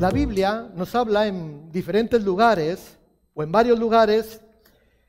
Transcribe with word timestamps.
La 0.00 0.08
Biblia 0.08 0.66
nos 0.74 0.94
habla 0.94 1.26
en 1.26 1.70
diferentes 1.70 2.24
lugares, 2.24 2.96
o 3.34 3.42
en 3.42 3.52
varios 3.52 3.78
lugares, 3.78 4.40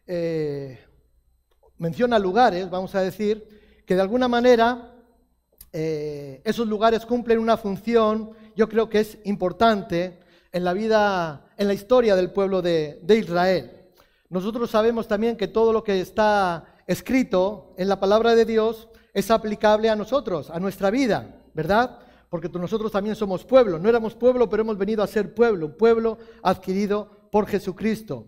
eh, 0.06 0.79
menciona 1.78 2.20
lugares, 2.20 2.70
vamos 2.70 2.94
a 2.94 3.00
decir, 3.00 3.84
que 3.86 3.96
de 3.96 4.01
alguna 4.01 4.28
manera 4.28 4.94
eh, 5.72 6.42
esos 6.44 6.68
lugares 6.68 7.06
cumplen 7.06 7.40
una 7.40 7.56
función, 7.56 8.32
yo 8.58 8.68
creo 8.68 8.90
que 8.90 9.00
es 9.00 9.18
importante 9.24 10.19
en 10.51 10.65
la 10.65 10.74
vida, 10.74 11.46
en 11.55 11.68
la 11.69 11.73
historia 11.73 12.18
del 12.18 12.32
pueblo 12.32 12.62
de, 12.62 13.00
de 13.01 13.18
Israel. 13.18 13.72
Nosotros 14.28 14.69
sabemos 14.69 15.08
también 15.08 15.37
que 15.37 15.47
todo 15.47 15.72
lo 15.72 15.86
que 15.86 16.02
está 16.02 16.66
escrito 16.86 17.73
en 17.78 17.88
la 17.88 18.02
palabra 18.02 18.36
de 18.36 18.44
Dios 18.44 18.90
es 19.14 19.32
aplicable 19.32 19.90
a 19.90 19.96
nosotros, 19.96 20.50
a 20.50 20.60
nuestra 20.60 20.92
vida, 20.92 21.40
¿verdad? 21.54 22.01
Porque 22.31 22.48
nosotros 22.48 22.94
también 22.94 23.13
somos 23.13 23.44
pueblo. 23.44 23.77
No 23.77 23.90
éramos 23.90 24.16
pueblo, 24.16 24.49
pero 24.49 24.62
hemos 24.62 24.77
venido 24.77 25.03
a 25.03 25.08
ser 25.08 25.35
pueblo, 25.35 25.66
un 25.66 25.76
pueblo 25.76 26.17
adquirido 26.41 27.27
por 27.30 27.45
Jesucristo. 27.45 28.26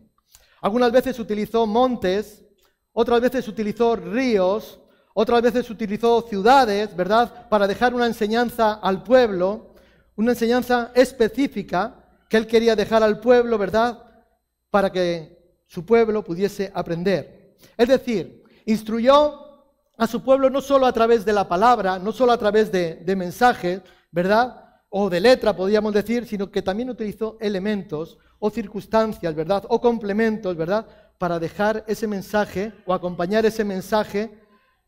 Algunas 0.59 0.91
veces 0.91 1.17
utilizó 1.19 1.65
montes, 1.65 2.43
otras 2.91 3.21
veces 3.21 3.47
utilizó 3.47 3.95
ríos, 3.95 4.81
otras 5.13 5.41
veces 5.41 5.69
utilizó 5.69 6.21
ciudades, 6.23 6.93
¿verdad? 6.93 7.47
Para 7.47 7.65
dejar 7.65 7.93
una 7.93 8.05
enseñanza 8.05 8.73
al 8.73 9.03
pueblo, 9.03 9.73
una 10.17 10.33
enseñanza 10.33 10.91
específica 10.95 12.05
que 12.27 12.35
él 12.35 12.45
quería 12.45 12.75
dejar 12.75 13.03
al 13.03 13.21
pueblo, 13.21 13.57
¿verdad? 13.57 14.03
Para 14.69 14.91
que 14.91 15.61
su 15.65 15.85
pueblo 15.85 16.25
pudiese 16.25 16.69
aprender. 16.75 17.55
Es 17.77 17.87
decir, 17.87 18.43
instruyó 18.65 19.42
a 19.97 20.07
su 20.07 20.23
pueblo 20.23 20.49
no 20.49 20.61
solo 20.61 20.85
a 20.85 20.93
través 20.93 21.23
de 21.25 21.33
la 21.33 21.47
palabra, 21.47 21.99
no 21.99 22.11
solo 22.11 22.31
a 22.31 22.37
través 22.37 22.71
de, 22.71 22.95
de 22.95 23.15
mensajes, 23.15 23.81
¿verdad? 24.11 24.81
O 24.89 25.09
de 25.09 25.19
letra, 25.19 25.55
podríamos 25.55 25.93
decir, 25.93 26.25
sino 26.25 26.51
que 26.51 26.61
también 26.61 26.89
utilizó 26.89 27.37
elementos 27.39 28.17
o 28.39 28.49
circunstancias, 28.49 29.33
¿verdad? 29.33 29.63
O 29.69 29.79
complementos, 29.79 30.55
¿verdad? 30.55 30.85
Para 31.17 31.39
dejar 31.39 31.83
ese 31.87 32.07
mensaje 32.07 32.73
o 32.85 32.93
acompañar 32.93 33.45
ese 33.45 33.63
mensaje, 33.63 34.31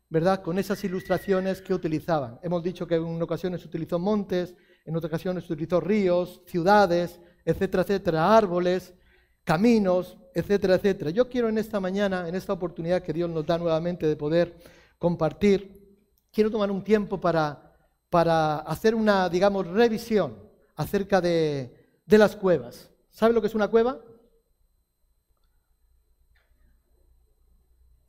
¿verdad? 0.08 0.42
Con 0.42 0.58
esas 0.58 0.82
ilustraciones 0.84 1.62
que 1.62 1.74
utilizaban. 1.74 2.38
Hemos 2.42 2.62
dicho 2.62 2.86
que 2.86 2.96
en 2.96 3.22
ocasiones 3.22 3.64
utilizó 3.64 3.98
montes, 3.98 4.54
en 4.84 4.94
otras 4.94 5.10
ocasiones 5.10 5.48
utilizó 5.50 5.80
ríos, 5.80 6.42
ciudades, 6.46 7.20
etcétera, 7.44 7.82
etcétera, 7.82 8.36
árboles, 8.36 8.94
caminos, 9.42 10.16
etcétera, 10.34 10.74
etcétera. 10.74 11.10
Yo 11.10 11.28
quiero 11.28 11.48
en 11.48 11.58
esta 11.58 11.80
mañana, 11.80 12.28
en 12.28 12.34
esta 12.34 12.52
oportunidad 12.52 13.02
que 13.02 13.12
Dios 13.12 13.30
nos 13.30 13.46
da 13.46 13.58
nuevamente 13.58 14.06
de 14.06 14.16
poder 14.16 14.56
compartir, 14.98 15.98
quiero 16.32 16.50
tomar 16.50 16.70
un 16.70 16.82
tiempo 16.82 17.20
para, 17.20 17.74
para 18.10 18.58
hacer 18.58 18.94
una, 18.94 19.28
digamos, 19.28 19.66
revisión 19.66 20.36
acerca 20.74 21.20
de, 21.20 21.98
de 22.04 22.18
las 22.18 22.36
cuevas. 22.36 22.90
¿Sabe 23.10 23.32
lo 23.32 23.40
que 23.40 23.46
es 23.46 23.54
una 23.54 23.68
cueva? 23.68 23.98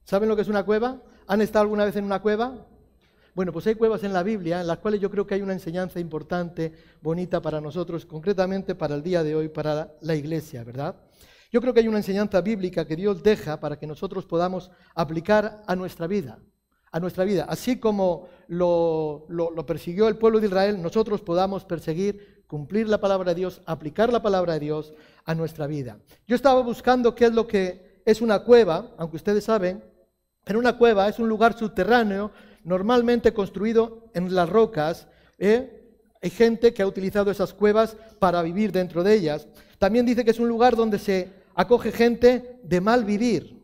¿Saben 0.08 0.30
lo 0.30 0.38
que 0.38 0.42
es 0.42 0.48
una 0.48 0.64
cueva? 0.64 1.02
¿Han 1.28 1.42
estado 1.42 1.64
alguna 1.64 1.84
vez 1.84 1.98
en 1.98 2.06
una 2.06 2.22
cueva? 2.22 2.66
Bueno, 3.36 3.52
pues 3.52 3.68
hay 3.68 3.76
cuevas 3.76 4.04
en 4.04 4.14
la 4.14 4.24
Biblia 4.24 4.62
en 4.62 4.68
las 4.68 4.78
cuales 4.78 5.02
yo 5.02 5.12
creo 5.12 5.28
que 5.28 5.36
hay 5.36 5.42
una 5.42 5.52
enseñanza 5.52 6.00
importante, 6.00 6.74
bonita 7.02 7.42
para 7.42 7.60
nosotros, 7.60 8.06
concretamente 8.06 8.74
para 8.74 8.96
el 8.96 9.04
día 9.04 9.22
de 9.22 9.36
hoy, 9.36 9.50
para 9.50 9.94
la 10.02 10.16
iglesia, 10.16 10.64
¿verdad? 10.64 10.96
Yo 11.52 11.60
creo 11.60 11.74
que 11.74 11.82
hay 11.82 11.90
una 11.90 11.98
enseñanza 11.98 12.40
bíblica 12.40 12.88
que 12.88 12.96
Dios 12.96 13.22
deja 13.22 13.60
para 13.60 13.78
que 13.78 13.86
nosotros 13.86 14.26
podamos 14.26 14.72
aplicar 14.96 15.62
a 15.68 15.76
nuestra 15.76 16.08
vida, 16.08 16.40
a 16.92 17.00
nuestra 17.00 17.24
vida. 17.24 17.46
Así 17.50 17.80
como 17.80 18.28
lo, 18.48 19.26
lo, 19.30 19.66
persiguió 19.66 20.08
el 20.08 20.18
pueblo 20.18 20.40
de 20.40 20.48
Israel, 20.48 20.82
nosotros 20.82 21.22
podamos 21.22 21.66
perseguir, 21.66 22.44
cumplir 22.48 22.88
la 22.88 23.00
palabra 23.00 23.34
de 23.34 23.40
Dios, 23.42 23.62
aplicar 23.66 24.12
la 24.12 24.22
palabra 24.22 24.54
de 24.54 24.60
Dios 24.60 24.94
a 25.26 25.36
nuestra 25.36 25.68
vida. 25.68 26.00
Yo 26.28 26.36
estaba 26.36 26.62
buscando 26.62 27.14
qué 27.16 27.26
es 27.26 27.34
lo 27.34 27.48
que 27.48 28.02
es 28.06 28.22
una 28.22 28.40
cueva, 28.40 28.92
aunque 28.98 29.18
ustedes 29.18 29.44
saben, 29.44 29.84
pero 30.44 30.60
una 30.60 30.78
cueva 30.78 31.10
es 31.10 31.20
un 31.20 31.28
lugar 31.28 31.58
subterráneo 31.58 32.32
normalmente 32.64 33.34
construido 33.34 34.10
en 34.14 34.34
las 34.34 34.48
rocas. 34.48 35.08
¿eh? 35.38 35.78
Hay 36.22 36.30
gente 36.30 36.74
que 36.74 36.82
ha 36.82 36.88
utilizado 36.88 37.30
esas 37.32 37.54
cuevas 37.54 37.98
para 38.20 38.42
vivir 38.42 38.72
dentro 38.72 39.04
de 39.04 39.14
ellas. 39.14 39.48
También 39.78 40.06
dice 40.06 40.24
que 40.24 40.32
es 40.32 40.40
un 40.40 40.48
lugar 40.48 40.76
donde 40.76 41.00
se 41.00 41.32
acoge 41.54 41.92
gente 41.92 42.60
de 42.64 42.82
mal 42.82 43.04
vivir, 43.04 43.62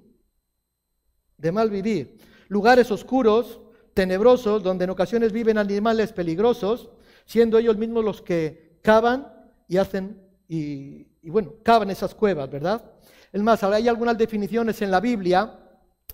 de 1.38 1.52
mal 1.52 1.70
vivir. 1.70 2.18
Lugares 2.48 2.92
oscuros, 2.92 3.62
tenebrosos, 3.94 4.64
donde 4.64 4.86
en 4.86 4.90
ocasiones 4.90 5.32
viven 5.32 5.58
animales 5.58 6.12
peligrosos, 6.14 6.90
siendo 7.26 7.58
ellos 7.58 7.78
mismos 7.78 8.04
los 8.04 8.22
que 8.22 8.80
cavan 8.82 9.32
y 9.68 9.78
hacen, 9.78 10.22
y, 10.48 11.08
bueno, 11.30 11.54
cavan 11.64 11.90
esas 11.90 12.14
cuevas, 12.14 12.50
¿verdad? 12.50 12.84
Es 13.32 13.42
más, 13.42 13.64
hay 13.64 13.88
algunas 13.88 14.18
definiciones 14.18 14.82
en 14.82 14.92
la 14.92 15.00
Biblia 15.00 15.60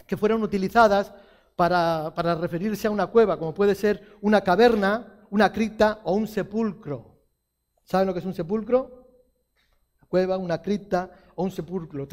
que 0.06 0.18
fueron 0.18 0.44
utilizadas 0.44 1.14
para, 1.56 2.14
para, 2.16 2.36
referirse 2.36 2.88
a 2.88 2.92
una 2.92 3.08
cueva, 3.08 3.38
como 3.38 3.54
puede 3.54 3.76
ser 3.76 4.18
una 4.22 4.42
caverna, 4.42 5.26
una 5.30 5.52
cripta 5.52 6.02
o 6.04 6.14
un 6.14 6.28
sepulcro. 6.28 7.20
¿Saben 7.84 8.08
lo 8.08 8.14
que 8.14 8.20
es 8.20 8.26
un 8.26 8.34
sepulcro? 8.34 9.08
Una 9.98 10.08
cueva, 10.08 10.38
una 10.38 10.62
cripta 10.62 11.12
o 11.36 11.44
un 11.44 11.52
sepulcro, 11.52 12.08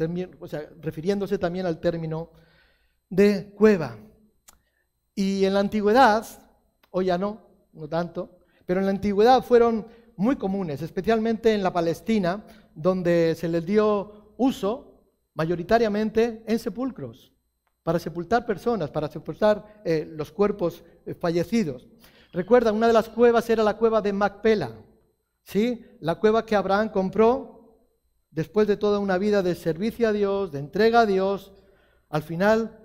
refiriéndose 0.81 1.37
también 1.37 1.65
al 1.65 1.79
término 1.79 2.31
de 3.09 3.51
cueva. 3.51 3.97
Y 5.17 5.45
en 5.45 5.55
la 5.55 5.61
antigüedad, 5.61 6.27
hoy 6.91 7.05
ya 7.05 7.17
no, 7.17 7.41
no 7.73 7.89
tanto, 7.89 8.37
pero 8.67 8.79
en 8.79 8.85
la 8.85 8.91
antigüedad 8.91 9.43
fueron 9.43 9.87
muy 10.15 10.35
comunes, 10.35 10.83
especialmente 10.83 11.55
en 11.55 11.63
la 11.63 11.73
Palestina, 11.73 12.45
donde 12.75 13.33
se 13.35 13.47
les 13.47 13.65
dio 13.65 14.35
uso 14.37 15.01
mayoritariamente 15.33 16.43
en 16.45 16.59
sepulcros 16.59 17.33
para 17.81 17.97
sepultar 17.97 18.45
personas, 18.45 18.91
para 18.91 19.07
sepultar 19.07 19.81
eh, 19.83 20.07
los 20.07 20.31
cuerpos 20.31 20.83
eh, 21.03 21.15
fallecidos. 21.15 21.87
Recuerda, 22.31 22.71
una 22.71 22.85
de 22.85 22.93
las 22.93 23.09
cuevas 23.09 23.49
era 23.49 23.63
la 23.63 23.75
cueva 23.75 24.03
de 24.03 24.13
Macpela, 24.13 24.69
¿sí? 25.43 25.83
La 25.99 26.19
cueva 26.19 26.45
que 26.45 26.55
Abraham 26.55 26.89
compró 26.89 27.75
después 28.29 28.67
de 28.67 28.77
toda 28.77 28.99
una 28.99 29.17
vida 29.17 29.41
de 29.41 29.55
servicio 29.55 30.09
a 30.09 30.11
Dios, 30.11 30.51
de 30.51 30.59
entrega 30.59 30.99
a 30.99 31.05
Dios. 31.07 31.53
Al 32.07 32.21
final 32.21 32.77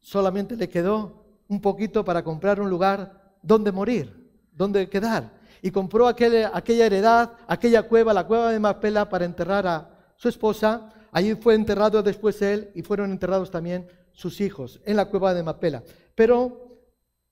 solamente 0.00 0.56
le 0.56 0.68
quedó 0.68 1.19
un 1.50 1.60
poquito 1.60 2.04
para 2.04 2.22
comprar 2.22 2.60
un 2.60 2.70
lugar 2.70 3.34
donde 3.42 3.72
morir, 3.72 4.30
donde 4.52 4.88
quedar. 4.88 5.32
Y 5.60 5.70
compró 5.72 6.06
aquella, 6.06 6.52
heredad, 6.86 7.32
aquella 7.46 7.82
cueva, 7.82 8.14
la 8.14 8.26
cueva 8.26 8.52
de 8.52 8.60
Macpela, 8.60 9.08
para 9.10 9.24
enterrar 9.24 9.66
a 9.66 9.90
su 10.16 10.28
esposa. 10.28 10.88
Allí 11.10 11.34
fue 11.34 11.54
enterrado 11.54 12.02
después 12.02 12.40
él 12.40 12.70
y 12.74 12.82
fueron 12.82 13.10
enterrados 13.10 13.50
también 13.50 13.88
sus 14.12 14.40
hijos 14.40 14.80
en 14.84 14.96
la 14.96 15.06
cueva 15.06 15.34
de 15.34 15.42
Mapela. 15.42 15.82
Pero 16.14 16.78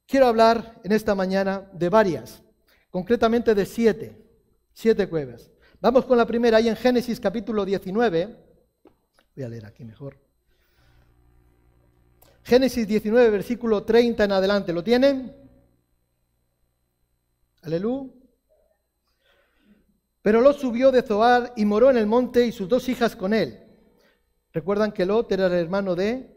quiero 0.04 0.26
hablar 0.26 0.80
en 0.82 0.92
esta 0.92 1.14
mañana 1.14 1.70
de 1.72 1.88
varias, 1.88 2.42
concretamente 2.90 3.54
de 3.54 3.64
siete, 3.64 4.20
siete 4.72 5.08
cuevas. 5.08 5.50
Vamos 5.80 6.04
con 6.04 6.18
la 6.18 6.26
primera, 6.26 6.58
ahí 6.58 6.68
en 6.68 6.76
Génesis 6.76 7.20
capítulo 7.20 7.64
19. 7.64 8.36
Voy 9.36 9.44
a 9.44 9.48
leer 9.48 9.64
aquí 9.64 9.84
mejor. 9.84 10.27
Génesis 12.48 12.88
19, 12.88 13.28
versículo 13.28 13.82
30 13.82 14.24
en 14.24 14.32
adelante. 14.32 14.72
¿Lo 14.72 14.82
tienen? 14.82 15.36
Aleluya. 17.60 18.10
Pero 20.22 20.40
Lot 20.40 20.58
subió 20.58 20.90
de 20.90 21.02
Zoar 21.02 21.52
y 21.56 21.66
moró 21.66 21.90
en 21.90 21.98
el 21.98 22.06
monte 22.06 22.46
y 22.46 22.52
sus 22.52 22.66
dos 22.66 22.88
hijas 22.88 23.14
con 23.14 23.34
él. 23.34 23.62
Recuerdan 24.50 24.92
que 24.92 25.04
Lot 25.04 25.30
era 25.30 25.48
el 25.48 25.52
hermano 25.52 25.94
de 25.94 26.34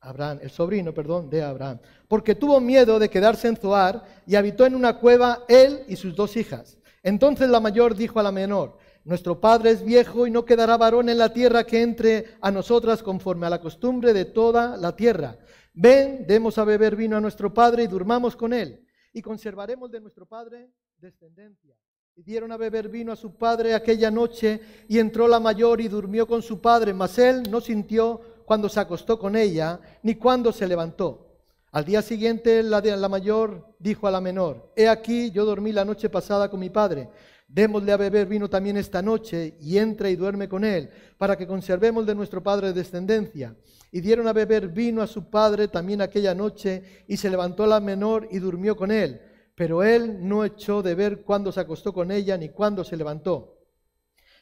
Abraham, 0.00 0.40
el 0.42 0.50
sobrino, 0.50 0.92
perdón, 0.92 1.30
de 1.30 1.44
Abraham, 1.44 1.78
porque 2.08 2.34
tuvo 2.34 2.58
miedo 2.58 2.98
de 2.98 3.08
quedarse 3.08 3.46
en 3.46 3.56
Zoar 3.56 4.02
y 4.26 4.34
habitó 4.34 4.66
en 4.66 4.74
una 4.74 4.98
cueva 4.98 5.44
él 5.46 5.84
y 5.86 5.94
sus 5.94 6.16
dos 6.16 6.36
hijas. 6.36 6.76
Entonces 7.04 7.48
la 7.48 7.60
mayor 7.60 7.94
dijo 7.94 8.18
a 8.18 8.24
la 8.24 8.32
menor, 8.32 8.78
nuestro 9.04 9.38
padre 9.40 9.70
es 9.70 9.84
viejo 9.84 10.26
y 10.26 10.30
no 10.30 10.44
quedará 10.44 10.76
varón 10.76 11.08
en 11.08 11.18
la 11.18 11.32
tierra 11.32 11.64
que 11.64 11.82
entre 11.82 12.36
a 12.40 12.50
nosotras 12.50 13.02
conforme 13.02 13.46
a 13.46 13.50
la 13.50 13.60
costumbre 13.60 14.14
de 14.14 14.24
toda 14.24 14.76
la 14.78 14.96
tierra. 14.96 15.38
Ven, 15.74 16.24
demos 16.26 16.56
a 16.56 16.64
beber 16.64 16.96
vino 16.96 17.16
a 17.16 17.20
nuestro 17.20 17.52
padre 17.52 17.82
y 17.82 17.86
durmamos 17.86 18.34
con 18.34 18.52
él, 18.52 18.86
y 19.12 19.20
conservaremos 19.20 19.90
de 19.90 20.00
nuestro 20.00 20.24
padre 20.24 20.70
descendencia. 20.96 21.74
Y 22.16 22.22
dieron 22.22 22.52
a 22.52 22.56
beber 22.56 22.88
vino 22.88 23.12
a 23.12 23.16
su 23.16 23.36
padre 23.36 23.74
aquella 23.74 24.10
noche, 24.10 24.60
y 24.88 24.98
entró 24.98 25.28
la 25.28 25.40
mayor 25.40 25.80
y 25.80 25.88
durmió 25.88 26.26
con 26.26 26.42
su 26.42 26.60
padre, 26.60 26.94
mas 26.94 27.18
él 27.18 27.42
no 27.50 27.60
sintió 27.60 28.20
cuando 28.46 28.68
se 28.68 28.80
acostó 28.80 29.18
con 29.18 29.36
ella, 29.36 29.80
ni 30.02 30.14
cuando 30.14 30.52
se 30.52 30.66
levantó. 30.66 31.24
Al 31.72 31.84
día 31.84 32.02
siguiente 32.02 32.62
la, 32.62 32.80
de 32.80 32.96
la 32.96 33.08
mayor 33.08 33.74
dijo 33.80 34.06
a 34.06 34.12
la 34.12 34.20
menor, 34.20 34.72
He 34.76 34.88
aquí, 34.88 35.32
yo 35.32 35.44
dormí 35.44 35.72
la 35.72 35.84
noche 35.84 36.08
pasada 36.08 36.48
con 36.48 36.60
mi 36.60 36.70
padre, 36.70 37.08
démosle 37.54 37.92
a 37.92 37.96
beber 37.96 38.26
vino 38.26 38.50
también 38.50 38.76
esta 38.76 39.00
noche, 39.00 39.56
y 39.60 39.78
entra 39.78 40.10
y 40.10 40.16
duerme 40.16 40.48
con 40.48 40.64
él, 40.64 40.90
para 41.16 41.38
que 41.38 41.46
conservemos 41.46 42.04
de 42.04 42.16
nuestro 42.16 42.42
padre 42.42 42.72
descendencia. 42.72 43.56
Y 43.92 44.00
dieron 44.00 44.26
a 44.26 44.32
beber 44.32 44.68
vino 44.68 45.00
a 45.00 45.06
su 45.06 45.30
padre 45.30 45.68
también 45.68 46.00
aquella 46.00 46.34
noche, 46.34 47.04
y 47.06 47.16
se 47.16 47.30
levantó 47.30 47.64
la 47.66 47.78
menor 47.78 48.26
y 48.32 48.40
durmió 48.40 48.76
con 48.76 48.90
él. 48.90 49.20
Pero 49.54 49.84
él 49.84 50.26
no 50.26 50.44
echó 50.44 50.82
de 50.82 50.96
ver 50.96 51.22
cuándo 51.22 51.52
se 51.52 51.60
acostó 51.60 51.92
con 51.92 52.10
ella, 52.10 52.36
ni 52.36 52.48
cuándo 52.48 52.82
se 52.82 52.96
levantó. 52.96 53.56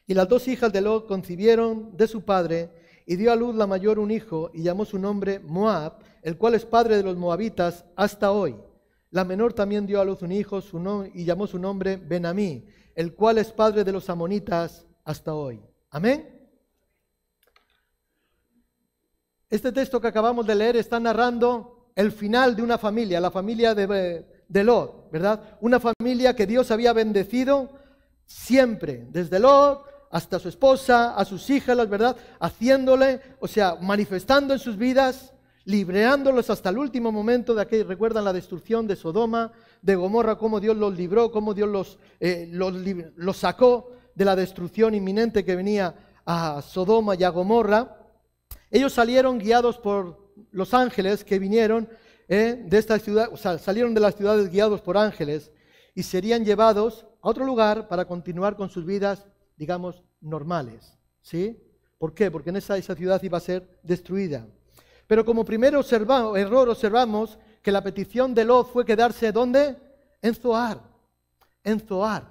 Y 0.06 0.14
las 0.14 0.26
dos 0.26 0.48
hijas 0.48 0.72
de 0.72 0.80
Lot 0.80 1.06
concibieron 1.06 1.94
de 1.94 2.08
su 2.08 2.22
padre 2.22 2.70
y 3.04 3.16
dio 3.16 3.30
a 3.30 3.36
luz 3.36 3.54
la 3.54 3.66
mayor 3.66 3.98
un 3.98 4.10
hijo 4.10 4.50
y 4.54 4.62
llamó 4.62 4.86
su 4.86 4.98
nombre 4.98 5.38
Moab, 5.38 5.98
el 6.22 6.38
cual 6.38 6.54
es 6.54 6.64
padre 6.64 6.96
de 6.96 7.02
los 7.02 7.18
moabitas 7.18 7.84
hasta 7.94 8.32
hoy. 8.32 8.56
La 9.10 9.24
menor 9.24 9.52
también 9.52 9.86
dio 9.86 10.00
a 10.00 10.04
luz 10.06 10.22
un 10.22 10.32
hijo 10.32 10.62
su 10.62 11.10
y 11.12 11.26
llamó 11.26 11.46
su 11.46 11.58
nombre 11.58 11.98
Benamí, 11.98 12.64
el 12.94 13.14
cual 13.14 13.38
es 13.38 13.52
padre 13.52 13.84
de 13.84 13.92
los 13.92 14.08
amonitas 14.10 14.86
hasta 15.04 15.34
hoy. 15.34 15.60
Amén. 15.90 16.28
Este 19.50 19.72
texto 19.72 20.00
que 20.00 20.08
acabamos 20.08 20.46
de 20.46 20.54
leer 20.54 20.76
está 20.76 20.98
narrando 20.98 21.90
el 21.94 22.10
final 22.12 22.56
de 22.56 22.62
una 22.62 22.78
familia, 22.78 23.20
la 23.20 23.30
familia 23.30 23.74
de, 23.74 24.26
de 24.48 24.64
Lot, 24.64 25.10
¿verdad? 25.10 25.58
Una 25.60 25.78
familia 25.78 26.34
que 26.34 26.46
Dios 26.46 26.70
había 26.70 26.92
bendecido 26.92 27.70
siempre, 28.24 29.06
desde 29.10 29.38
Lot 29.38 29.86
hasta 30.10 30.38
su 30.38 30.48
esposa, 30.48 31.14
a 31.14 31.24
sus 31.24 31.48
hijas, 31.50 31.88
¿verdad? 31.88 32.16
Haciéndole, 32.38 33.20
o 33.40 33.48
sea, 33.48 33.76
manifestando 33.80 34.52
en 34.52 34.60
sus 34.60 34.76
vidas, 34.76 35.32
libreándolos 35.64 36.50
hasta 36.50 36.68
el 36.68 36.78
último 36.78 37.10
momento 37.10 37.54
de 37.54 37.62
aquel, 37.62 37.86
recuerdan 37.86 38.24
la 38.24 38.32
destrucción 38.32 38.86
de 38.86 38.96
Sodoma, 38.96 39.52
de 39.82 39.94
Gomorra, 39.96 40.38
cómo 40.38 40.60
Dios 40.60 40.76
los 40.76 40.96
libró, 40.96 41.30
cómo 41.30 41.52
Dios 41.52 41.68
los, 41.68 41.98
eh, 42.20 42.48
los, 42.50 43.36
sacó 43.36 43.90
de 44.14 44.24
la 44.24 44.34
destrucción 44.34 44.94
inminente 44.94 45.44
que 45.44 45.56
venía 45.56 45.94
a 46.24 46.62
Sodoma 46.62 47.14
y 47.14 47.24
a 47.24 47.28
Gomorra. 47.28 47.98
Ellos 48.70 48.94
salieron 48.94 49.38
guiados 49.38 49.78
por 49.78 50.32
los 50.50 50.72
ángeles 50.72 51.24
que 51.24 51.38
vinieron 51.38 51.88
eh, 52.28 52.64
de 52.64 52.78
esta 52.78 52.98
ciudad, 52.98 53.28
o 53.30 53.36
sea, 53.36 53.58
salieron 53.58 53.92
de 53.92 54.00
las 54.00 54.14
ciudades 54.14 54.50
guiados 54.50 54.80
por 54.80 54.96
ángeles 54.96 55.50
y 55.94 56.04
serían 56.04 56.44
llevados 56.44 57.04
a 57.20 57.28
otro 57.28 57.44
lugar 57.44 57.88
para 57.88 58.06
continuar 58.06 58.56
con 58.56 58.70
sus 58.70 58.86
vidas 58.86 59.26
digamos, 59.56 60.02
normales. 60.20 60.98
¿Sí? 61.20 61.56
¿Por 61.98 62.14
qué? 62.14 62.30
Porque 62.30 62.50
en 62.50 62.56
esa, 62.56 62.76
esa 62.76 62.96
ciudad 62.96 63.22
iba 63.22 63.38
a 63.38 63.40
ser 63.40 63.78
destruida. 63.82 64.46
Pero 65.06 65.24
como 65.24 65.44
primer 65.44 65.74
error 65.74 66.68
observamos 66.68 67.38
que 67.62 67.72
la 67.72 67.82
petición 67.82 68.34
de 68.34 68.44
Lot 68.44 68.72
fue 68.72 68.84
quedarse 68.84 69.32
¿dónde? 69.32 69.76
En 70.20 70.34
Zoar. 70.34 70.82
En 71.62 71.80
Zoar. 71.80 72.28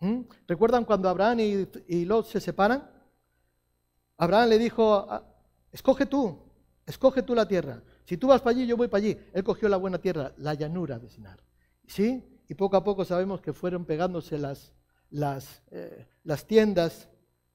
¿Mm? 0.00 0.20
¿Recuerdan 0.46 0.84
cuando 0.84 1.08
Abraham 1.08 1.40
y, 1.40 1.68
y, 1.88 2.04
Lot 2.04 2.26
se 2.26 2.40
separan? 2.40 2.88
Abraham 4.16 4.50
le 4.50 4.58
dijo, 4.58 5.08
escoge 5.72 6.06
tú, 6.06 6.38
escoge 6.86 7.22
tú 7.22 7.34
la 7.34 7.48
tierra. 7.48 7.82
Si 8.04 8.16
tú 8.16 8.28
vas 8.28 8.40
para 8.40 8.56
allí, 8.56 8.66
yo 8.66 8.76
voy 8.76 8.88
para 8.88 9.04
allí. 9.04 9.18
Él 9.32 9.44
cogió 9.44 9.68
la 9.68 9.76
buena 9.76 9.98
tierra, 9.98 10.32
la 10.38 10.54
llanura 10.54 10.98
de 10.98 11.08
Sinar. 11.08 11.40
¿Sí? 11.86 12.22
Y 12.48 12.54
poco 12.54 12.76
a 12.76 12.84
poco 12.84 13.04
sabemos 13.04 13.40
que 13.40 13.52
fueron 13.52 13.84
pegándose 13.84 14.38
las, 14.38 14.72
las, 15.10 15.62
eh, 15.70 16.06
las 16.24 16.46
tiendas 16.46 17.08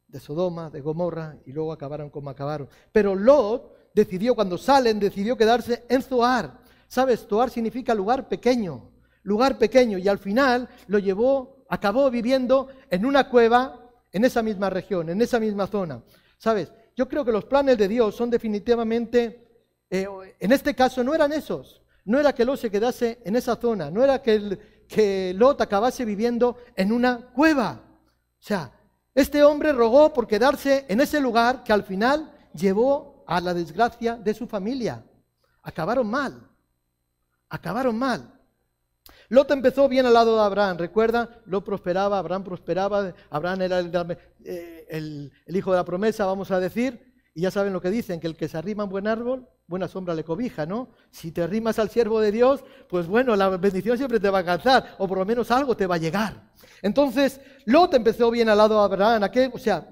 de 0.07 0.19
Sodoma, 0.19 0.69
de 0.69 0.81
Gomorra, 0.81 1.37
y 1.45 1.51
luego 1.51 1.73
acabaron 1.73 2.09
como 2.09 2.29
acabaron. 2.29 2.69
Pero 2.91 3.15
Lot 3.15 3.75
decidió, 3.93 4.35
cuando 4.35 4.57
salen, 4.57 4.99
decidió 4.99 5.37
quedarse 5.37 5.85
en 5.89 6.01
Zoar. 6.01 6.59
¿Sabes? 6.87 7.25
Zoar 7.27 7.49
significa 7.49 7.95
lugar 7.95 8.27
pequeño, 8.27 8.91
lugar 9.23 9.57
pequeño, 9.57 9.97
y 9.97 10.07
al 10.07 10.19
final 10.19 10.69
lo 10.87 10.99
llevó, 10.99 11.65
acabó 11.69 12.09
viviendo 12.11 12.67
en 12.89 13.05
una 13.05 13.29
cueva 13.29 13.79
en 14.11 14.25
esa 14.25 14.43
misma 14.43 14.69
región, 14.69 15.09
en 15.09 15.21
esa 15.21 15.39
misma 15.39 15.67
zona. 15.67 16.03
¿Sabes? 16.37 16.71
Yo 16.95 17.07
creo 17.07 17.25
que 17.25 17.31
los 17.31 17.45
planes 17.45 17.77
de 17.77 17.87
Dios 17.87 18.15
son 18.15 18.29
definitivamente, 18.29 19.65
eh, 19.89 20.07
en 20.39 20.51
este 20.51 20.75
caso 20.75 21.03
no 21.03 21.15
eran 21.15 21.33
esos. 21.33 21.81
No 22.05 22.19
era 22.19 22.33
que 22.35 22.45
Lot 22.45 22.59
se 22.59 22.69
quedase 22.69 23.21
en 23.23 23.35
esa 23.35 23.55
zona, 23.55 23.89
no 23.89 24.03
era 24.03 24.21
que 24.21 24.33
el, 24.33 24.59
que 24.87 25.33
Lot 25.35 25.61
acabase 25.61 26.05
viviendo 26.05 26.57
en 26.75 26.91
una 26.91 27.31
cueva. 27.33 27.81
O 27.81 28.45
sea, 28.45 28.71
este 29.15 29.43
hombre 29.43 29.71
rogó 29.71 30.13
por 30.13 30.27
quedarse 30.27 30.85
en 30.89 31.01
ese 31.01 31.21
lugar 31.21 31.63
que 31.63 31.73
al 31.73 31.83
final 31.83 32.31
llevó 32.53 33.12
a 33.25 33.41
la 33.41 33.53
desgracia 33.53 34.15
de 34.15 34.33
su 34.33 34.47
familia. 34.47 35.03
Acabaron 35.61 36.09
mal. 36.09 36.49
Acabaron 37.49 37.97
mal. 37.97 38.33
Lot 39.29 39.51
empezó 39.51 39.87
bien 39.89 40.05
al 40.05 40.13
lado 40.13 40.35
de 40.35 40.41
Abraham, 40.41 40.77
recuerda, 40.77 41.41
Lot 41.45 41.65
prosperaba, 41.65 42.19
Abraham 42.19 42.43
prosperaba, 42.43 43.13
Abraham 43.29 43.61
era 43.61 43.79
eh, 43.79 44.85
el, 44.89 45.31
el, 45.45 45.55
hijo 45.55 45.71
de 45.71 45.77
la 45.77 45.83
promesa, 45.83 46.25
vamos 46.25 46.51
a 46.51 46.59
decir, 46.59 47.13
y 47.33 47.41
ya 47.41 47.51
saben 47.51 47.73
lo 47.73 47.81
que 47.81 47.89
dicen, 47.89 48.19
que 48.19 48.27
el 48.27 48.37
que 48.37 48.47
se 48.47 48.57
arrima 48.57 48.83
a 48.83 48.85
un 48.85 48.91
buen 48.91 49.07
árbol, 49.07 49.47
buena 49.67 49.87
sombra 49.87 50.13
le 50.13 50.23
cobija, 50.23 50.65
¿no? 50.65 50.89
Si 51.09 51.31
te 51.31 51.41
arrimas 51.41 51.79
al 51.79 51.89
siervo 51.89 52.19
de 52.19 52.31
Dios, 52.31 52.63
pues 52.87 53.07
bueno, 53.07 53.35
la 53.35 53.49
bendición 53.49 53.97
siempre 53.97 54.19
te 54.19 54.29
va 54.29 54.37
a 54.37 54.41
alcanzar, 54.41 54.95
o 54.99 55.07
por 55.07 55.17
lo 55.17 55.25
menos 55.25 55.49
algo 55.51 55.75
te 55.75 55.87
va 55.87 55.95
a 55.95 55.99
llegar. 55.99 56.51
Entonces, 56.81 57.41
Lot 57.65 57.93
empezó 57.93 58.29
bien 58.29 58.49
al 58.49 58.57
lado 58.57 58.77
de 58.77 58.85
Abraham, 58.85 59.51
o 59.53 59.57
sea, 59.57 59.87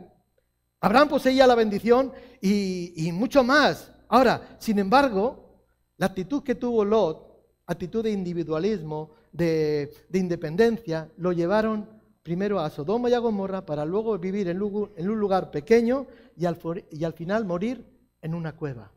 Abraham 0.82 1.10
poseía 1.10 1.48
la 1.48 1.56
bendición 1.56 2.12
y, 2.42 3.10
mucho 3.14 3.44
más. 3.44 3.92
Ahora, 4.10 4.58
sin 4.60 4.80
embargo, 4.80 5.64
la 5.98 6.08
actitud 6.08 6.44
que 6.44 6.56
tuvo 6.56 6.84
Lot, 6.84 7.46
actitud 7.68 8.04
de 8.04 8.12
individualismo, 8.12 9.12
de, 9.32 9.94
independencia, 10.14 11.10
lo 11.18 11.32
llevaron 11.32 11.88
primero 12.22 12.60
a 12.60 12.70
Sodoma 12.70 13.10
y 13.10 13.14
a 13.14 13.20
Gomorra 13.20 13.66
para 13.66 13.86
luego 13.86 14.18
vivir 14.18 14.50
en, 14.50 14.62
un 14.62 15.20
lugar 15.20 15.52
pequeño 15.52 16.08
y 16.36 16.46
al 16.46 17.14
final 17.14 17.46
morir 17.46 17.86
en 18.22 18.34
una 18.34 18.56
cueva 18.56 18.92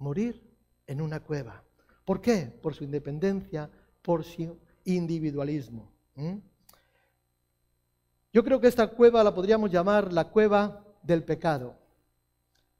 morir 0.00 0.42
en 0.86 1.00
una 1.00 1.20
cueva. 1.20 1.62
¿Por 2.04 2.20
qué? 2.20 2.46
Por 2.60 2.74
su 2.74 2.82
independencia, 2.82 3.70
por 4.02 4.24
su 4.24 4.58
individualismo. 4.84 5.92
Yo 8.32 8.44
creo 8.44 8.60
que 8.60 8.68
esta 8.68 8.86
cueva 8.88 9.24
la 9.24 9.34
podríamos 9.34 9.70
llamar 9.70 10.12
la 10.12 10.30
cueva 10.30 10.84
del 11.02 11.24
pecado. 11.24 11.76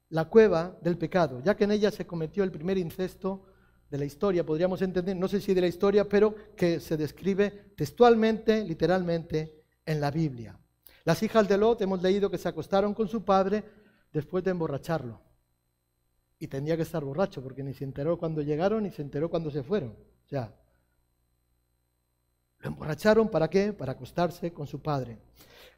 La 0.09 0.25
cueva 0.25 0.77
del 0.81 0.97
pecado, 0.97 1.41
ya 1.41 1.55
que 1.55 1.63
en 1.63 1.71
ella 1.71 1.91
se 1.91 2.05
cometió 2.05 2.43
el 2.43 2.51
primer 2.51 2.77
incesto 2.77 3.45
de 3.89 3.97
la 3.97 4.05
historia, 4.05 4.45
podríamos 4.45 4.81
entender, 4.81 5.15
no 5.15 5.27
sé 5.27 5.41
si 5.41 5.53
de 5.53 5.61
la 5.61 5.67
historia, 5.67 6.07
pero 6.07 6.35
que 6.55 6.79
se 6.79 6.97
describe 6.97 7.73
textualmente, 7.75 8.63
literalmente, 8.63 9.63
en 9.85 9.99
la 9.99 10.11
Biblia. 10.11 10.57
Las 11.03 11.23
hijas 11.23 11.47
de 11.47 11.57
Lot 11.57 11.81
hemos 11.81 12.01
leído 12.01 12.29
que 12.29 12.37
se 12.37 12.47
acostaron 12.47 12.93
con 12.93 13.07
su 13.07 13.23
padre 13.23 13.63
después 14.11 14.43
de 14.43 14.51
emborracharlo 14.51 15.21
y 16.41 16.47
tendría 16.47 16.75
que 16.75 16.83
estar 16.83 17.03
borracho 17.03 17.41
porque 17.43 17.63
ni 17.63 17.73
se 17.73 17.83
enteró 17.83 18.17
cuando 18.17 18.41
llegaron 18.41 18.83
ni 18.83 18.91
se 18.91 19.01
enteró 19.01 19.29
cuando 19.29 19.51
se 19.51 19.63
fueron. 19.63 19.91
O 19.91 20.27
sea, 20.27 20.53
lo 22.59 22.67
emborracharon 22.67 23.29
para 23.29 23.49
qué? 23.49 23.73
Para 23.73 23.91
acostarse 23.93 24.51
con 24.51 24.67
su 24.67 24.81
padre. 24.81 25.19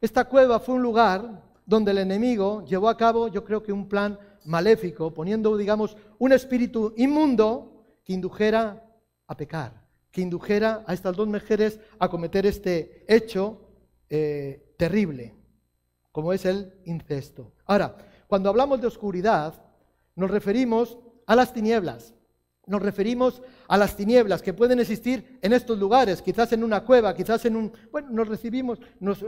Esta 0.04 0.26
cueva 0.26 0.60
fue 0.60 0.76
un 0.76 0.82
lugar 0.82 1.42
donde 1.66 1.92
el 1.92 2.00
enemigo 2.00 2.66
llevó 2.66 2.90
a 2.90 2.98
cabo, 2.98 3.30
yo 3.30 3.46
creo 3.46 3.64
que 3.64 3.72
un 3.72 3.88
plan 3.88 4.20
maléfico, 4.44 5.14
poniendo, 5.14 5.56
digamos, 5.56 5.96
un 6.20 6.34
espíritu 6.34 6.94
inmundo 6.98 7.86
que 8.04 8.12
indujera 8.12 8.86
a 9.26 9.38
pecar, 9.38 9.82
que 10.12 10.20
indujera 10.20 10.84
a 10.86 10.94
estas 10.94 11.16
dos 11.16 11.26
mujeres 11.30 11.80
a 12.00 12.10
cometer 12.10 12.46
este 12.46 13.06
hecho 13.08 13.62
eh, 14.10 14.76
terrible, 14.78 15.36
como 16.12 16.34
es 16.34 16.44
el 16.44 16.74
incesto. 16.84 17.54
Ahora, 17.64 17.96
cuando 18.28 18.50
hablamos 18.50 18.82
de 18.82 18.88
oscuridad, 18.88 19.54
nos 20.18 20.30
referimos 20.30 20.98
a 21.26 21.34
las 21.34 21.54
tinieblas. 21.54 22.14
Nos 22.66 22.82
referimos 22.82 23.42
a 23.70 23.78
las 23.78 23.96
tinieblas 23.96 24.42
que 24.42 24.54
pueden 24.54 24.80
existir 24.80 25.40
en 25.42 25.54
estos 25.54 25.78
lugares, 25.80 26.22
quizás 26.22 26.52
en 26.52 26.64
una 26.64 26.84
cueva, 26.84 27.14
quizás 27.14 27.46
en 27.46 27.56
un... 27.56 27.74
Bueno, 27.92 28.10
nos 28.12 28.28
recibimos, 28.28 28.80
nos, 29.02 29.26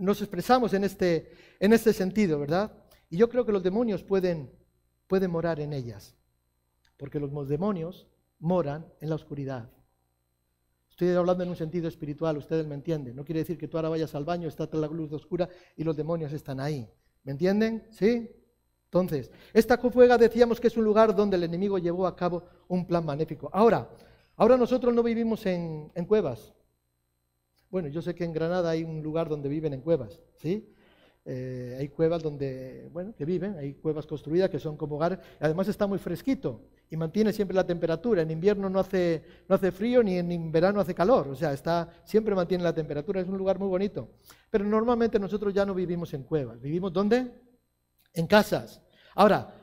nos 0.00 0.20
expresamos 0.20 0.74
en 0.74 0.84
este, 0.84 1.32
en 1.60 1.72
este 1.72 1.92
sentido, 1.92 2.40
¿verdad? 2.40 2.72
Y 3.08 3.16
yo 3.16 3.28
creo 3.28 3.46
que 3.46 3.52
los 3.52 3.62
demonios 3.62 4.02
pueden, 4.02 4.50
pueden 5.06 5.30
morar 5.30 5.60
en 5.60 5.72
ellas, 5.72 6.16
porque 6.96 7.20
los 7.20 7.48
demonios 7.48 8.08
moran 8.38 8.86
en 9.00 9.10
la 9.10 9.14
oscuridad. 9.14 9.70
Estoy 10.88 11.10
hablando 11.10 11.44
en 11.44 11.50
un 11.50 11.56
sentido 11.56 11.88
espiritual, 11.88 12.36
ustedes 12.36 12.66
me 12.66 12.74
entienden. 12.74 13.16
No 13.16 13.24
quiere 13.24 13.40
decir 13.40 13.56
que 13.56 13.68
tú 13.68 13.78
ahora 13.78 13.88
vayas 13.88 14.14
al 14.14 14.24
baño, 14.24 14.48
está 14.48 14.68
la 14.72 14.86
luz 14.86 15.12
oscura 15.12 15.48
y 15.76 15.84
los 15.84 15.96
demonios 15.96 16.32
están 16.32 16.60
ahí. 16.60 16.90
¿Me 17.22 17.32
entienden? 17.32 17.86
¿Sí? 17.90 18.28
Entonces, 18.84 19.30
esta 19.54 19.78
cueva 19.78 20.18
decíamos 20.18 20.60
que 20.60 20.66
es 20.66 20.76
un 20.76 20.84
lugar 20.84 21.14
donde 21.14 21.36
el 21.36 21.44
enemigo 21.44 21.78
llevó 21.78 22.06
a 22.06 22.16
cabo 22.16 22.42
un 22.68 22.86
plan 22.86 23.04
magnífico. 23.04 23.48
Ahora, 23.52 23.88
ahora 24.36 24.56
nosotros 24.56 24.92
no 24.92 25.02
vivimos 25.02 25.46
en, 25.46 25.90
cuevas. 26.08 26.52
Bueno, 27.70 27.88
yo 27.88 28.02
sé 28.02 28.14
que 28.14 28.24
en 28.24 28.32
Granada 28.32 28.70
hay 28.70 28.84
un 28.84 29.02
lugar 29.02 29.28
donde 29.28 29.48
viven 29.48 29.72
en 29.72 29.80
cuevas, 29.80 30.20
¿sí? 30.36 30.74
Eh, 31.24 31.76
hay 31.78 31.88
cuevas 31.88 32.22
donde, 32.22 32.88
bueno, 32.92 33.14
que 33.14 33.24
viven, 33.24 33.56
hay 33.56 33.74
cuevas 33.74 34.06
construidas 34.06 34.50
que 34.50 34.58
son 34.58 34.76
como 34.76 34.96
hogares. 34.96 35.18
Además 35.38 35.68
está 35.68 35.86
muy 35.86 35.98
fresquito 35.98 36.62
y 36.90 36.96
mantiene 36.96 37.32
siempre 37.32 37.54
la 37.54 37.66
temperatura. 37.66 38.22
En 38.22 38.30
invierno 38.30 38.68
no 38.68 38.80
hace, 38.80 39.22
no 39.48 39.54
hace 39.54 39.70
frío 39.70 40.02
ni 40.02 40.16
en 40.16 40.50
verano 40.50 40.80
hace 40.80 40.94
calor. 40.94 41.28
O 41.28 41.34
sea, 41.34 41.52
está, 41.52 41.88
siempre 42.04 42.34
mantiene 42.34 42.64
la 42.64 42.74
temperatura. 42.74 43.20
Es 43.20 43.28
un 43.28 43.36
lugar 43.38 43.58
muy 43.58 43.68
bonito. 43.68 44.08
Pero 44.50 44.64
normalmente 44.64 45.18
nosotros 45.18 45.52
ya 45.54 45.64
no 45.64 45.74
vivimos 45.74 46.12
en 46.14 46.24
cuevas. 46.24 46.60
¿Vivimos 46.60 46.92
dónde? 46.92 47.30
en 48.14 48.26
casas. 48.26 48.80
Ahora, 49.14 49.54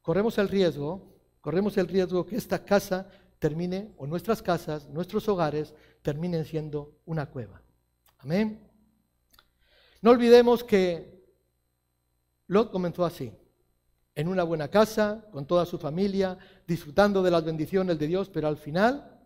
corremos 0.00 0.38
el 0.38 0.48
riesgo, 0.48 1.14
corremos 1.40 1.76
el 1.76 1.88
riesgo 1.88 2.26
que 2.26 2.36
esta 2.36 2.64
casa 2.64 3.08
termine, 3.38 3.92
o 3.96 4.06
nuestras 4.06 4.40
casas, 4.40 4.88
nuestros 4.88 5.28
hogares, 5.28 5.74
terminen 6.02 6.44
siendo 6.44 7.00
una 7.06 7.26
cueva. 7.30 7.62
Amén. 8.18 8.68
No 10.00 10.10
olvidemos 10.10 10.62
que 10.64 11.24
Lot 12.48 12.70
comenzó 12.70 13.04
así, 13.04 13.32
en 14.14 14.28
una 14.28 14.42
buena 14.42 14.68
casa, 14.68 15.26
con 15.32 15.46
toda 15.46 15.64
su 15.64 15.78
familia, 15.78 16.36
disfrutando 16.66 17.22
de 17.22 17.30
las 17.30 17.44
bendiciones 17.44 17.98
de 17.98 18.06
Dios, 18.06 18.28
pero 18.28 18.48
al 18.48 18.56
final 18.56 19.20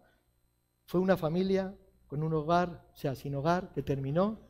fue 0.84 1.00
una 1.00 1.16
familia 1.16 1.74
con 2.06 2.22
un 2.22 2.32
hogar, 2.34 2.86
o 2.92 2.96
sea, 2.96 3.14
sin 3.14 3.34
hogar, 3.34 3.72
que 3.72 3.82
terminó 3.82 4.46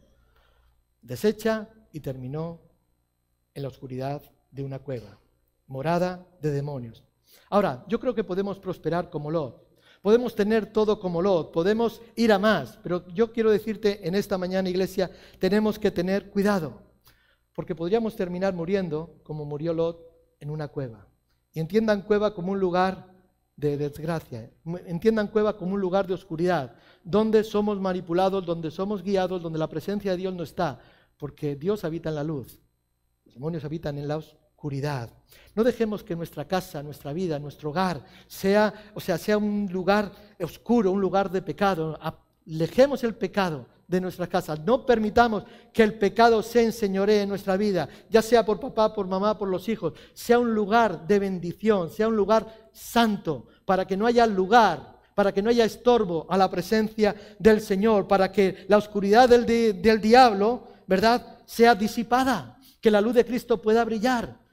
deshecha 1.00 1.68
y 1.92 2.00
terminó 2.00 2.61
en 3.54 3.62
la 3.62 3.68
oscuridad 3.68 4.23
de 4.50 4.64
una 4.64 4.80
cueva, 4.80 5.18
morada 5.66 6.26
de 6.42 6.50
demonios. 6.50 7.04
Ahora, 7.49 7.85
yo 7.88 7.99
creo 8.00 8.14
que 8.14 8.25
podemos 8.25 8.59
prosperar 8.59 9.09
como 9.09 9.30
Lot. 9.30 9.65
Podemos 10.06 10.36
tener 10.36 10.66
todo 10.66 11.00
como 11.00 11.20
Lot, 11.20 11.50
podemos 11.50 12.00
ir 12.14 12.30
a 12.30 12.38
más, 12.38 12.78
pero 12.80 13.08
yo 13.08 13.32
quiero 13.32 13.50
decirte 13.50 14.06
en 14.06 14.14
esta 14.14 14.38
mañana, 14.38 14.70
iglesia, 14.70 15.10
tenemos 15.40 15.80
que 15.80 15.90
tener 15.90 16.30
cuidado, 16.30 16.80
porque 17.52 17.75
podríamos 17.75 18.14
terminar 18.14 18.54
muriendo 18.54 19.18
como 19.25 19.44
murió 19.44 19.72
Lot 19.72 19.98
en 20.38 20.50
una 20.50 20.68
cueva. 20.68 21.08
Y 21.52 21.58
entiendan 21.58 22.02
cueva 22.02 22.34
como 22.34 22.52
un 22.52 22.60
lugar 22.60 23.12
de 23.56 23.76
desgracia, 23.76 24.48
entiendan 24.86 25.26
cueva 25.26 25.56
como 25.56 25.75
un 25.75 25.80
lugar 25.80 26.06
de 26.06 26.14
oscuridad, 26.14 26.76
donde 27.02 27.42
somos 27.42 27.80
manipulados, 27.80 28.46
donde 28.46 28.70
somos 28.70 29.02
guiados, 29.02 29.42
donde 29.42 29.58
la 29.58 29.68
presencia 29.68 30.12
de 30.12 30.18
Dios 30.18 30.34
no 30.34 30.44
está, 30.44 30.78
porque 31.16 31.56
Dios 31.56 31.82
habita 31.82 32.10
en 32.10 32.14
la 32.14 32.22
luz, 32.22 32.60
los 33.25 33.34
demonios 33.34 33.64
habitan 33.64 33.98
en 33.98 34.06
la 34.06 34.18
oscuridad. 34.18 34.45
No 35.54 35.64
dejemos 35.64 36.02
que 36.02 36.14
nuestra 36.14 36.46
casa, 36.46 36.82
nuestra 36.82 37.12
vida, 37.12 37.38
nuestro 37.38 37.70
hogar 37.70 38.04
sea, 38.26 38.92
o 38.94 39.00
sea, 39.00 39.16
sea 39.16 39.38
un 39.38 39.68
lugar 39.73 40.12
oscuro, 40.40 40.92
un 40.92 41.00
lugar 41.00 41.30
de 41.30 41.40
pecado. 41.40 41.99
Alejemos 42.46 43.02
el 43.04 43.14
pecado 43.14 43.66
de 43.88 44.00
nuestras 44.00 44.28
casas. 44.28 44.61
No 44.61 44.85
permitamos 44.85 45.44
que 45.73 45.82
el 45.82 45.94
pecado 45.94 46.42
se 46.42 46.62
enseñoree 46.62 47.23
en 47.23 47.28
nuestra 47.28 47.56
vida, 47.56 47.88
ya 48.11 48.20
sea 48.20 48.44
por 48.44 48.61
papá, 48.61 48.92
por 48.92 49.06
mamá, 49.06 49.38
por 49.38 49.49
los 49.49 49.68
hijos. 49.68 49.94
Sea 50.12 50.38
un 50.38 50.54
lugar 50.54 51.06
de 51.06 51.18
bendición, 51.18 51.90
sea 51.90 52.08
un 52.08 52.16
lugar 52.16 52.68
santo, 52.73 53.46
para 53.64 53.87
que 53.87 53.96
no 53.96 54.06
haya 54.06 54.26
lugar, 54.26 54.96
para 55.14 55.32
que 55.32 55.40
no 55.40 55.50
haya 55.50 55.64
estorbo 55.64 56.26
a 56.28 56.37
la 56.37 56.50
presencia 56.50 57.14
del 57.38 57.61
Señor, 57.61 58.06
para 58.06 58.30
que 58.30 58.66
la 58.68 58.76
oscuridad 58.76 59.28
del, 59.28 59.46
del 59.46 60.00
diablo, 60.00 60.68
¿verdad?, 60.87 61.38
sea 61.46 61.75
disipada, 61.75 62.58
que 62.80 62.90
la 62.90 63.00
luz 63.00 63.14
de 63.14 63.25
Cristo 63.25 63.62
pueda 63.62 63.85
brillar. 63.85 64.45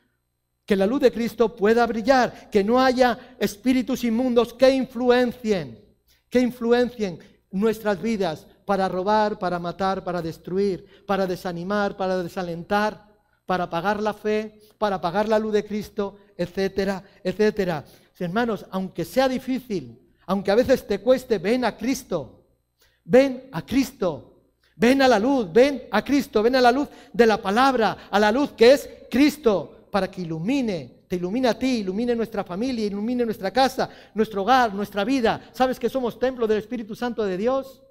Que 0.65 0.75
la 0.75 0.86
luz 0.86 1.01
de 1.01 1.12
Cristo 1.12 1.55
pueda 1.55 1.86
brillar, 1.86 2.50
que 2.50 2.63
no 2.63 2.79
haya 2.79 3.36
espíritus 3.39 4.03
inmundos 4.03 4.53
que 4.53 4.70
influencien, 4.70 5.84
que 6.29 6.39
influencien 6.39 7.20
nuestras 7.51 8.01
vidas, 8.01 8.48
para 8.65 8.88
robar, 8.88 9.38
para 9.39 9.60
matar, 9.60 10.03
para 10.03 10.22
destruir, 10.22 11.03
para 11.05 11.27
desanimar, 11.27 11.98
para 11.98 12.24
desalentar, 12.24 13.08
para 13.46 13.65
apagar 13.65 14.01
la 14.01 14.13
fe, 14.13 14.60
para 14.77 14.98
apagar 14.98 15.27
la 15.27 15.39
luz 15.39 15.53
de 15.53 15.65
Cristo, 15.65 16.17
etcétera, 16.38 17.03
etcétera. 17.24 17.84
Hermanos, 18.17 18.65
aunque 18.72 19.03
sea 19.03 19.27
difícil, 19.27 20.00
aunque 20.25 20.51
a 20.51 20.55
veces 20.55 20.88
te 20.88 21.00
cueste, 21.00 21.38
ven 21.39 21.65
a 21.65 21.75
Cristo. 21.75 22.46
Ven 23.03 23.50
a 23.51 23.65
Cristo. 23.65 24.29
Ven 24.75 25.01
a 25.01 25.08
la 25.08 25.20
luz, 25.20 25.51
ven 25.51 25.84
a 25.91 26.03
Cristo, 26.03 26.41
ven 26.41 26.55
a 26.55 26.62
la 26.62 26.72
luz 26.72 26.88
de 27.12 27.25
la 27.25 27.41
palabra, 27.41 28.08
a 28.10 28.20
la 28.20 28.32
luz 28.32 28.53
que 28.53 28.74
es 28.74 28.89
Cristo, 29.10 29.73
para 29.93 30.09
que 30.09 30.23
ilumine, 30.23 31.03
te 31.07 31.17
ilumine 31.17 31.50
a 31.50 31.53
ti, 31.53 31.81
ilumine 31.81 32.15
nuestra 32.15 32.43
familia, 32.43 32.88
ilumine 32.88 33.23
nuestra 33.25 33.51
casa, 33.51 33.88
nuestro 34.15 34.41
hogar, 34.41 34.73
nuestra 34.73 35.03
vida. 35.03 35.51
¿Sabes 35.53 35.79
que 35.79 35.88
somos 35.88 36.17
templo 36.17 36.47
del 36.47 36.57
Espíritu 36.57 36.95
Santo 36.95 37.23
de 37.23 37.38
Dios? 37.38 37.83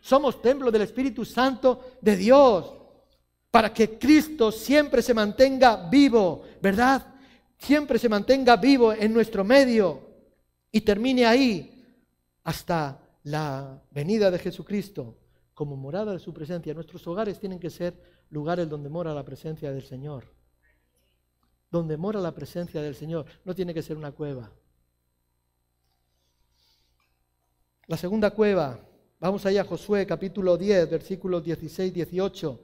Somos 0.00 0.42
templo 0.42 0.68
del 0.72 0.82
Espíritu 0.82 1.24
Santo 1.24 1.92
de 2.00 2.16
Dios. 2.16 2.74
Para 3.52 3.72
que 3.72 4.00
Cristo 4.00 4.50
siempre 4.50 5.00
se 5.00 5.14
mantenga 5.14 5.88
vivo, 5.88 6.42
¿verdad? 6.60 7.06
Siempre 7.56 7.96
se 7.96 8.08
mantenga 8.08 8.56
vivo 8.56 8.92
en 8.92 9.14
nuestro 9.14 9.44
medio 9.44 10.08
y 10.72 10.80
termine 10.80 11.24
ahí 11.24 11.84
hasta 12.42 13.00
la 13.22 13.80
venida 13.92 14.28
de 14.28 14.40
Jesucristo 14.40 15.16
como 15.54 15.76
morada 15.76 16.14
de 16.14 16.18
su 16.18 16.34
presencia. 16.34 16.74
Nuestros 16.74 17.06
hogares 17.06 17.38
tienen 17.38 17.60
que 17.60 17.70
ser 17.70 17.94
lugares 18.30 18.68
donde 18.68 18.88
mora 18.88 19.14
la 19.14 19.24
presencia 19.24 19.70
del 19.70 19.84
Señor. 19.84 20.39
Donde 21.70 21.96
mora 21.96 22.20
la 22.20 22.34
presencia 22.34 22.82
del 22.82 22.94
Señor. 22.94 23.26
No 23.44 23.54
tiene 23.54 23.74
que 23.74 23.82
ser 23.82 23.96
una 23.96 24.12
cueva. 24.12 24.50
La 27.86 27.96
segunda 27.96 28.30
cueva 28.30 28.80
Vamos 29.20 29.44
allá 29.44 29.60
a 29.60 29.64
Josué 29.64 30.06
capítulo 30.06 30.56
10, 30.56 30.88
versículos 30.88 31.44
16, 31.44 31.92
18. 31.92 32.60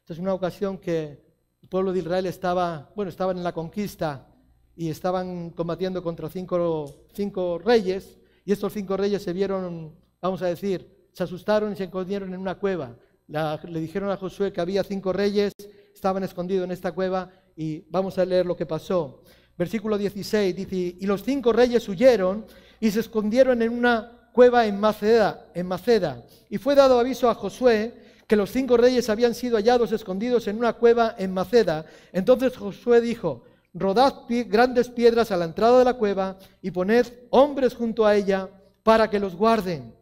Esta 0.00 0.14
es 0.14 0.18
una 0.18 0.32
ocasión 0.32 0.78
que 0.78 1.22
el 1.60 1.68
pueblo 1.68 1.92
de 1.92 1.98
Israel 1.98 2.24
estaba, 2.24 2.90
bueno, 2.96 3.10
estaban 3.10 3.36
en 3.36 3.44
la 3.44 3.52
conquista 3.52 4.26
y 4.74 4.88
estaban 4.88 5.50
combatiendo 5.50 6.02
contra 6.02 6.30
cinco, 6.30 6.86
cinco 7.12 7.58
reyes 7.58 8.18
y 8.46 8.52
estos 8.52 8.72
cinco 8.72 8.96
reyes 8.96 9.22
se 9.22 9.34
vieron, 9.34 9.94
vamos 10.22 10.40
a 10.40 10.46
decir, 10.46 11.10
se 11.12 11.22
asustaron 11.22 11.74
y 11.74 11.76
se 11.76 11.84
escondieron 11.84 12.32
en 12.32 12.40
una 12.40 12.54
cueva. 12.54 12.96
le 13.28 13.80
dijeron 13.80 14.10
a 14.10 14.16
Josué 14.16 14.54
que 14.54 14.62
había 14.62 14.84
cinco 14.84 15.12
reyes, 15.12 15.52
estaban 15.94 16.24
escondidos 16.24 16.64
en 16.64 16.70
esta 16.70 16.92
cueva 16.92 17.30
y 17.56 17.84
vamos 17.90 18.18
a 18.18 18.24
leer 18.24 18.46
lo 18.46 18.56
que 18.56 18.66
pasó. 18.66 19.22
Versículo 19.56 19.96
16 19.96 20.56
dice, 20.56 20.96
y 21.00 21.06
los 21.06 21.22
cinco 21.22 21.52
reyes 21.52 21.88
huyeron 21.88 22.46
y 22.80 22.90
se 22.90 23.00
escondieron 23.00 23.62
en 23.62 23.70
una 23.70 24.28
cueva 24.32 24.66
en 24.66 24.80
Maceda, 24.80 25.46
en 25.54 25.66
Maceda. 25.66 26.24
Y 26.50 26.58
fue 26.58 26.74
dado 26.74 26.98
aviso 26.98 27.30
a 27.30 27.34
Josué 27.34 27.94
que 28.26 28.36
los 28.36 28.50
cinco 28.50 28.76
reyes 28.76 29.08
habían 29.08 29.34
sido 29.34 29.56
hallados 29.56 29.92
escondidos 29.92 30.48
en 30.48 30.58
una 30.58 30.72
cueva 30.72 31.14
en 31.18 31.32
Maceda. 31.32 31.86
Entonces 32.12 32.56
Josué 32.56 33.00
dijo, 33.00 33.44
rodad 33.72 34.14
grandes 34.28 34.88
piedras 34.88 35.30
a 35.30 35.36
la 35.36 35.44
entrada 35.44 35.78
de 35.78 35.84
la 35.84 35.94
cueva 35.94 36.38
y 36.62 36.70
poned 36.70 37.06
hombres 37.30 37.74
junto 37.74 38.06
a 38.06 38.16
ella 38.16 38.48
para 38.82 39.08
que 39.08 39.20
los 39.20 39.36
guarden. 39.36 39.94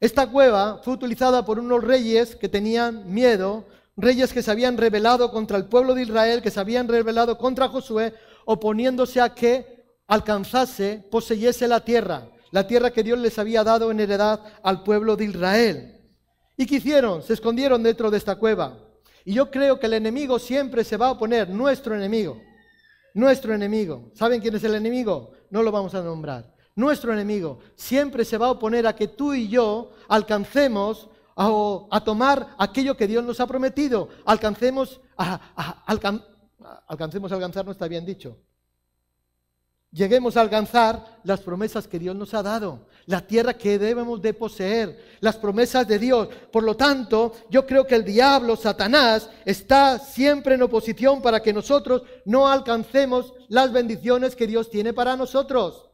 Esta 0.00 0.28
cueva 0.28 0.80
fue 0.82 0.94
utilizada 0.94 1.44
por 1.44 1.58
unos 1.58 1.84
reyes 1.84 2.34
que 2.34 2.48
tenían 2.48 3.12
miedo, 3.12 3.66
reyes 3.96 4.32
que 4.32 4.42
se 4.42 4.50
habían 4.50 4.76
rebelado 4.76 5.30
contra 5.30 5.56
el 5.56 5.66
pueblo 5.66 5.94
de 5.94 6.02
Israel, 6.02 6.42
que 6.42 6.50
se 6.50 6.60
habían 6.60 6.88
rebelado 6.88 7.38
contra 7.38 7.68
Josué, 7.68 8.14
oponiéndose 8.44 9.20
a 9.20 9.34
que 9.34 9.84
alcanzase, 10.06 11.04
poseyese 11.10 11.68
la 11.68 11.84
tierra 11.84 12.28
la 12.52 12.66
tierra 12.66 12.92
que 12.92 13.02
Dios 13.02 13.18
les 13.18 13.38
había 13.38 13.64
dado 13.64 13.90
en 13.90 13.98
heredad 13.98 14.38
al 14.62 14.84
pueblo 14.84 15.16
de 15.16 15.24
Israel. 15.24 15.98
¿Y 16.56 16.66
qué 16.66 16.76
hicieron? 16.76 17.22
Se 17.22 17.32
escondieron 17.32 17.82
dentro 17.82 18.10
de 18.10 18.18
esta 18.18 18.36
cueva. 18.36 18.78
Y 19.24 19.32
yo 19.32 19.50
creo 19.50 19.80
que 19.80 19.86
el 19.86 19.94
enemigo 19.94 20.38
siempre 20.38 20.84
se 20.84 20.98
va 20.98 21.08
a 21.08 21.12
oponer, 21.12 21.48
nuestro 21.48 21.96
enemigo, 21.96 22.40
nuestro 23.14 23.54
enemigo. 23.54 24.10
¿Saben 24.14 24.40
quién 24.40 24.54
es 24.54 24.64
el 24.64 24.74
enemigo? 24.74 25.32
No 25.50 25.62
lo 25.62 25.72
vamos 25.72 25.94
a 25.94 26.02
nombrar. 26.02 26.54
Nuestro 26.76 27.12
enemigo 27.12 27.60
siempre 27.74 28.24
se 28.24 28.36
va 28.36 28.46
a 28.46 28.52
oponer 28.52 28.86
a 28.86 28.94
que 28.94 29.08
tú 29.08 29.32
y 29.32 29.48
yo 29.48 29.92
alcancemos 30.08 31.08
a, 31.36 32.02
tomar 32.04 32.54
aquello 32.58 32.96
que 32.96 33.06
Dios 33.06 33.24
nos 33.24 33.40
ha 33.40 33.46
prometido. 33.46 34.08
Alcancemos 34.24 35.00
a, 35.16 35.84
alcancemos 36.86 37.32
a 37.32 37.34
alcanzar, 37.34 37.64
no 37.64 37.72
está 37.72 37.88
bien 37.88 38.04
dicho 38.04 38.38
lleguemos 39.92 40.36
a 40.36 40.40
alcanzar 40.40 41.20
las 41.22 41.40
promesas 41.40 41.86
que 41.86 41.98
Dios 41.98 42.16
nos 42.16 42.34
ha 42.34 42.42
dado, 42.42 42.86
la 43.06 43.20
tierra 43.20 43.54
que 43.54 43.78
debemos 43.78 44.20
de 44.22 44.34
poseer, 44.34 45.18
las 45.20 45.36
promesas 45.36 45.86
de 45.86 45.98
Dios. 45.98 46.28
Por 46.50 46.64
lo 46.64 46.76
tanto, 46.76 47.32
yo 47.50 47.66
creo 47.66 47.86
que 47.86 47.94
el 47.94 48.04
diablo, 48.04 48.56
Satanás, 48.56 49.28
está 49.44 49.98
siempre 49.98 50.54
en 50.54 50.62
oposición 50.62 51.20
para 51.20 51.40
que 51.40 51.52
nosotros 51.52 52.02
no 52.24 52.48
alcancemos 52.48 53.34
las 53.48 53.70
bendiciones 53.70 54.34
que 54.34 54.46
Dios 54.46 54.70
tiene 54.70 54.92
para 54.92 55.16
nosotros. 55.16 55.90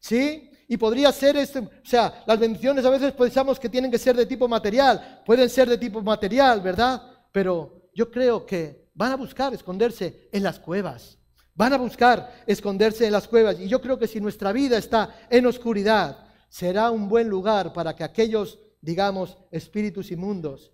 ¿Sí? 0.00 0.50
Y 0.72 0.78
podría 0.78 1.12
ser, 1.12 1.36
este, 1.36 1.58
o 1.58 1.70
sea, 1.84 2.24
las 2.26 2.38
bendiciones 2.38 2.82
a 2.86 2.88
veces 2.88 3.12
pensamos 3.12 3.60
que 3.60 3.68
tienen 3.68 3.90
que 3.90 3.98
ser 3.98 4.16
de 4.16 4.24
tipo 4.24 4.48
material, 4.48 5.20
pueden 5.22 5.50
ser 5.50 5.68
de 5.68 5.76
tipo 5.76 6.00
material, 6.00 6.62
¿verdad? 6.62 7.02
Pero 7.30 7.90
yo 7.94 8.10
creo 8.10 8.46
que 8.46 8.88
van 8.94 9.12
a 9.12 9.16
buscar 9.16 9.52
esconderse 9.52 10.30
en 10.32 10.42
las 10.42 10.58
cuevas 10.58 11.18
Van 11.54 11.74
a 11.74 11.76
buscar 11.76 12.42
esconderse 12.46 13.04
en 13.04 13.12
las 13.12 13.28
cuevas. 13.28 13.60
Y 13.60 13.68
yo 13.68 13.82
creo 13.82 13.98
que 13.98 14.06
si 14.06 14.18
nuestra 14.18 14.50
vida 14.50 14.78
está 14.78 15.26
en 15.28 15.44
oscuridad, 15.44 16.26
será 16.48 16.90
un 16.90 17.06
buen 17.06 17.28
lugar 17.28 17.74
para 17.74 17.94
que 17.94 18.04
aquellos, 18.04 18.58
digamos, 18.80 19.36
espíritus 19.50 20.10
inmundos 20.10 20.72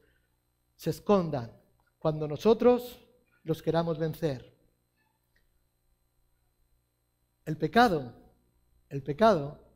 se 0.76 0.90
escondan 0.90 1.50
cuando 1.98 2.28
nosotros 2.28 3.04
los 3.42 3.60
queramos 3.60 3.98
vencer. 3.98 4.54
El 7.44 7.56
pecado, 7.56 8.14
el 8.90 9.02
pecado 9.02 9.67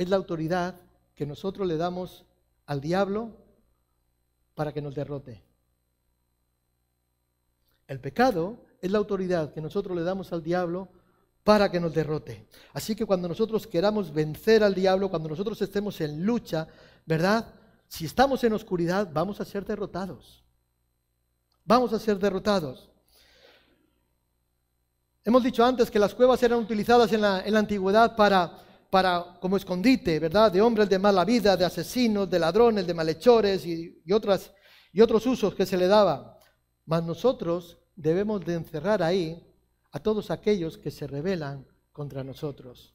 es 0.00 0.08
la 0.08 0.16
autoridad 0.16 0.80
que 1.14 1.26
nosotros 1.26 1.68
le 1.68 1.76
damos 1.76 2.24
al 2.64 2.80
diablo 2.80 3.36
para 4.54 4.72
que 4.72 4.80
nos 4.80 4.94
derrote. 4.94 5.42
El 7.86 8.00
pecado 8.00 8.64
es 8.80 8.90
la 8.90 8.96
autoridad 8.96 9.52
que 9.52 9.60
nosotros 9.60 9.94
le 9.94 10.02
damos 10.02 10.32
al 10.32 10.42
diablo 10.42 10.88
para 11.44 11.70
que 11.70 11.80
nos 11.80 11.92
derrote. 11.92 12.46
Así 12.72 12.96
que 12.96 13.04
cuando 13.04 13.28
nosotros 13.28 13.66
queramos 13.66 14.10
vencer 14.10 14.64
al 14.64 14.74
diablo, 14.74 15.10
cuando 15.10 15.28
nosotros 15.28 15.60
estemos 15.60 16.00
en 16.00 16.24
lucha, 16.24 16.66
¿verdad? 17.04 17.52
Si 17.86 18.06
estamos 18.06 18.42
en 18.44 18.54
oscuridad, 18.54 19.10
vamos 19.12 19.38
a 19.42 19.44
ser 19.44 19.66
derrotados. 19.66 20.42
vamos 21.66 21.92
a 21.92 21.98
ser 21.98 22.18
derrotados. 22.18 22.90
Hemos 25.22 25.42
dicho 25.42 25.62
antes 25.62 25.90
que 25.90 25.98
las 25.98 26.14
cuevas 26.14 26.42
eran 26.42 26.60
utilizadas 26.60 27.12
en 27.12 27.20
la, 27.20 27.40
antigüedad 27.58 28.16
para, 28.16 28.69
para, 28.90 29.38
como 29.40 29.56
escondite, 29.56 30.18
¿verdad? 30.18 30.50
De 30.50 30.60
hombres 30.60 30.88
de 30.88 30.98
mala 30.98 31.24
vida, 31.24 31.56
de 31.56 31.64
asesinos, 31.64 32.28
de 32.28 32.38
ladrones, 32.38 32.86
de 32.86 32.92
malhechores 32.92 33.64
y, 33.64 34.12
otras, 34.12 34.52
y 34.92 35.00
otros 35.00 35.24
usos 35.26 35.54
que 35.54 35.64
se 35.64 35.76
le 35.76 35.86
daba. 35.86 36.38
Mas 36.86 37.04
nosotros 37.04 37.78
debemos 37.94 38.44
de 38.44 38.54
encerrar 38.54 39.02
ahí 39.02 39.46
a 39.92 40.00
todos 40.00 40.30
aquellos 40.30 40.76
que 40.76 40.90
se 40.90 41.06
rebelan 41.06 41.66
contra 41.92 42.24
nosotros. 42.24 42.94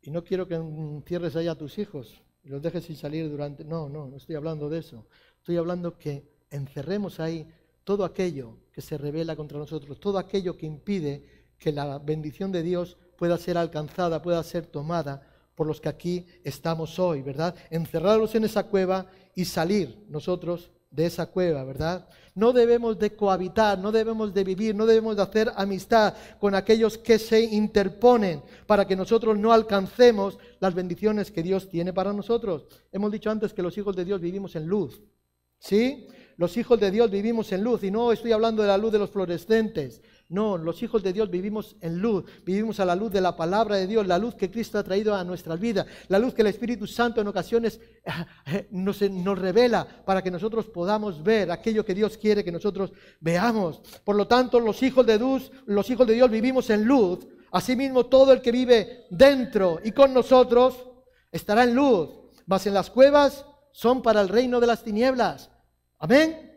Y 0.00 0.10
no 0.10 0.24
quiero 0.24 0.48
que 0.48 0.54
encierres 0.54 1.36
ahí 1.36 1.48
a 1.48 1.54
tus 1.54 1.78
hijos 1.78 2.22
y 2.42 2.48
los 2.48 2.62
dejes 2.62 2.84
sin 2.84 2.96
salir 2.96 3.28
durante... 3.28 3.64
No, 3.64 3.88
no, 3.88 4.06
no 4.06 4.16
estoy 4.16 4.36
hablando 4.36 4.70
de 4.70 4.78
eso. 4.78 5.06
Estoy 5.36 5.58
hablando 5.58 5.98
que 5.98 6.26
encerremos 6.50 7.20
ahí 7.20 7.46
todo 7.84 8.04
aquello 8.04 8.58
que 8.72 8.80
se 8.80 8.96
revela 8.96 9.36
contra 9.36 9.58
nosotros, 9.58 10.00
todo 10.00 10.18
aquello 10.18 10.56
que 10.56 10.66
impide 10.66 11.52
que 11.58 11.72
la 11.72 11.98
bendición 11.98 12.52
de 12.52 12.62
Dios 12.62 12.96
pueda 13.18 13.36
ser 13.36 13.58
alcanzada, 13.58 14.22
pueda 14.22 14.42
ser 14.44 14.64
tomada 14.64 15.20
por 15.56 15.66
los 15.66 15.80
que 15.80 15.88
aquí 15.88 16.24
estamos 16.44 17.00
hoy, 17.00 17.20
¿verdad? 17.20 17.54
Encerrarlos 17.68 18.34
en 18.36 18.44
esa 18.44 18.62
cueva 18.62 19.06
y 19.34 19.44
salir 19.44 20.06
nosotros 20.08 20.70
de 20.90 21.06
esa 21.06 21.26
cueva, 21.26 21.64
¿verdad? 21.64 22.08
No 22.36 22.52
debemos 22.52 22.96
de 22.96 23.16
cohabitar, 23.16 23.76
no 23.76 23.90
debemos 23.90 24.32
de 24.32 24.44
vivir, 24.44 24.74
no 24.76 24.86
debemos 24.86 25.16
de 25.16 25.22
hacer 25.22 25.52
amistad 25.56 26.14
con 26.38 26.54
aquellos 26.54 26.96
que 26.96 27.18
se 27.18 27.42
interponen 27.42 28.40
para 28.66 28.86
que 28.86 28.94
nosotros 28.94 29.36
no 29.36 29.52
alcancemos 29.52 30.38
las 30.60 30.74
bendiciones 30.74 31.32
que 31.32 31.42
Dios 31.42 31.68
tiene 31.68 31.92
para 31.92 32.12
nosotros. 32.12 32.66
Hemos 32.92 33.10
dicho 33.10 33.28
antes 33.28 33.52
que 33.52 33.62
los 33.62 33.76
hijos 33.76 33.96
de 33.96 34.04
Dios 34.04 34.20
vivimos 34.20 34.54
en 34.54 34.66
luz, 34.66 35.02
¿sí? 35.58 36.06
Los 36.36 36.56
hijos 36.56 36.78
de 36.78 36.92
Dios 36.92 37.10
vivimos 37.10 37.50
en 37.50 37.64
luz 37.64 37.82
y 37.82 37.90
no 37.90 38.12
estoy 38.12 38.30
hablando 38.30 38.62
de 38.62 38.68
la 38.68 38.78
luz 38.78 38.92
de 38.92 39.00
los 39.00 39.10
fluorescentes. 39.10 40.00
No, 40.28 40.58
los 40.58 40.82
hijos 40.82 41.02
de 41.02 41.12
Dios 41.12 41.30
vivimos 41.30 41.76
en 41.80 42.00
luz, 42.00 42.24
vivimos 42.44 42.80
a 42.80 42.84
la 42.84 42.94
luz 42.94 43.10
de 43.10 43.20
la 43.20 43.34
palabra 43.34 43.76
de 43.76 43.86
Dios, 43.86 44.06
la 44.06 44.18
luz 44.18 44.34
que 44.34 44.50
Cristo 44.50 44.78
ha 44.78 44.82
traído 44.82 45.14
a 45.14 45.24
nuestras 45.24 45.58
vidas, 45.58 45.86
la 46.08 46.18
luz 46.18 46.34
que 46.34 46.42
el 46.42 46.48
Espíritu 46.48 46.86
Santo 46.86 47.20
en 47.20 47.28
ocasiones 47.28 47.80
eh, 48.46 48.68
nos, 48.70 49.00
nos 49.02 49.38
revela 49.38 49.86
para 50.04 50.22
que 50.22 50.30
nosotros 50.30 50.66
podamos 50.66 51.22
ver 51.22 51.50
aquello 51.50 51.84
que 51.84 51.94
Dios 51.94 52.18
quiere 52.18 52.44
que 52.44 52.52
nosotros 52.52 52.92
veamos. 53.20 53.80
Por 54.04 54.16
lo 54.16 54.26
tanto, 54.26 54.60
los 54.60 54.82
hijos 54.82 55.06
de 55.06 55.18
Dios, 55.18 55.50
los 55.66 55.88
hijos 55.88 56.06
de 56.06 56.14
Dios 56.14 56.30
vivimos 56.30 56.68
en 56.70 56.84
luz. 56.84 57.26
Asimismo, 57.50 58.06
todo 58.06 58.32
el 58.32 58.42
que 58.42 58.52
vive 58.52 59.06
dentro 59.08 59.80
y 59.82 59.92
con 59.92 60.12
nosotros 60.12 60.76
estará 61.32 61.64
en 61.64 61.74
luz. 61.74 62.10
Mas 62.44 62.66
en 62.66 62.74
las 62.74 62.90
cuevas 62.90 63.46
son 63.72 64.02
para 64.02 64.20
el 64.20 64.28
reino 64.28 64.60
de 64.60 64.66
las 64.66 64.82
tinieblas 64.82 65.50
Amén. 65.98 66.52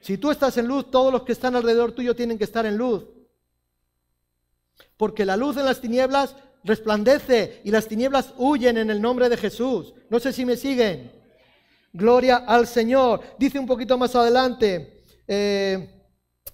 Si 0.00 0.18
tú 0.18 0.30
estás 0.30 0.56
en 0.56 0.66
luz, 0.66 0.90
todos 0.90 1.12
los 1.12 1.22
que 1.22 1.32
están 1.32 1.56
alrededor 1.56 1.92
tuyo 1.92 2.14
tienen 2.14 2.38
que 2.38 2.44
estar 2.44 2.64
en 2.64 2.76
luz. 2.76 3.04
Porque 4.96 5.24
la 5.24 5.36
luz 5.36 5.56
en 5.56 5.64
las 5.64 5.80
tinieblas 5.80 6.36
resplandece 6.64 7.60
y 7.64 7.70
las 7.70 7.86
tinieblas 7.86 8.34
huyen 8.36 8.76
en 8.78 8.90
el 8.90 9.00
nombre 9.00 9.28
de 9.28 9.36
Jesús. 9.36 9.94
No 10.10 10.18
sé 10.18 10.32
si 10.32 10.44
me 10.44 10.56
siguen. 10.56 11.12
Gloria 11.92 12.36
al 12.36 12.66
Señor. 12.66 13.22
Dice 13.38 13.58
un 13.58 13.66
poquito 13.66 13.96
más 13.96 14.14
adelante, 14.14 15.02
eh, 15.26 15.90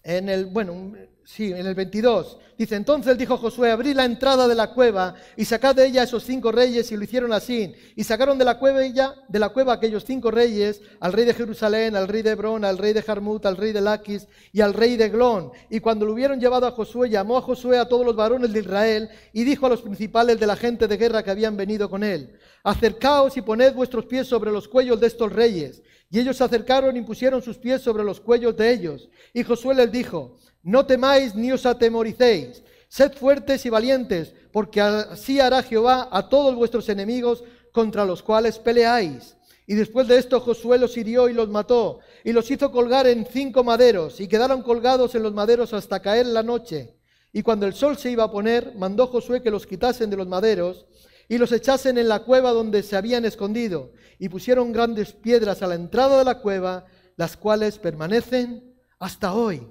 en 0.03 0.29
el, 0.29 0.47
bueno, 0.47 0.93
sí, 1.33 1.51
en 1.51 1.67
el 1.67 1.75
22. 1.75 2.37
Dice, 2.59 2.77
entonces 2.77 3.17
dijo 3.17 3.39
Josué, 3.39 3.71
abrí 3.71 3.95
la 3.95 4.05
entrada 4.05 4.47
de 4.47 4.55
la 4.55 4.73
cueva 4.75 5.15
y 5.35 5.47
sacad 5.47 5.75
de 5.75 5.87
ella 5.87 6.03
esos 6.03 6.23
cinco 6.25 6.53
reyes 6.53 6.93
y 6.93 6.97
lo 6.97 7.05
hicieron 7.05 7.33
así. 7.33 7.75
Y 7.97 8.05
sacaron 8.05 8.37
de 8.37 8.45
la 8.45 8.59
cueva, 8.59 8.85
ella, 8.85 9.15
de 9.29 9.39
la 9.39 9.49
cueva 9.49 9.73
aquellos 9.73 10.05
cinco 10.05 10.31
reyes, 10.31 10.83
al 11.01 11.15
rey 11.15 11.25
de 11.25 11.33
Jerusalén, 11.33 11.97
al 11.97 12.07
rey 12.07 12.21
de 12.21 12.31
Hebrón, 12.33 12.67
al 12.67 12.77
rey 12.77 12.93
de 12.93 13.03
Jarmut, 13.03 13.47
al 13.47 13.57
rey 13.57 13.73
de 13.73 13.81
Laquis 13.81 14.29
y 14.53 14.61
al 14.61 14.75
rey 14.75 14.97
de 14.97 15.09
Glón. 15.09 15.53
Y 15.71 15.81
cuando 15.81 16.05
lo 16.05 16.13
hubieron 16.13 16.39
llevado 16.39 16.67
a 16.67 16.73
Josué, 16.73 17.09
llamó 17.09 17.39
a 17.39 17.43
Josué 17.43 17.79
a 17.79 17.89
todos 17.89 18.05
los 18.05 18.15
varones 18.15 18.53
de 18.53 18.61
Israel 18.61 19.09
y 19.33 19.45
dijo 19.45 19.65
a 19.65 19.71
los 19.71 19.81
principales 19.81 20.39
de 20.39 20.47
la 20.47 20.57
gente 20.57 20.87
de 20.87 20.99
guerra 20.99 21.23
que 21.23 21.31
habían 21.31 21.57
venido 21.57 21.89
con 21.89 22.05
él, 22.05 22.39
acercaos 22.63 23.39
y 23.39 23.43
poned 23.43 23.73
vuestros 23.73 24.05
pies 24.05 24.27
sobre 24.27 24.53
los 24.53 24.69
cuellos 24.69 25.01
de 25.01 25.07
estos 25.07 25.33
reyes. 25.33 25.83
Y 26.11 26.21
ellos 26.21 26.37
se 26.37 26.45
acercaron 26.45 26.95
y 26.95 27.01
pusieron 27.01 27.41
sus 27.41 27.57
pies 27.57 27.81
sobre 27.81 28.05
los 28.05 28.21
cuellos 28.21 28.55
de 28.55 28.71
ellos. 28.71 29.09
Y 29.33 29.43
Josué 29.45 29.75
les 29.75 29.91
dijo, 29.91 30.37
no 30.63 30.87
temáis 30.87 31.35
ni 31.35 31.53
os 31.53 31.67
atemoricéis, 31.67 32.63
sed 32.89 33.13
fuertes 33.15 33.67
y 33.67 33.71
valientes, 33.71 34.35
porque 34.53 34.81
así 34.81 35.41
hará 35.41 35.63
Jehová 35.63 36.09
a 36.13 36.29
todos 36.29 36.55
vuestros 36.55 36.89
enemigos 36.89 37.43
contra 37.73 38.05
los 38.05 38.23
cuales 38.23 38.59
peleáis. 38.59 39.37
Y 39.67 39.75
después 39.75 40.09
de 40.09 40.19
esto 40.19 40.41
Josué 40.41 40.79
los 40.79 40.97
hirió 40.97 41.29
y 41.29 41.33
los 41.33 41.49
mató, 41.49 42.01
y 42.25 42.33
los 42.33 42.51
hizo 42.51 42.71
colgar 42.71 43.07
en 43.07 43.27
cinco 43.27 43.65
maderos, 43.65 44.21
y 44.21 44.29
quedaron 44.29 44.63
colgados 44.63 45.15
en 45.15 45.23
los 45.23 45.33
maderos 45.33 45.73
hasta 45.73 46.03
caer 46.03 46.27
la 46.27 46.43
noche. 46.43 46.97
Y 47.33 47.43
cuando 47.43 47.67
el 47.67 47.73
sol 47.73 47.97
se 47.97 48.11
iba 48.11 48.25
a 48.25 48.31
poner, 48.31 48.75
mandó 48.77 49.07
Josué 49.07 49.41
que 49.41 49.51
los 49.51 49.67
quitasen 49.67 50.11
de 50.11 50.17
los 50.17 50.29
maderos, 50.29 50.87
y 51.29 51.39
los 51.39 51.53
echasen 51.53 51.97
en 51.97 52.09
la 52.09 52.21
cueva 52.21 52.51
donde 52.51 52.83
se 52.83 52.97
habían 52.97 53.25
escondido, 53.25 53.93
y 54.19 54.29
pusieron 54.29 54.73
grandes 54.73 55.13
piedras 55.13 55.63
a 55.63 55.67
la 55.67 55.77
entrada 55.77 56.19
de 56.19 56.25
la 56.25 56.41
cueva, 56.41 56.85
las 57.17 57.37
cuales 57.37 57.79
permanecen 57.79 58.77
hasta 58.99 59.33
hoy. 59.33 59.67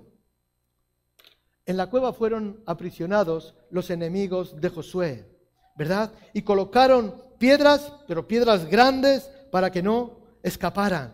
En 1.65 1.77
la 1.77 1.89
cueva 1.89 2.13
fueron 2.13 2.61
aprisionados 2.65 3.55
los 3.69 3.89
enemigos 3.89 4.59
de 4.59 4.69
Josué, 4.69 5.25
¿verdad? 5.75 6.11
Y 6.33 6.41
colocaron 6.41 7.15
piedras, 7.37 7.93
pero 8.07 8.27
piedras 8.27 8.65
grandes, 8.65 9.29
para 9.51 9.69
que 9.71 9.83
no 9.83 10.21
escaparan. 10.41 11.13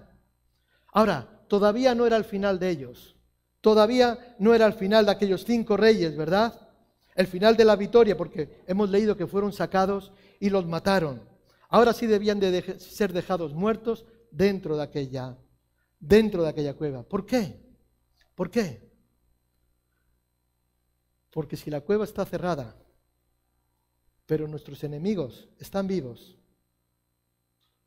Ahora, 0.94 1.44
todavía 1.48 1.96
no 1.96 2.06
era 2.06 2.16
el 2.16 2.24
final 2.24 2.60
de 2.60 2.70
ellos. 2.70 3.16
Todavía 3.62 4.36
no 4.40 4.54
era 4.54 4.66
el 4.66 4.74
final 4.74 5.06
de 5.06 5.12
aquellos 5.12 5.44
cinco 5.44 5.76
reyes, 5.76 6.16
¿verdad? 6.16 6.70
El 7.16 7.28
final 7.28 7.58
de 7.58 7.66
la 7.66 7.76
victoria, 7.76 8.16
porque 8.16 8.64
hemos 8.68 8.90
leído 8.90 9.18
que 9.18 9.28
fueron 9.28 9.52
sacados 9.52 10.12
y 10.40 10.50
los 10.50 10.66
mataron. 10.66 11.22
Ahora 11.70 11.92
sí 11.92 12.06
debían 12.06 12.40
de 12.40 12.80
ser 12.80 13.12
dejados 13.12 13.54
muertos 13.54 14.06
dentro 14.32 14.78
de 14.78 14.84
aquella, 14.84 15.36
dentro 16.00 16.44
de 16.44 16.50
aquella 16.50 16.76
cueva. 16.76 17.04
¿Por 17.04 17.26
qué? 17.26 17.60
¿Por 18.36 18.50
qué? 18.50 18.87
Porque 21.38 21.56
si 21.56 21.70
la 21.70 21.82
cueva 21.82 22.04
está 22.04 22.26
cerrada, 22.26 22.76
pero 24.26 24.48
nuestros 24.48 24.84
enemigos 24.84 25.48
están 25.60 25.86
vivos, 25.86 26.36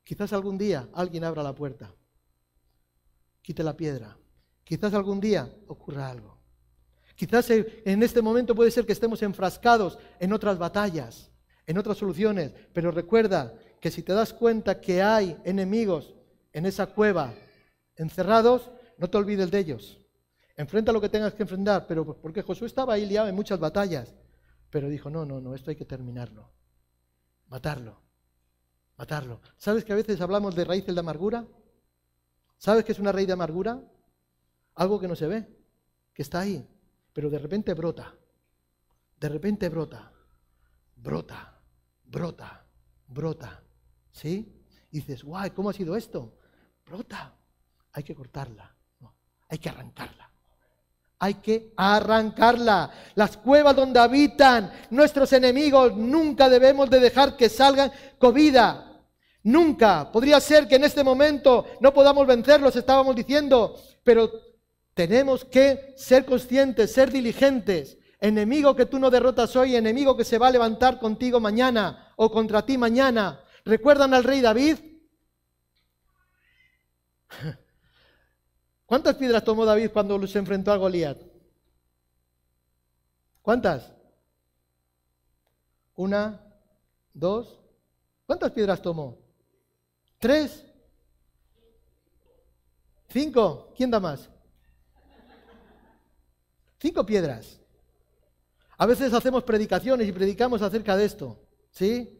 quizás 0.05 0.33
algún 0.33 0.57
día 0.57 0.89
alguien 0.93 1.25
abra 1.25 1.43
la 1.43 1.53
puerta, 1.53 1.93
quite 3.43 3.65
la 3.65 3.77
piedra, 3.77 4.17
quizás 4.63 4.95
algún 4.95 5.19
día 5.19 5.53
ocurra 5.67 6.09
algo. 6.09 6.39
Quizás 7.17 7.51
en 7.51 8.05
este 8.05 8.23
momento 8.23 8.55
puede 8.55 8.71
ser 8.71 8.87
que 8.87 8.93
estemos 8.93 9.21
enfrascados 9.21 9.99
en 10.21 10.33
otras 10.33 10.57
batallas, 10.57 11.33
en 11.67 11.77
otras 11.77 11.99
soluciones, 11.99 12.53
pero 12.73 12.93
recuerda 12.93 13.53
que 13.81 13.91
si 13.91 14.05
te 14.05 14.13
das 14.13 14.33
cuenta 14.33 14.81
que 14.81 15.03
hay 15.03 15.37
enemigos 15.43 16.15
en 16.53 16.67
esa 16.67 16.87
cueva 16.87 17.35
encerrados, 17.97 18.71
no 18.97 19.11
te 19.11 19.19
olvides 19.19 19.51
de 19.51 19.59
ellos. 19.59 20.00
Enfrenta 20.61 20.93
lo 20.93 21.01
que 21.01 21.09
tengas 21.09 21.33
que 21.33 21.45
enfrentar, 21.45 21.87
pero 21.87 22.21
porque 22.21 22.43
Josué 22.43 22.67
estaba 22.67 22.93
ahí 22.93 23.07
liado 23.07 23.29
en 23.29 23.35
muchas 23.35 23.59
batallas. 23.59 24.15
Pero 24.69 24.91
dijo, 24.91 25.09
no, 25.09 25.25
no, 25.25 25.41
no, 25.41 25.55
esto 25.55 25.71
hay 25.71 25.77
que 25.77 25.87
terminarlo. 25.87 26.53
Matarlo. 27.49 27.99
Matarlo. 28.99 29.41
¿Sabes 29.57 29.87
que 29.87 29.95
a 29.95 29.97
veces 29.97 30.21
hablamos 30.21 30.55
de 30.55 30.67
raíces 30.67 30.95
de 30.95 31.01
amargura? 31.01 31.47
¿Sabes 32.59 32.85
qué 32.85 32.93
es 32.93 32.99
una 32.99 33.11
raíz 33.11 33.27
de 33.27 33.33
amargura? 33.33 33.83
Algo 34.75 35.01
que 35.01 35.09
no 35.09 35.17
se 35.17 35.29
ve, 35.29 35.49
que 36.13 36.21
está 36.21 36.41
ahí, 36.41 36.69
pero 37.15 37.31
de 37.31 37.39
repente 37.39 37.73
brota. 37.73 38.15
De 39.19 39.31
repente 39.31 39.67
brota. 39.71 40.13
Brota, 40.95 41.59
brota, 42.05 42.67
brota. 43.07 43.63
¿Sí? 44.13 44.63
Y 44.91 44.99
dices, 44.99 45.25
guay, 45.25 45.53
¿cómo 45.53 45.71
ha 45.71 45.73
sido 45.73 45.97
esto? 45.97 46.37
Brota. 46.85 47.35
Hay 47.93 48.03
que 48.03 48.15
cortarla. 48.15 48.77
Hay 49.49 49.57
que 49.57 49.71
arrancarla 49.71 50.30
hay 51.21 51.35
que 51.35 51.73
arrancarla. 51.77 52.91
Las 53.15 53.37
cuevas 53.37 53.77
donde 53.77 54.01
habitan 54.01 54.73
nuestros 54.89 55.33
enemigos 55.35 55.95
nunca 55.95 56.49
debemos 56.49 56.89
de 56.89 56.99
dejar 56.99 57.37
que 57.37 57.51
salgan 57.51 57.93
con 58.19 58.33
vida. 58.35 58.87
Nunca. 59.43 60.11
Podría 60.11 60.41
ser 60.41 60.67
que 60.67 60.77
en 60.77 60.85
este 60.85 61.05
momento 61.05 61.67
no 61.81 61.93
podamos 61.93 62.27
vencerlos, 62.27 62.75
estábamos 62.75 63.15
diciendo, 63.15 63.77
pero 64.03 64.31
tenemos 64.95 65.45
que 65.45 65.95
ser 65.97 66.25
conscientes, 66.25 66.93
ser 66.93 67.11
diligentes. 67.11 67.99
Enemigo 68.19 68.75
que 68.75 68.87
tú 68.87 68.99
no 68.99 69.11
derrotas 69.11 69.55
hoy, 69.57 69.77
enemigo 69.77 70.17
que 70.17 70.25
se 70.25 70.39
va 70.39 70.49
a 70.49 70.53
levantar 70.53 70.99
contigo 70.99 71.39
mañana 71.39 72.13
o 72.17 72.31
contra 72.31 72.65
ti 72.65 72.79
mañana. 72.79 73.45
¿Recuerdan 73.67 74.15
al 74.15 74.25
rey 74.25 74.41
David? 74.41 74.79
¿Cuántas 78.91 79.15
piedras 79.15 79.45
tomó 79.45 79.65
David 79.65 79.93
cuando 79.93 80.27
se 80.27 80.37
enfrentó 80.37 80.73
a 80.73 80.77
Goliat? 80.77 81.17
¿Cuántas? 83.41 83.93
Una, 85.95 86.41
dos. 87.15 87.61
¿Cuántas 88.27 88.51
piedras 88.51 88.83
tomó? 88.83 89.17
¿Tres? 90.19 90.67
¿Cinco? 93.11 93.73
¿Quién 93.77 93.93
da 93.93 94.01
más? 94.01 94.29
Cinco 96.81 97.07
piedras. 97.07 97.61
A 98.77 98.87
veces 98.87 99.15
hacemos 99.15 99.45
predicaciones 99.45 100.09
y 100.09 100.13
predicamos 100.13 100.63
acerca 100.63 100.97
de 100.97 101.05
esto. 101.05 101.41
¿Sí? 101.71 102.20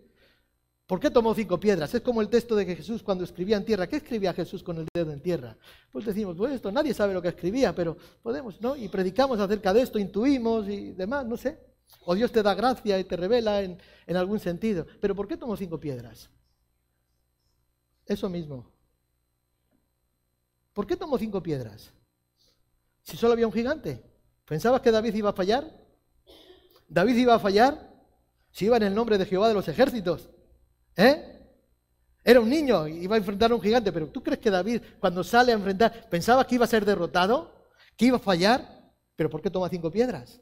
¿Por 0.91 0.99
qué 0.99 1.09
tomó 1.09 1.33
cinco 1.37 1.61
piedras? 1.61 1.95
Es 1.95 2.01
como 2.01 2.21
el 2.21 2.29
texto 2.29 2.57
de 2.57 2.67
que 2.67 2.75
Jesús 2.75 3.01
cuando 3.01 3.23
escribía 3.23 3.57
en 3.57 3.65
tierra. 3.65 3.87
¿Qué 3.87 3.95
escribía 3.95 4.35
Jesús 4.35 4.61
con 4.61 4.77
el 4.77 4.89
dedo 4.93 5.13
en 5.13 5.21
tierra? 5.21 5.57
Pues 5.93 6.05
decimos, 6.05 6.37
pues 6.37 6.53
esto 6.53 6.73
nadie 6.73 6.93
sabe 6.93 7.15
lo 7.15 7.23
que 7.23 7.29
escribía, 7.29 7.73
pero 7.73 7.97
podemos, 8.21 8.61
¿no? 8.61 8.75
Y 8.75 8.89
predicamos 8.89 9.39
acerca 9.39 9.73
de 9.73 9.83
esto, 9.83 10.01
intuimos 10.01 10.69
y 10.69 10.91
demás, 10.91 11.25
no 11.25 11.37
sé. 11.37 11.61
O 12.07 12.17
Dios 12.17 12.33
te 12.33 12.43
da 12.43 12.55
gracia 12.57 12.99
y 12.99 13.05
te 13.05 13.17
revela 13.17 13.63
en, 13.63 13.79
en 14.05 14.17
algún 14.17 14.41
sentido. 14.41 14.85
Pero 15.01 15.15
¿por 15.15 15.29
qué 15.29 15.37
tomó 15.37 15.57
cinco 15.57 15.79
piedras? 15.79 16.29
Eso 18.05 18.29
mismo. 18.29 18.69
¿Por 20.73 20.89
qué 20.89 20.97
tomó 20.97 21.19
cinco 21.19 21.41
piedras? 21.41 21.93
Si 23.05 23.17
solo 23.17 23.35
había 23.35 23.47
un 23.47 23.53
gigante. 23.53 24.03
¿Pensabas 24.45 24.81
que 24.81 24.91
David 24.91 25.15
iba 25.15 25.31
a 25.31 25.35
fallar? 25.35 25.73
¿David 26.89 27.15
iba 27.15 27.37
a 27.37 27.39
fallar? 27.39 27.95
Si 28.51 28.65
iba 28.65 28.77
en 28.77 28.83
el 28.83 28.95
nombre 28.97 29.19
de 29.19 29.27
Jehová 29.27 29.47
de 29.47 29.55
los 29.55 29.69
ejércitos. 29.69 30.31
¿Eh? 30.97 31.31
Era 32.23 32.41
un 32.41 32.51
niño, 32.51 32.87
iba 32.87 33.15
a 33.15 33.19
enfrentar 33.19 33.51
a 33.51 33.55
un 33.55 33.63
gigante, 33.63 33.91
pero 33.93 34.09
¿tú 34.09 34.23
crees 34.23 34.41
que 34.41 34.51
David 34.51 34.83
cuando 35.01 35.25
sale 35.25 35.53
a 35.53 35.55
enfrentar 35.55 36.09
pensaba 36.11 36.47
que 36.47 36.57
iba 36.57 36.65
a 36.65 36.69
ser 36.69 36.85
derrotado? 36.85 37.71
¿Que 37.97 38.07
iba 38.07 38.17
a 38.17 38.21
fallar? 38.21 38.93
¿Pero 39.17 39.31
por 39.31 39.41
qué 39.41 39.51
toma 39.51 39.69
cinco 39.69 39.91
piedras? 39.91 40.41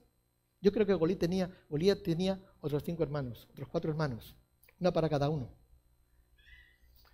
Yo 0.61 0.73
creo 0.73 0.87
que 0.87 0.95
Goliat 0.95 1.19
tenía, 1.19 1.51
Goliat 1.69 2.03
tenía 2.03 2.41
otros 2.61 2.83
cinco 2.83 3.05
hermanos, 3.05 3.47
otros 3.53 3.69
cuatro 3.69 3.91
hermanos, 3.91 4.37
una 4.81 4.93
para 4.93 5.09
cada 5.09 5.29
uno. 5.29 5.57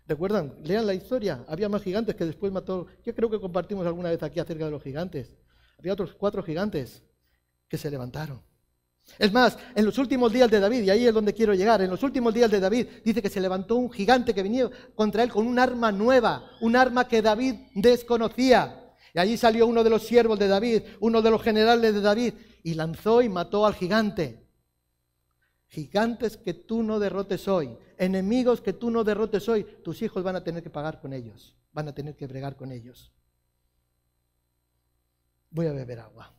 ¿Recuerdan? 0.06 0.54
Lean 0.62 0.86
la 0.86 0.94
historia. 0.94 1.44
Había 1.48 1.68
más 1.68 1.82
gigantes 1.82 2.14
que 2.14 2.26
después 2.26 2.52
mató. 2.52 2.86
Yo 3.04 3.14
creo 3.14 3.30
que 3.30 3.40
compartimos 3.40 3.86
alguna 3.86 4.10
vez 4.10 4.22
aquí 4.22 4.38
acerca 4.38 4.66
de 4.66 4.70
los 4.70 4.82
gigantes. 4.82 5.34
Había 5.78 5.94
otros 5.94 6.14
cuatro 6.14 6.42
gigantes 6.42 7.02
que 7.68 7.78
se 7.78 7.90
levantaron. 7.90 8.42
Es 9.18 9.32
más, 9.32 9.56
en 9.74 9.84
los 9.84 9.98
últimos 9.98 10.32
días 10.32 10.50
de 10.50 10.58
David, 10.58 10.82
y 10.82 10.90
ahí 10.90 11.06
es 11.06 11.14
donde 11.14 11.34
quiero 11.34 11.54
llegar, 11.54 11.80
en 11.82 11.90
los 11.90 12.02
últimos 12.02 12.34
días 12.34 12.50
de 12.50 12.58
David 12.58 12.86
dice 13.04 13.22
que 13.22 13.30
se 13.30 13.40
levantó 13.40 13.76
un 13.76 13.90
gigante 13.90 14.34
que 14.34 14.42
venía 14.42 14.68
contra 14.94 15.22
él 15.22 15.30
con 15.30 15.46
un 15.46 15.58
arma 15.58 15.92
nueva, 15.92 16.50
un 16.60 16.74
arma 16.74 17.06
que 17.06 17.22
David 17.22 17.54
desconocía. 17.74 18.80
Y 19.14 19.18
allí 19.20 19.36
salió 19.36 19.66
uno 19.66 19.84
de 19.84 19.90
los 19.90 20.04
siervos 20.04 20.38
de 20.38 20.48
David, 20.48 20.82
uno 21.00 21.22
de 21.22 21.30
los 21.30 21.42
generales 21.42 21.94
de 21.94 22.00
David, 22.00 22.34
y 22.64 22.74
lanzó 22.74 23.22
y 23.22 23.28
mató 23.28 23.64
al 23.66 23.74
gigante. 23.74 24.48
Gigantes 25.68 26.36
que 26.36 26.54
tú 26.54 26.82
no 26.82 26.98
derrotes 26.98 27.46
hoy, 27.46 27.76
enemigos 27.98 28.60
que 28.60 28.72
tú 28.72 28.90
no 28.90 29.04
derrotes 29.04 29.48
hoy, 29.48 29.64
tus 29.84 30.02
hijos 30.02 30.24
van 30.24 30.36
a 30.36 30.42
tener 30.42 30.62
que 30.62 30.70
pagar 30.70 31.00
con 31.00 31.12
ellos, 31.12 31.56
van 31.72 31.88
a 31.88 31.94
tener 31.94 32.16
que 32.16 32.26
bregar 32.26 32.56
con 32.56 32.72
ellos. 32.72 33.12
Voy 35.50 35.66
a 35.66 35.72
beber 35.72 36.00
agua. 36.00 36.34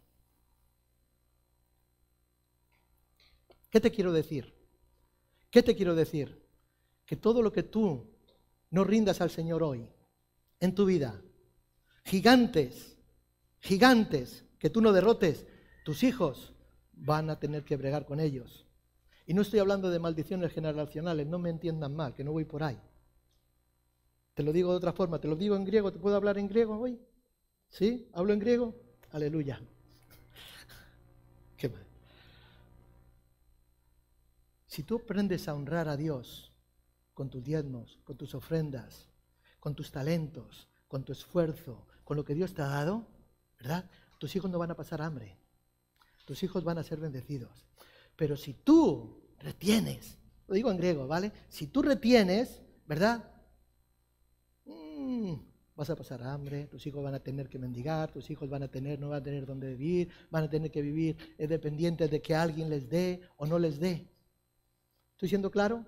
¿Qué 3.76 3.82
te 3.82 3.92
quiero 3.92 4.14
decir? 4.14 4.54
¿Qué 5.52 5.62
te 5.62 5.76
quiero 5.76 5.96
decir? 5.96 6.42
Que 7.06 7.18
todo 7.18 7.42
lo 7.42 7.52
que 7.52 7.62
tú 7.62 8.10
no 8.70 8.86
rindas 8.86 9.20
al 9.20 9.30
Señor 9.30 9.64
hoy, 9.64 9.86
en 10.62 10.74
tu 10.74 10.86
vida, 10.86 11.22
gigantes, 12.06 12.98
gigantes 13.60 14.46
que 14.60 14.70
tú 14.70 14.80
no 14.80 14.94
derrotes, 14.94 15.46
tus 15.84 16.04
hijos 16.04 16.54
van 16.94 17.30
a 17.30 17.38
tener 17.38 17.66
que 17.66 17.76
bregar 17.76 18.06
con 18.06 18.22
ellos. 18.22 18.66
Y 19.28 19.34
no 19.34 19.42
estoy 19.42 19.60
hablando 19.60 19.90
de 19.90 20.00
maldiciones 20.00 20.54
generacionales, 20.54 21.28
no 21.28 21.38
me 21.38 21.50
entiendan 21.50 21.94
mal, 21.98 22.14
que 22.14 22.24
no 22.24 22.32
voy 22.32 22.46
por 22.46 22.64
ahí. 22.64 22.80
Te 24.36 24.44
lo 24.44 24.54
digo 24.54 24.72
de 24.72 24.78
otra 24.78 24.94
forma, 24.94 25.20
te 25.20 25.28
lo 25.28 25.36
digo 25.36 25.58
en 25.58 25.66
griego, 25.66 25.92
¿te 25.92 26.00
puedo 26.00 26.16
hablar 26.16 26.38
en 26.38 26.48
griego 26.48 26.80
hoy? 26.80 26.98
¿Sí? 27.68 28.08
¿Hablo 28.14 28.32
en 28.32 28.40
griego? 28.40 28.74
Aleluya. 29.12 29.62
Qué 31.58 31.68
mal. 31.68 31.86
Si 34.76 34.84
tú 34.84 34.98
aprendes 34.98 35.48
a 35.48 35.54
honrar 35.54 35.88
a 35.88 35.96
Dios 35.96 36.52
con 37.14 37.30
tus 37.30 37.42
diezmos, 37.42 37.98
con 38.04 38.18
tus 38.18 38.36
ofrendas, 38.36 39.08
con 39.62 39.74
tus 39.74 39.90
talentos, 39.90 40.68
con 40.90 41.06
tu 41.06 41.14
esfuerzo, 41.14 41.88
con 42.04 42.18
lo 42.18 42.26
que 42.26 42.36
Dios 42.36 42.54
te 42.54 42.62
ha 42.62 42.68
dado, 42.68 43.08
¿verdad? 43.58 43.90
Tus 44.20 44.36
hijos 44.36 44.52
no 44.52 44.60
van 44.60 44.72
a 44.72 44.76
pasar 44.76 45.02
hambre. 45.02 45.38
Tus 46.26 46.44
hijos 46.44 46.66
van 46.66 46.78
a 46.78 46.84
ser 46.84 47.00
bendecidos. 47.00 47.66
Pero 48.18 48.36
si 48.36 48.54
tú 48.54 49.24
retienes, 49.40 50.18
lo 50.46 50.56
digo 50.56 50.70
en 50.70 50.76
griego, 50.76 51.08
¿vale? 51.08 51.32
Si 51.48 51.68
tú 51.68 51.82
retienes, 51.82 52.62
¿verdad? 52.86 53.32
Mm, 54.66 55.36
vas 55.74 55.90
a 55.90 55.96
pasar 55.96 56.22
hambre, 56.22 56.68
tus 56.68 56.86
hijos 56.86 57.02
van 57.02 57.14
a 57.14 57.24
tener 57.24 57.48
que 57.48 57.60
mendigar, 57.60 58.12
tus 58.12 58.30
hijos 58.30 58.50
van 58.50 58.64
a 58.64 58.68
tener, 58.68 59.00
no 59.00 59.08
van 59.08 59.22
a 59.22 59.24
tener 59.24 59.46
dónde 59.46 59.74
vivir, 59.74 60.10
van 60.30 60.44
a 60.44 60.50
tener 60.50 60.70
que 60.70 60.82
vivir 60.82 61.16
dependientes 61.38 62.12
de 62.12 62.22
que 62.22 62.36
alguien 62.36 62.70
les 62.70 62.90
dé 62.90 63.22
o 63.38 63.46
no 63.46 63.58
les 63.58 63.80
dé. 63.80 64.12
¿Estoy 65.16 65.30
siendo 65.30 65.50
claro? 65.50 65.86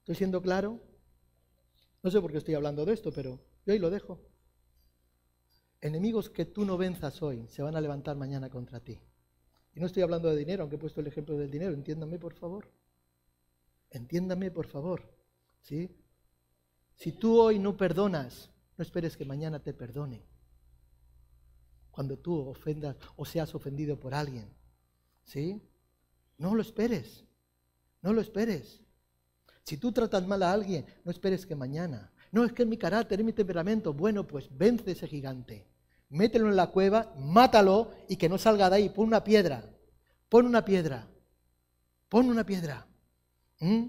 ¿Estoy 0.00 0.16
siendo 0.16 0.42
claro? 0.42 0.80
No 2.02 2.10
sé 2.10 2.20
por 2.20 2.32
qué 2.32 2.38
estoy 2.38 2.54
hablando 2.54 2.84
de 2.84 2.92
esto, 2.92 3.12
pero 3.12 3.38
yo 3.64 3.72
ahí 3.72 3.78
lo 3.78 3.90
dejo. 3.90 4.18
Enemigos 5.80 6.30
que 6.30 6.46
tú 6.46 6.64
no 6.64 6.76
venzas 6.76 7.22
hoy 7.22 7.46
se 7.46 7.62
van 7.62 7.76
a 7.76 7.80
levantar 7.80 8.16
mañana 8.16 8.50
contra 8.50 8.80
ti. 8.80 9.00
Y 9.72 9.78
no 9.78 9.86
estoy 9.86 10.02
hablando 10.02 10.28
de 10.28 10.36
dinero, 10.36 10.62
aunque 10.62 10.76
he 10.76 10.80
puesto 10.80 11.00
el 11.00 11.06
ejemplo 11.06 11.36
del 11.38 11.48
dinero. 11.48 11.72
Entiéndame, 11.72 12.18
por 12.18 12.34
favor. 12.34 12.68
Entiéndame, 13.90 14.50
por 14.50 14.66
favor. 14.66 15.02
¿Sí? 15.62 15.96
Si 16.96 17.12
tú 17.12 17.40
hoy 17.40 17.60
no 17.60 17.76
perdonas, 17.76 18.50
no 18.76 18.82
esperes 18.82 19.16
que 19.16 19.24
mañana 19.24 19.62
te 19.62 19.72
perdone. 19.74 20.26
Cuando 21.92 22.18
tú 22.18 22.36
ofendas 22.48 22.96
o 23.14 23.24
seas 23.24 23.54
ofendido 23.54 24.00
por 24.00 24.12
alguien. 24.12 24.52
¿Sí? 25.22 25.62
No 26.36 26.56
lo 26.56 26.62
esperes. 26.62 27.29
No 28.02 28.12
lo 28.12 28.20
esperes. 28.20 28.82
Si 29.64 29.76
tú 29.76 29.92
tratas 29.92 30.26
mal 30.26 30.42
a 30.42 30.52
alguien, 30.52 30.86
no 31.04 31.10
esperes 31.10 31.46
que 31.46 31.54
mañana. 31.54 32.12
No 32.32 32.44
es 32.44 32.52
que 32.52 32.62
es 32.62 32.68
mi 32.68 32.76
carácter, 32.76 33.20
es 33.20 33.26
mi 33.26 33.32
temperamento. 33.32 33.92
Bueno, 33.92 34.26
pues 34.26 34.48
vence 34.50 34.92
ese 34.92 35.06
gigante. 35.06 35.66
Mételo 36.08 36.48
en 36.48 36.56
la 36.56 36.68
cueva, 36.68 37.14
mátalo 37.16 37.92
y 38.08 38.16
que 38.16 38.28
no 38.28 38.38
salga 38.38 38.70
de 38.70 38.76
ahí. 38.76 38.88
Pon 38.88 39.06
una 39.06 39.22
piedra. 39.22 39.64
Pon 40.28 40.46
una 40.46 40.64
piedra. 40.64 41.08
Pon 42.08 42.28
una 42.28 42.44
piedra. 42.44 42.86
¿Mm? 43.60 43.84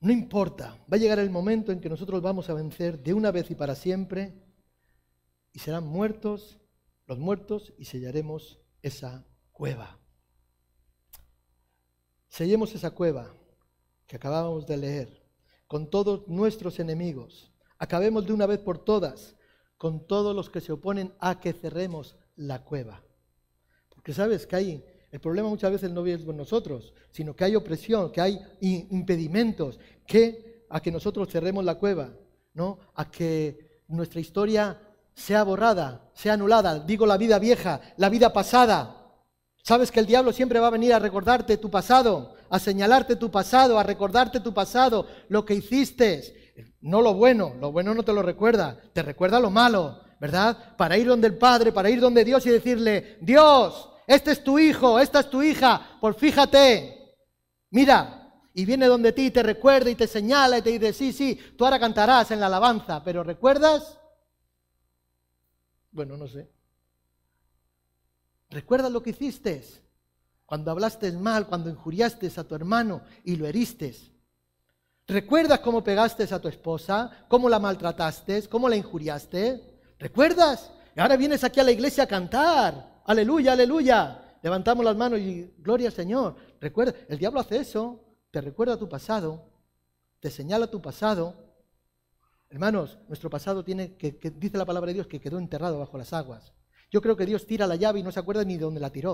No 0.00 0.12
importa. 0.12 0.78
Va 0.92 0.96
a 0.96 1.00
llegar 1.00 1.18
el 1.18 1.30
momento 1.30 1.72
en 1.72 1.80
que 1.80 1.88
nosotros 1.88 2.20
vamos 2.22 2.48
a 2.48 2.54
vencer 2.54 3.02
de 3.02 3.14
una 3.14 3.30
vez 3.30 3.50
y 3.50 3.54
para 3.54 3.74
siempre. 3.74 4.34
Y 5.52 5.58
serán 5.58 5.86
muertos 5.86 6.58
los 7.06 7.18
muertos 7.18 7.74
y 7.76 7.86
sellaremos 7.86 8.60
esa 8.82 9.26
cueva. 9.50 9.99
Sellemos 12.30 12.74
esa 12.74 12.92
cueva 12.92 13.34
que 14.06 14.16
acabamos 14.16 14.66
de 14.66 14.78
leer 14.78 15.22
con 15.66 15.90
todos 15.90 16.26
nuestros 16.28 16.78
enemigos. 16.80 17.52
Acabemos 17.76 18.26
de 18.26 18.32
una 18.32 18.46
vez 18.46 18.60
por 18.60 18.78
todas 18.78 19.36
con 19.76 20.06
todos 20.06 20.36
los 20.36 20.50
que 20.50 20.60
se 20.60 20.72
oponen 20.72 21.14
a 21.18 21.40
que 21.40 21.54
cerremos 21.54 22.14
la 22.36 22.62
cueva. 22.62 23.02
Porque 23.88 24.12
sabes 24.12 24.46
que 24.46 24.56
hay, 24.56 24.84
el 25.10 25.20
problema 25.20 25.48
muchas 25.48 25.72
veces 25.72 25.90
no 25.90 26.04
es 26.04 26.22
con 26.22 26.36
nosotros, 26.36 26.92
sino 27.10 27.34
que 27.34 27.44
hay 27.44 27.56
opresión, 27.56 28.12
que 28.12 28.20
hay 28.20 28.38
impedimentos, 28.60 29.80
que 30.06 30.66
a 30.68 30.80
que 30.80 30.92
nosotros 30.92 31.30
cerremos 31.30 31.64
la 31.64 31.76
cueva, 31.76 32.12
¿no? 32.52 32.78
A 32.94 33.10
que 33.10 33.82
nuestra 33.88 34.20
historia 34.20 34.78
sea 35.14 35.44
borrada, 35.44 36.10
sea 36.12 36.34
anulada, 36.34 36.80
digo 36.80 37.06
la 37.06 37.16
vida 37.16 37.38
vieja, 37.38 37.80
la 37.96 38.10
vida 38.10 38.34
pasada, 38.34 38.99
Sabes 39.62 39.90
que 39.90 40.00
el 40.00 40.06
diablo 40.06 40.32
siempre 40.32 40.58
va 40.58 40.68
a 40.68 40.70
venir 40.70 40.92
a 40.94 40.98
recordarte 40.98 41.56
tu 41.58 41.70
pasado, 41.70 42.34
a 42.48 42.58
señalarte 42.58 43.16
tu 43.16 43.30
pasado, 43.30 43.78
a 43.78 43.82
recordarte 43.82 44.40
tu 44.40 44.54
pasado, 44.54 45.06
lo 45.28 45.44
que 45.44 45.54
hiciste. 45.54 46.54
No 46.80 47.00
lo 47.02 47.14
bueno, 47.14 47.54
lo 47.60 47.72
bueno 47.72 47.94
no 47.94 48.02
te 48.02 48.12
lo 48.12 48.22
recuerda, 48.22 48.78
te 48.92 49.02
recuerda 49.02 49.40
lo 49.40 49.50
malo, 49.50 50.00
¿verdad? 50.20 50.76
Para 50.76 50.96
ir 50.98 51.06
donde 51.06 51.28
el 51.28 51.38
Padre, 51.38 51.72
para 51.72 51.90
ir 51.90 52.00
donde 52.00 52.24
Dios 52.24 52.44
y 52.46 52.50
decirle, 52.50 53.18
Dios, 53.20 53.90
este 54.06 54.32
es 54.32 54.42
tu 54.42 54.58
hijo, 54.58 54.98
esta 54.98 55.20
es 55.20 55.30
tu 55.30 55.42
hija, 55.42 55.98
por 56.00 56.14
fíjate, 56.14 57.14
mira, 57.70 58.20
y 58.52 58.64
viene 58.64 58.86
donde 58.86 59.12
ti 59.12 59.30
te 59.30 59.42
recuerda 59.42 59.90
y 59.90 59.94
te 59.94 60.06
señala 60.06 60.58
y 60.58 60.62
te 60.62 60.70
dice, 60.70 60.92
sí, 60.92 61.12
sí, 61.12 61.38
tú 61.56 61.64
ahora 61.64 61.78
cantarás 61.78 62.30
en 62.30 62.40
la 62.40 62.46
alabanza, 62.46 63.02
pero 63.04 63.22
¿recuerdas? 63.22 63.98
Bueno, 65.92 66.16
no 66.16 66.26
sé. 66.26 66.50
¿Recuerdas 68.50 68.90
lo 68.90 69.02
que 69.02 69.10
hiciste? 69.10 69.64
Cuando 70.44 70.72
hablaste 70.72 71.12
mal, 71.12 71.46
cuando 71.46 71.70
injuriaste 71.70 72.30
a 72.36 72.44
tu 72.44 72.54
hermano 72.54 73.02
y 73.24 73.36
lo 73.36 73.46
heriste. 73.46 73.94
¿Recuerdas 75.06 75.60
cómo 75.60 75.82
pegaste 75.82 76.24
a 76.32 76.40
tu 76.40 76.48
esposa? 76.48 77.26
¿Cómo 77.28 77.48
la 77.48 77.58
maltrataste? 77.60 78.48
¿Cómo 78.48 78.68
la 78.68 78.76
injuriaste? 78.76 79.78
¿Recuerdas? 79.98 80.72
Y 80.96 81.00
ahora 81.00 81.16
vienes 81.16 81.44
aquí 81.44 81.60
a 81.60 81.64
la 81.64 81.70
iglesia 81.70 82.04
a 82.04 82.08
cantar. 82.08 83.02
Aleluya, 83.04 83.52
aleluya. 83.52 84.38
Levantamos 84.42 84.84
las 84.84 84.96
manos 84.96 85.20
y 85.20 85.52
gloria 85.58 85.88
al 85.88 85.94
Señor. 85.94 86.36
Recuerda, 86.60 86.94
el 87.08 87.18
diablo 87.18 87.40
hace 87.40 87.58
eso. 87.58 88.04
Te 88.30 88.40
recuerda 88.40 88.76
tu 88.76 88.88
pasado. 88.88 89.50
Te 90.18 90.30
señala 90.30 90.68
tu 90.68 90.80
pasado. 90.82 91.34
Hermanos, 92.48 92.98
nuestro 93.06 93.30
pasado 93.30 93.62
tiene 93.62 93.96
que, 93.96 94.18
que 94.18 94.30
dice 94.30 94.58
la 94.58 94.66
palabra 94.66 94.88
de 94.88 94.94
Dios 94.94 95.06
que 95.06 95.20
quedó 95.20 95.38
enterrado 95.38 95.78
bajo 95.78 95.96
las 95.96 96.12
aguas. 96.12 96.52
Yo 96.90 97.00
creo 97.00 97.16
que 97.16 97.26
Dios 97.26 97.46
tira 97.46 97.66
la 97.66 97.76
llave 97.76 98.00
y 98.00 98.02
no 98.02 98.10
se 98.10 98.20
acuerda 98.20 98.44
ni 98.44 98.54
de 98.54 98.64
dónde 98.64 98.80
la 98.80 98.90
tiró. 98.90 99.12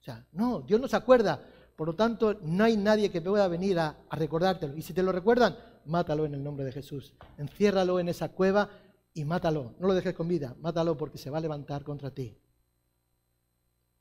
O 0.00 0.04
sea, 0.04 0.24
no, 0.32 0.60
Dios 0.60 0.80
no 0.80 0.86
se 0.86 0.96
acuerda. 0.96 1.42
Por 1.76 1.88
lo 1.88 1.94
tanto, 1.94 2.34
no 2.42 2.64
hay 2.64 2.76
nadie 2.76 3.10
que 3.10 3.20
pueda 3.20 3.48
venir 3.48 3.78
a, 3.78 3.96
recordártelo. 4.12 4.76
Y 4.76 4.82
si 4.82 4.92
te 4.92 5.02
lo 5.02 5.10
recuerdan, 5.10 5.56
mátalo 5.86 6.24
en 6.24 6.34
el 6.34 6.44
nombre 6.44 6.64
de 6.64 6.72
Jesús. 6.72 7.14
Enciérralo 7.36 7.98
en 7.98 8.08
esa 8.08 8.28
cueva 8.28 8.70
y 9.12 9.24
mátalo. 9.24 9.74
No 9.80 9.88
lo 9.88 9.94
dejes 9.94 10.14
con 10.14 10.28
vida, 10.28 10.54
mátalo 10.60 10.96
porque 10.96 11.18
se 11.18 11.30
va 11.30 11.38
a 11.38 11.40
levantar 11.40 11.82
contra 11.82 12.10
ti. 12.12 12.36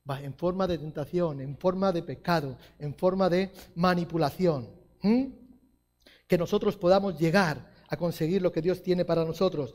Va 0.08 0.22
en 0.22 0.34
forma 0.34 0.68
de 0.68 0.78
tentación, 0.78 1.40
en 1.40 1.58
forma 1.58 1.92
de 1.92 2.04
pecado, 2.04 2.58
en 2.78 2.94
forma 2.94 3.30
de 3.30 3.52
manipulación. 3.76 4.70
Que 6.28 6.38
nosotros 6.38 6.78
podamos 6.78 7.18
llegar 7.18 7.73
a 7.94 7.98
conseguir 7.98 8.42
lo 8.42 8.52
que 8.52 8.62
Dios 8.62 8.82
tiene 8.82 9.06
para 9.06 9.24
nosotros. 9.24 9.74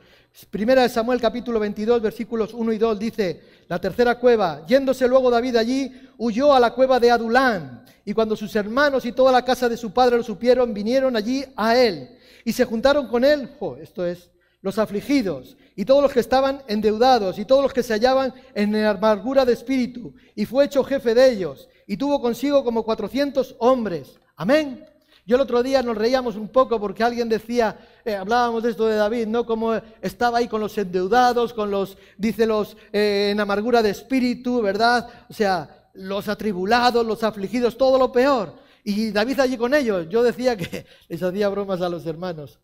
Primera 0.51 0.83
de 0.83 0.89
Samuel 0.89 1.21
capítulo 1.21 1.61
22 1.61 2.03
versículos 2.03 2.53
1 2.53 2.73
y 2.73 2.79
2 2.79 2.99
dice, 2.99 3.41
la 3.69 3.81
tercera 3.81 4.19
cueva, 4.19 4.67
yéndose 4.67 5.07
luego 5.07 5.31
David 5.31 5.57
allí, 5.57 5.93
huyó 6.19 6.53
a 6.53 6.61
la 6.61 6.75
cueva 6.75 6.99
de 6.99 7.11
Adulán, 7.11 7.85
y 8.05 8.13
cuando 8.13 8.35
sus 8.35 8.55
hermanos 8.57 9.05
y 9.05 9.13
toda 9.13 9.31
la 9.31 9.45
casa 9.45 9.69
de 9.69 9.77
su 9.77 9.93
padre 9.93 10.17
lo 10.17 10.25
supieron, 10.25 10.75
vinieron 10.75 11.17
allí 11.17 11.45
a 11.57 11.77
él, 11.77 12.19
y 12.45 12.53
se 12.53 12.65
juntaron 12.65 13.07
con 13.07 13.25
él, 13.25 13.51
esto 13.81 14.05
es, 14.05 14.31
los 14.63 14.79
afligidos, 14.79 15.57
y 15.77 15.85
todos 15.85 16.03
los 16.03 16.13
que 16.13 16.21
estaban 16.21 16.63
endeudados, 16.67 17.39
y 17.39 17.45
todos 17.45 17.63
los 17.63 17.73
que 17.73 17.85
se 17.85 17.93
hallaban 17.93 18.35
en 18.55 18.75
amargura 18.75 19.45
de 19.45 19.53
espíritu, 19.53 20.13
y 20.35 20.45
fue 20.45 20.65
hecho 20.65 20.83
jefe 20.83 21.15
de 21.15 21.31
ellos, 21.31 21.69
y 21.87 21.97
tuvo 21.97 22.21
consigo 22.21 22.65
como 22.65 22.83
cuatrocientos 22.83 23.55
hombres. 23.61 24.19
Amén. 24.35 24.85
Yo 25.29 25.37
el 25.37 25.43
otro 25.43 25.63
día 25.63 25.83
nos 25.83 25.95
reíamos 25.95 26.37
un 26.37 26.49
poco 26.49 26.81
porque 26.81 27.05
alguien 27.05 27.29
decía, 27.29 27.79
eh, 28.03 28.15
hablábamos 28.15 28.63
de 28.63 28.71
esto 28.71 28.87
de 28.87 28.97
David, 28.97 29.27
¿no? 29.27 29.45
Como 29.45 29.75
estaba 30.01 30.39
ahí 30.39 30.49
con 30.49 30.59
los 30.59 30.79
endeudados, 30.79 31.53
con 31.53 31.71
los, 31.71 31.99
dice 32.17 32.47
los, 32.47 32.79
eh, 32.95 33.29
en 33.33 33.39
amargura 33.39 33.83
de 33.83 33.91
espíritu, 33.91 34.63
¿verdad? 34.63 35.07
O 35.29 35.35
sea, 35.35 35.91
los 35.93 36.29
atribulados, 36.29 37.05
los 37.05 37.23
afligidos, 37.25 37.77
todo 37.77 37.99
lo 37.99 38.11
peor. 38.11 38.55
Y 38.85 39.11
David 39.11 39.41
allí 39.41 39.59
con 39.59 39.75
ellos. 39.75 40.09
Yo 40.09 40.23
decía 40.23 40.57
que 40.57 40.87
les 41.11 41.23
hacía 41.23 41.51
bromas 41.51 41.83
a 41.83 41.91
los 41.91 42.07
hermanos. 42.07 42.59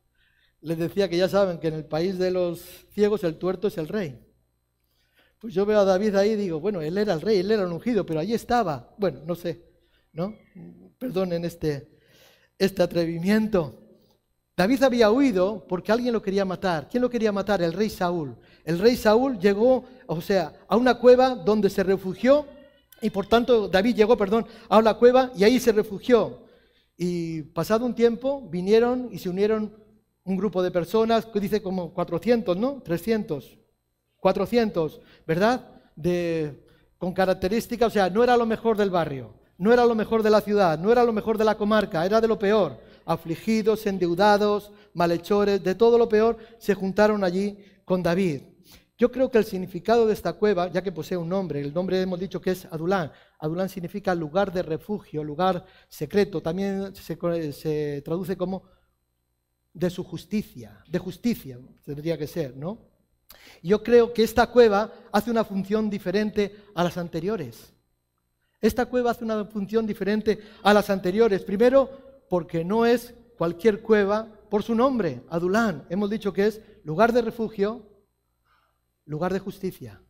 Les 0.62 0.78
decía 0.78 1.10
que 1.10 1.18
ya 1.18 1.28
saben 1.28 1.58
que 1.58 1.68
en 1.68 1.74
el 1.74 1.84
país 1.84 2.16
de 2.16 2.30
los 2.30 2.60
ciegos 2.94 3.24
el 3.24 3.36
tuerto 3.36 3.68
es 3.68 3.76
el 3.76 3.88
rey. 3.88 4.18
Pues 5.38 5.52
yo 5.52 5.66
veo 5.66 5.80
a 5.80 5.84
David 5.84 6.14
ahí 6.14 6.30
y 6.30 6.36
digo, 6.36 6.60
bueno, 6.60 6.80
él 6.80 6.96
era 6.96 7.12
el 7.12 7.20
rey, 7.20 7.40
él 7.40 7.50
era 7.50 7.64
el 7.64 7.72
ungido, 7.72 8.06
pero 8.06 8.20
allí 8.20 8.32
estaba. 8.32 8.94
Bueno, 8.96 9.20
no 9.26 9.34
sé, 9.34 9.66
¿no? 10.14 10.34
Perdonen 10.98 11.44
este, 11.44 11.93
este 12.58 12.82
atrevimiento. 12.82 13.80
David 14.56 14.82
había 14.84 15.10
huido 15.10 15.66
porque 15.68 15.90
alguien 15.90 16.12
lo 16.12 16.22
quería 16.22 16.44
matar. 16.44 16.88
¿Quién 16.88 17.02
lo 17.02 17.10
quería 17.10 17.32
matar? 17.32 17.60
El 17.62 17.72
rey 17.72 17.90
Saúl. 17.90 18.36
El 18.64 18.78
rey 18.78 18.96
Saúl 18.96 19.38
llegó, 19.38 19.84
o 20.06 20.20
sea, 20.20 20.52
a 20.68 20.76
una 20.76 20.94
cueva 20.94 21.34
donde 21.34 21.70
se 21.70 21.82
refugió 21.82 22.46
y 23.00 23.10
por 23.10 23.26
tanto 23.26 23.68
David 23.68 23.96
llegó, 23.96 24.16
perdón, 24.16 24.46
a 24.68 24.78
una 24.78 24.94
cueva 24.94 25.32
y 25.36 25.44
ahí 25.44 25.58
se 25.58 25.72
refugió. 25.72 26.44
Y 26.96 27.42
pasado 27.42 27.84
un 27.84 27.94
tiempo 27.94 28.48
vinieron 28.48 29.08
y 29.10 29.18
se 29.18 29.28
unieron 29.28 29.74
un 30.22 30.36
grupo 30.36 30.62
de 30.62 30.70
personas, 30.70 31.26
que 31.26 31.40
dice 31.40 31.60
como 31.60 31.92
400, 31.92 32.56
¿no? 32.56 32.80
300, 32.82 33.58
400, 34.20 35.00
¿verdad? 35.26 35.68
Con 36.96 37.12
características, 37.12 37.88
o 37.88 37.90
sea, 37.90 38.08
no 38.08 38.22
era 38.22 38.36
lo 38.36 38.46
mejor 38.46 38.76
del 38.76 38.90
barrio 38.90 39.43
no 39.58 39.72
era 39.72 39.84
lo 39.84 39.94
mejor 39.94 40.22
de 40.22 40.30
la 40.30 40.40
ciudad, 40.40 40.78
no 40.78 40.90
era 40.90 41.04
lo 41.04 41.12
mejor 41.12 41.38
de 41.38 41.44
la 41.44 41.56
comarca, 41.56 42.04
era 42.04 42.20
de 42.20 42.28
lo 42.28 42.38
peor. 42.38 42.78
Afligidos, 43.06 43.86
endeudados, 43.86 44.72
malhechores, 44.94 45.62
de 45.62 45.74
todo 45.74 45.98
lo 45.98 46.08
peor, 46.08 46.38
se 46.58 46.74
juntaron 46.74 47.22
allí 47.22 47.58
con 47.84 48.02
David. 48.02 48.42
Yo 48.96 49.10
creo 49.10 49.30
que 49.30 49.38
el 49.38 49.44
significado 49.44 50.06
de 50.06 50.12
esta 50.12 50.34
cueva, 50.34 50.68
ya 50.68 50.82
que 50.82 50.92
posee 50.92 51.16
un 51.16 51.28
nombre, 51.28 51.60
el 51.60 51.74
nombre 51.74 52.00
hemos 52.00 52.20
dicho 52.20 52.40
que 52.40 52.52
es 52.52 52.64
Adulán. 52.66 53.10
Adulán 53.40 53.68
significa 53.68 54.14
lugar 54.14 54.52
de 54.52 54.62
refugio, 54.62 55.24
lugar 55.24 55.66
secreto. 55.88 56.40
También 56.40 56.94
se, 56.94 57.52
se 57.52 58.02
traduce 58.02 58.36
como 58.36 58.62
de 59.72 59.90
su 59.90 60.04
justicia, 60.04 60.82
de 60.86 60.98
justicia 61.00 61.58
tendría 61.84 62.16
que 62.16 62.28
ser, 62.28 62.56
¿no? 62.56 62.78
Yo 63.62 63.82
creo 63.82 64.12
que 64.12 64.22
esta 64.22 64.46
cueva 64.46 64.92
hace 65.10 65.30
una 65.30 65.44
función 65.44 65.90
diferente 65.90 66.54
a 66.74 66.84
las 66.84 66.96
anteriores. 66.96 67.73
Esta 68.64 68.86
cueva 68.86 69.10
hace 69.10 69.24
una 69.24 69.44
función 69.44 69.86
diferente 69.86 70.38
a 70.62 70.72
las 70.72 70.88
anteriores. 70.88 71.44
Primero, 71.44 71.90
porque 72.30 72.64
no 72.64 72.86
es 72.86 73.12
cualquier 73.36 73.82
cueva 73.82 74.26
por 74.48 74.62
su 74.62 74.74
nombre, 74.74 75.20
Adulán. 75.28 75.84
Hemos 75.90 76.08
dicho 76.08 76.32
que 76.32 76.46
es 76.46 76.62
lugar 76.82 77.12
de 77.12 77.20
refugio, 77.20 77.82
lugar 79.04 79.34
de 79.34 79.38
justicia. 79.38 80.00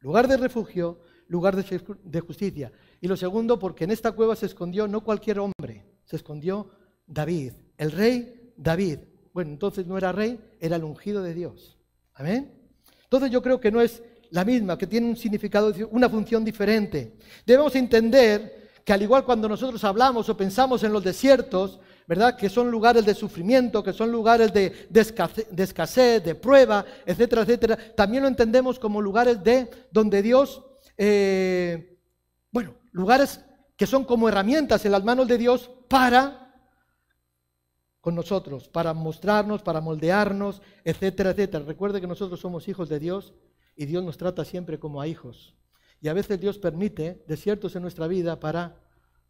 Lugar 0.00 0.28
de 0.28 0.36
refugio, 0.36 1.00
lugar 1.28 1.56
de 1.56 2.20
justicia. 2.20 2.72
Y 3.00 3.08
lo 3.08 3.16
segundo, 3.16 3.58
porque 3.58 3.84
en 3.84 3.90
esta 3.90 4.12
cueva 4.12 4.36
se 4.36 4.44
escondió 4.44 4.86
no 4.86 5.02
cualquier 5.02 5.38
hombre, 5.38 5.86
se 6.04 6.16
escondió 6.16 6.68
David, 7.06 7.52
el 7.78 7.90
rey 7.90 8.52
David. 8.54 8.98
Bueno, 9.32 9.50
entonces 9.50 9.86
no 9.86 9.96
era 9.96 10.12
rey, 10.12 10.38
era 10.60 10.76
el 10.76 10.84
ungido 10.84 11.22
de 11.22 11.32
Dios. 11.32 11.78
Amén. 12.12 12.52
Entonces 13.04 13.30
yo 13.30 13.40
creo 13.40 13.60
que 13.60 13.72
no 13.72 13.80
es 13.80 14.02
la 14.34 14.44
misma, 14.44 14.76
que 14.76 14.88
tiene 14.88 15.08
un 15.08 15.16
significado, 15.16 15.72
una 15.92 16.10
función 16.10 16.44
diferente. 16.44 17.16
Debemos 17.46 17.72
entender 17.76 18.72
que 18.84 18.92
al 18.92 19.00
igual 19.00 19.24
cuando 19.24 19.48
nosotros 19.48 19.82
hablamos 19.84 20.28
o 20.28 20.36
pensamos 20.36 20.82
en 20.82 20.92
los 20.92 21.04
desiertos, 21.04 21.78
¿verdad? 22.08 22.36
Que 22.36 22.48
son 22.48 22.68
lugares 22.68 23.06
de 23.06 23.14
sufrimiento, 23.14 23.84
que 23.84 23.92
son 23.92 24.10
lugares 24.10 24.52
de, 24.52 24.88
escasez, 25.56 26.24
de 26.24 26.34
prueba, 26.34 26.84
etcétera, 27.06 27.42
etcétera. 27.42 27.78
También 27.94 28.24
lo 28.24 28.28
entendemos 28.28 28.80
como 28.80 29.00
lugares 29.00 29.42
de 29.44 29.70
donde 29.92 30.20
Dios, 30.20 30.64
eh, 30.98 31.96
bueno, 32.50 32.74
lugares 32.90 33.40
que 33.76 33.86
son 33.86 34.04
como 34.04 34.28
herramientas 34.28 34.84
en 34.84 34.90
las 34.90 35.04
manos 35.04 35.28
de 35.28 35.38
Dios 35.38 35.70
para 35.88 36.40
con 38.00 38.16
nosotros, 38.16 38.68
para 38.68 38.92
mostrarnos, 38.94 39.62
para 39.62 39.80
moldearnos, 39.80 40.60
etcétera, 40.84 41.30
etcétera. 41.30 41.64
Recuerde 41.64 42.00
que 42.00 42.08
nosotros 42.08 42.40
somos 42.40 42.66
hijos 42.66 42.88
de 42.88 42.98
Dios 42.98 43.32
y 43.76 43.86
Dios 43.86 44.04
nos 44.04 44.16
trata 44.16 44.44
siempre 44.44 44.78
como 44.78 45.00
a 45.00 45.06
hijos. 45.06 45.54
Y 46.00 46.08
a 46.08 46.12
veces 46.12 46.40
Dios 46.40 46.58
permite 46.58 47.24
desiertos 47.26 47.76
en 47.76 47.82
nuestra 47.82 48.06
vida 48.06 48.38
para 48.40 48.76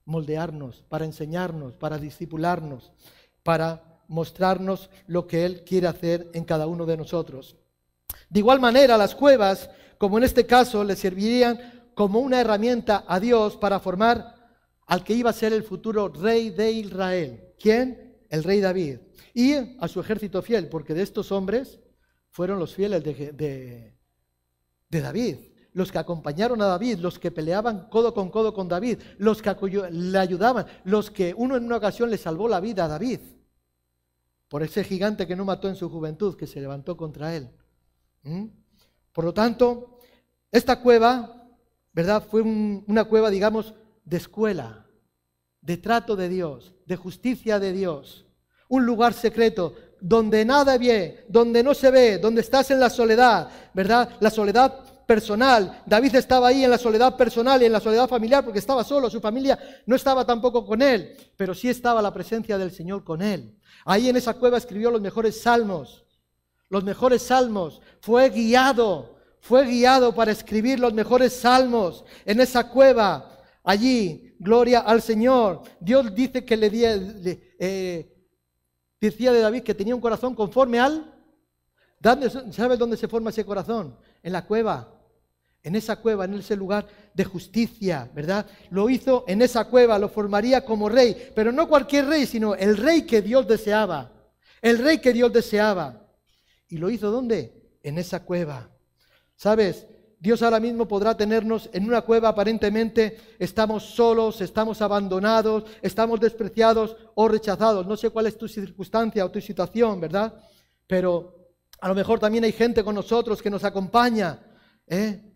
moldearnos, 0.05 0.85
para 0.89 1.05
enseñarnos, 1.05 1.77
para 1.77 1.99
discipularnos, 1.99 2.93
para 3.43 4.03
mostrarnos 4.09 4.91
lo 5.07 5.27
que 5.27 5.45
Él 5.45 5.65
quiere 5.65 5.87
hacer 5.87 6.31
en 6.35 6.45
cada 6.45 6.67
uno 6.67 6.87
de 6.87 6.97
nosotros. 6.97 7.57
De 8.29 8.41
igual 8.41 8.61
manera, 8.61 8.97
las 8.97 9.15
cuevas, 9.15 9.71
como 9.99 10.19
en 10.19 10.25
este 10.25 10.47
caso, 10.47 10.85
le 10.85 10.97
servirían 10.97 11.91
como 11.95 12.19
una 12.19 12.41
herramienta 12.41 13.05
a 13.07 13.21
Dios 13.21 13.57
para 13.57 13.81
formar 13.81 14.35
al 14.87 15.05
que 15.05 15.15
iba 15.15 15.31
a 15.31 15.35
ser 15.35 15.53
el 15.53 15.63
futuro 15.63 16.09
rey 16.09 16.51
de 16.51 16.73
Israel. 16.73 17.55
¿Quién? 17.59 18.19
El 18.29 18.45
rey 18.45 18.61
David. 18.61 18.99
Y 19.33 19.55
a 19.79 19.89
su 19.89 20.01
ejército 20.01 20.43
fiel, 20.43 20.69
porque 20.69 20.95
de 20.95 21.03
estos 21.03 21.33
hombres 21.33 21.81
fueron 22.31 22.59
los 22.59 22.75
fieles 22.75 23.03
de, 23.03 23.33
de, 23.33 23.94
de 24.95 25.01
David, 25.01 25.37
los 25.73 25.91
que 25.91 25.99
acompañaron 25.99 26.63
a 26.63 26.67
David, 26.67 26.99
los 26.99 27.19
que 27.19 27.33
peleaban 27.33 27.89
codo 27.89 28.15
con 28.15 28.31
codo 28.31 28.55
con 28.55 28.69
David, 28.69 29.01
los 29.19 29.43
que 29.43 29.55
le 29.91 30.19
ayudaban, 30.19 30.67
los 30.85 31.11
que 31.11 31.35
uno 31.37 31.57
en 31.57 31.65
una 31.65 31.77
ocasión 31.77 32.11
le 32.11 32.17
salvó 32.17 32.49
la 32.49 32.61
vida 32.61 32.85
a 32.85 32.89
David, 32.89 33.21
por 34.49 34.63
ese 34.63 34.85
gigante 34.85 35.27
que 35.27 35.35
no 35.35 35.45
mató 35.45 35.69
en 35.69 35.75
su 35.75 35.91
juventud, 35.91 36.37
que 36.37 36.47
se 36.47 36.61
levantó 36.61 36.97
contra 36.97 37.35
él. 37.35 37.51
¿Mm? 38.23 38.47
Por 39.13 39.25
lo 39.25 39.35
tanto, 39.35 39.99
esta 40.53 40.81
cueva, 40.81 41.49
¿verdad? 41.93 42.25
Fue 42.31 42.43
una 42.43 43.05
cueva, 43.05 43.31
digamos, 43.31 43.75
de 44.05 44.17
escuela, 44.19 44.87
de 45.61 45.77
trato 45.77 46.15
de 46.15 46.29
Dios, 46.29 46.73
de 46.87 46.97
justicia 46.97 47.59
de 47.59 47.73
Dios, 47.73 48.27
un 48.69 48.87
lugar 48.87 49.13
secreto 49.13 49.75
donde 50.07 50.45
nada 50.45 50.77
ve, 50.77 51.25
donde 51.29 51.63
no 51.63 51.73
se 51.73 51.91
ve, 51.91 52.19
donde 52.19 52.43
estás 52.43 52.71
en 52.71 52.79
la 52.79 52.91
soledad, 52.91 53.49
¿verdad? 53.73 54.11
La 54.21 54.29
soledad 54.29 54.81
personal. 55.07 55.83
David 55.87 56.17
estaba 56.17 56.49
ahí 56.49 56.63
en 56.63 56.69
la 56.69 56.77
soledad 56.77 57.17
personal 57.17 57.63
y 57.63 57.65
en 57.65 57.73
la 57.73 57.81
soledad 57.81 58.07
familiar 58.07 58.45
porque 58.45 58.59
estaba 58.59 58.85
solo, 58.85 59.09
su 59.09 59.19
familia 59.19 59.59
no 59.87 59.97
estaba 59.97 60.27
tampoco 60.27 60.67
con 60.67 60.83
él, 60.83 61.17
pero 61.39 61.55
sí 61.55 61.71
estaba 61.71 62.03
la 62.03 62.13
presencia 62.13 62.59
del 62.59 62.71
Señor 62.71 63.03
con 63.03 63.23
él. 63.23 63.57
Ahí 63.87 64.11
en 64.11 64.17
esa 64.17 64.35
cueva 64.35 64.59
escribió 64.59 64.91
los 64.91 65.01
mejores 65.01 65.41
salmos, 65.41 66.05
los 66.69 66.85
mejores 66.85 67.23
salmos. 67.23 67.81
Fue 68.01 68.29
guiado, 68.29 69.17
fue 69.41 69.65
guiado 69.65 70.15
para 70.15 70.33
escribir 70.33 70.81
los 70.81 70.93
mejores 70.93 71.33
salmos 71.33 72.05
en 72.27 72.41
esa 72.41 72.69
cueva. 72.69 73.39
Allí, 73.63 74.37
gloria 74.39 74.81
al 74.81 75.01
Señor. 75.01 75.63
Dios 75.81 76.15
dice 76.15 76.45
que 76.45 76.59
le, 76.59 76.69
di, 76.69 76.85
Decía 79.05 79.33
de 79.33 79.41
David 79.41 79.65
que 79.65 79.75
tenía 79.75 79.95
un 79.95 80.01
corazón 80.01 80.35
conforme 80.35 80.81
al... 80.81 81.13
¿Sabes 82.51 82.79
dónde 82.79 82.97
se 82.97 83.07
forma 83.07 83.29
ese 83.29 83.45
corazón? 83.45 83.99
En 84.23 84.33
la 84.33 84.47
cueva. 84.47 84.99
En 85.63 85.75
esa 85.75 85.97
cueva, 85.97 86.25
en 86.25 86.33
ese 86.33 86.57
lugar 86.57 86.87
de 87.13 87.23
justicia, 87.25 88.11
¿verdad? 88.15 88.47
Lo 88.71 88.89
hizo 88.89 89.27
en 89.29 89.43
esa 89.43 89.67
cueva, 89.67 89.99
lo 89.99 90.09
formaría 90.09 90.65
como 90.65 90.89
rey, 90.89 91.33
pero 91.35 91.53
no 91.53 91.69
cualquier 91.69 92.07
rey, 92.07 92.25
sino 92.25 92.55
el 92.55 92.79
rey 92.79 93.03
que 93.03 93.21
Dios 93.21 93.47
deseaba. 93.47 94.11
El 94.63 94.79
rey 94.79 95.03
que 95.03 95.13
Dios 95.13 95.31
deseaba. 95.31 96.09
¿Y 96.67 96.79
lo 96.79 96.89
hizo 96.89 97.11
dónde? 97.11 97.77
En 97.83 97.99
esa 97.99 98.25
cueva. 98.25 98.71
¿Sabes? 99.37 99.87
Dios 100.25 100.41
ahora 100.41 100.59
mismo 100.59 100.89
podrá 100.89 101.15
tenernos 101.15 101.69
en 101.75 101.85
una 101.85 102.01
cueva 102.01 102.31
aparentemente 102.31 103.37
estamos 103.39 103.85
solos, 103.85 104.41
estamos 104.41 104.81
abandonados, 104.81 105.65
estamos 105.83 106.19
despreciados 106.19 106.97
o 107.15 107.29
rechazados. 107.29 107.87
No 107.87 107.95
sé 107.95 108.09
cuál 108.09 108.29
es 108.29 108.39
tu 108.39 108.49
circunstancia 108.49 109.23
o 109.23 109.31
tu 109.31 109.39
situación, 109.43 110.01
¿verdad? 110.01 110.33
Pero 110.87 111.53
a 111.79 111.89
lo 111.89 111.95
mejor 111.95 112.21
también 112.21 112.43
hay 112.43 112.53
gente 112.53 112.83
con 112.83 112.95
nosotros 112.95 113.43
que 113.43 113.51
nos 113.51 113.65
acompaña. 113.65 114.41
¿eh? 114.87 115.31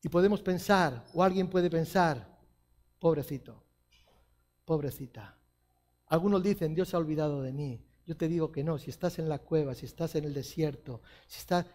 Y 0.00 0.08
podemos 0.08 0.40
pensar, 0.40 1.04
o 1.12 1.22
alguien 1.22 1.50
puede 1.50 1.68
pensar, 1.68 2.26
pobrecito, 2.98 3.62
pobrecita. 4.64 5.36
Algunos 6.06 6.42
dicen, 6.42 6.74
Dios 6.74 6.88
se 6.88 6.96
ha 6.96 7.00
olvidado 7.00 7.42
de 7.42 7.52
mí. 7.52 7.84
Yo 8.06 8.16
te 8.16 8.28
digo 8.28 8.50
que 8.50 8.64
no, 8.64 8.78
si 8.78 8.88
estás 8.88 9.18
en 9.18 9.28
la 9.28 9.40
cueva, 9.40 9.74
si 9.74 9.84
estás 9.84 10.14
en 10.14 10.24
el 10.24 10.32
desierto, 10.32 11.02
si 11.26 11.40
estás 11.40 11.66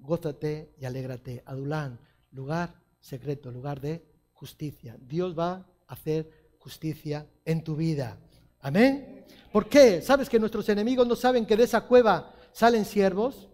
gózate 0.00 0.74
y 0.78 0.84
alégrate. 0.84 1.42
Adulán, 1.46 1.98
lugar 2.32 2.74
secreto, 3.00 3.50
lugar 3.50 3.80
de 3.80 4.04
justicia. 4.32 4.96
Dios 5.00 5.38
va 5.38 5.52
a 5.86 5.94
hacer 5.94 6.30
justicia 6.58 7.26
en 7.44 7.62
tu 7.62 7.76
vida. 7.76 8.18
Amén. 8.60 9.24
¿Por 9.52 9.68
qué? 9.68 10.02
¿Sabes 10.02 10.28
que 10.28 10.38
nuestros 10.38 10.68
enemigos 10.68 11.06
no 11.06 11.16
saben 11.16 11.46
que 11.46 11.56
de 11.56 11.64
esa 11.64 11.82
cueva 11.82 12.34
salen 12.52 12.84
siervos? 12.84 13.48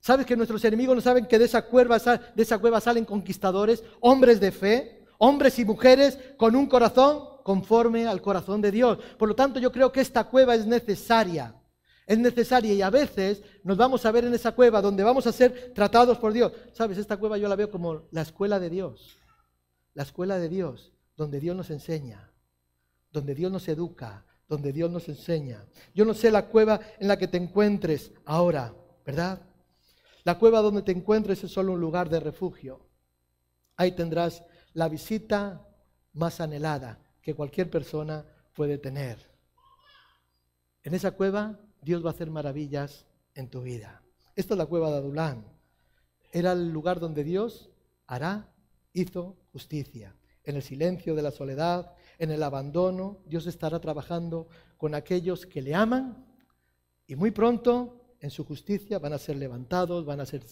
¿Sabes 0.00 0.26
que 0.26 0.36
nuestros 0.36 0.64
enemigos 0.64 0.94
no 0.94 1.00
saben 1.02 1.26
que 1.26 1.38
de 1.38 1.44
esa 1.44 1.62
cueva, 1.62 1.98
de 1.98 2.42
esa 2.42 2.58
cueva 2.58 2.80
salen 2.80 3.04
conquistadores, 3.04 3.82
hombres 4.00 4.40
de 4.40 4.52
fe, 4.52 5.04
hombres 5.18 5.58
y 5.58 5.64
mujeres 5.64 6.18
con 6.36 6.54
un 6.54 6.66
corazón 6.66 7.42
conforme 7.42 8.06
al 8.06 8.22
corazón 8.22 8.60
de 8.60 8.70
Dios? 8.70 8.98
Por 9.18 9.28
lo 9.28 9.34
tanto, 9.34 9.58
yo 9.58 9.72
creo 9.72 9.90
que 9.90 10.00
esta 10.00 10.24
cueva 10.24 10.54
es 10.54 10.66
necesaria 10.66 11.54
es 12.08 12.18
necesaria 12.18 12.72
y 12.72 12.80
a 12.80 12.88
veces 12.88 13.42
nos 13.62 13.76
vamos 13.76 14.06
a 14.06 14.10
ver 14.10 14.24
en 14.24 14.32
esa 14.32 14.52
cueva 14.52 14.80
donde 14.80 15.04
vamos 15.04 15.26
a 15.26 15.32
ser 15.32 15.74
tratados 15.74 16.16
por 16.16 16.32
Dios. 16.32 16.50
Sabes, 16.72 16.96
esta 16.96 17.18
cueva 17.18 17.36
yo 17.36 17.50
la 17.50 17.54
veo 17.54 17.70
como 17.70 18.08
la 18.12 18.22
escuela 18.22 18.58
de 18.58 18.70
Dios, 18.70 19.18
la 19.92 20.04
escuela 20.04 20.38
de 20.38 20.48
Dios, 20.48 20.90
donde 21.18 21.38
Dios 21.38 21.54
nos 21.54 21.68
enseña, 21.68 22.32
donde 23.12 23.34
Dios 23.34 23.52
nos 23.52 23.68
educa, 23.68 24.24
donde 24.48 24.72
Dios 24.72 24.90
nos 24.90 25.06
enseña. 25.10 25.66
Yo 25.94 26.06
no 26.06 26.14
sé 26.14 26.30
la 26.30 26.46
cueva 26.46 26.80
en 26.98 27.08
la 27.08 27.18
que 27.18 27.28
te 27.28 27.36
encuentres 27.36 28.10
ahora, 28.24 28.74
¿verdad? 29.04 29.42
La 30.24 30.38
cueva 30.38 30.62
donde 30.62 30.80
te 30.80 30.92
encuentres 30.92 31.44
es 31.44 31.52
solo 31.52 31.74
un 31.74 31.80
lugar 31.82 32.08
de 32.08 32.20
refugio. 32.20 32.88
Ahí 33.76 33.92
tendrás 33.92 34.42
la 34.72 34.88
visita 34.88 35.62
más 36.14 36.40
anhelada 36.40 37.02
que 37.20 37.34
cualquier 37.34 37.68
persona 37.68 38.24
puede 38.54 38.78
tener. 38.78 39.30
En 40.82 40.94
esa 40.94 41.10
cueva 41.10 41.60
Dios 41.82 42.04
va 42.04 42.10
a 42.10 42.12
hacer 42.12 42.30
maravillas 42.30 43.06
en 43.34 43.48
tu 43.48 43.62
vida. 43.62 44.02
Esta 44.34 44.54
es 44.54 44.58
la 44.58 44.66
cueva 44.66 44.90
de 44.90 44.96
Adulán. 44.96 45.44
Era 46.32 46.52
el 46.52 46.70
lugar 46.70 47.00
donde 47.00 47.24
Dios 47.24 47.70
hará, 48.06 48.52
hizo 48.92 49.36
justicia. 49.52 50.14
En 50.44 50.56
el 50.56 50.62
silencio 50.62 51.14
de 51.14 51.22
la 51.22 51.30
soledad, 51.30 51.94
en 52.18 52.30
el 52.30 52.42
abandono, 52.42 53.18
Dios 53.26 53.46
estará 53.46 53.80
trabajando 53.80 54.48
con 54.76 54.94
aquellos 54.94 55.46
que 55.46 55.62
le 55.62 55.74
aman 55.74 56.26
y 57.06 57.16
muy 57.16 57.30
pronto 57.30 57.98
en 58.20 58.30
su 58.30 58.44
justicia 58.44 58.98
van 58.98 59.12
a 59.12 59.18
ser 59.18 59.36
levantados, 59.36 60.04
van 60.04 60.20
a 60.20 60.26
ser 60.26 60.42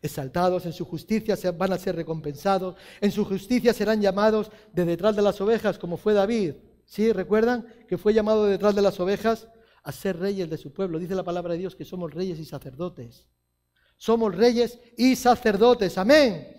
exaltados, 0.00 0.64
en 0.66 0.72
su 0.72 0.84
justicia 0.84 1.36
van 1.52 1.72
a 1.72 1.78
ser 1.78 1.96
recompensados, 1.96 2.76
en 3.00 3.10
su 3.10 3.24
justicia 3.24 3.72
serán 3.72 4.00
llamados 4.00 4.50
de 4.72 4.84
detrás 4.84 5.14
de 5.14 5.22
las 5.22 5.40
ovejas, 5.40 5.78
como 5.78 5.96
fue 5.96 6.14
David. 6.14 6.54
¿Sí? 6.86 7.12
¿Recuerdan 7.12 7.66
que 7.88 7.98
fue 7.98 8.12
llamado 8.12 8.44
de 8.44 8.52
detrás 8.52 8.74
de 8.74 8.82
las 8.82 8.98
ovejas? 9.00 9.48
A 9.84 9.92
ser 9.92 10.18
reyes 10.18 10.48
de 10.50 10.56
su 10.56 10.72
pueblo. 10.72 10.98
Dice 10.98 11.14
la 11.14 11.22
palabra 11.22 11.52
de 11.52 11.60
Dios 11.60 11.76
que 11.76 11.84
somos 11.84 12.12
reyes 12.12 12.38
y 12.38 12.44
sacerdotes. 12.44 13.28
Somos 13.96 14.34
reyes 14.34 14.78
y 14.96 15.14
sacerdotes. 15.14 15.96
Amén. 15.98 16.56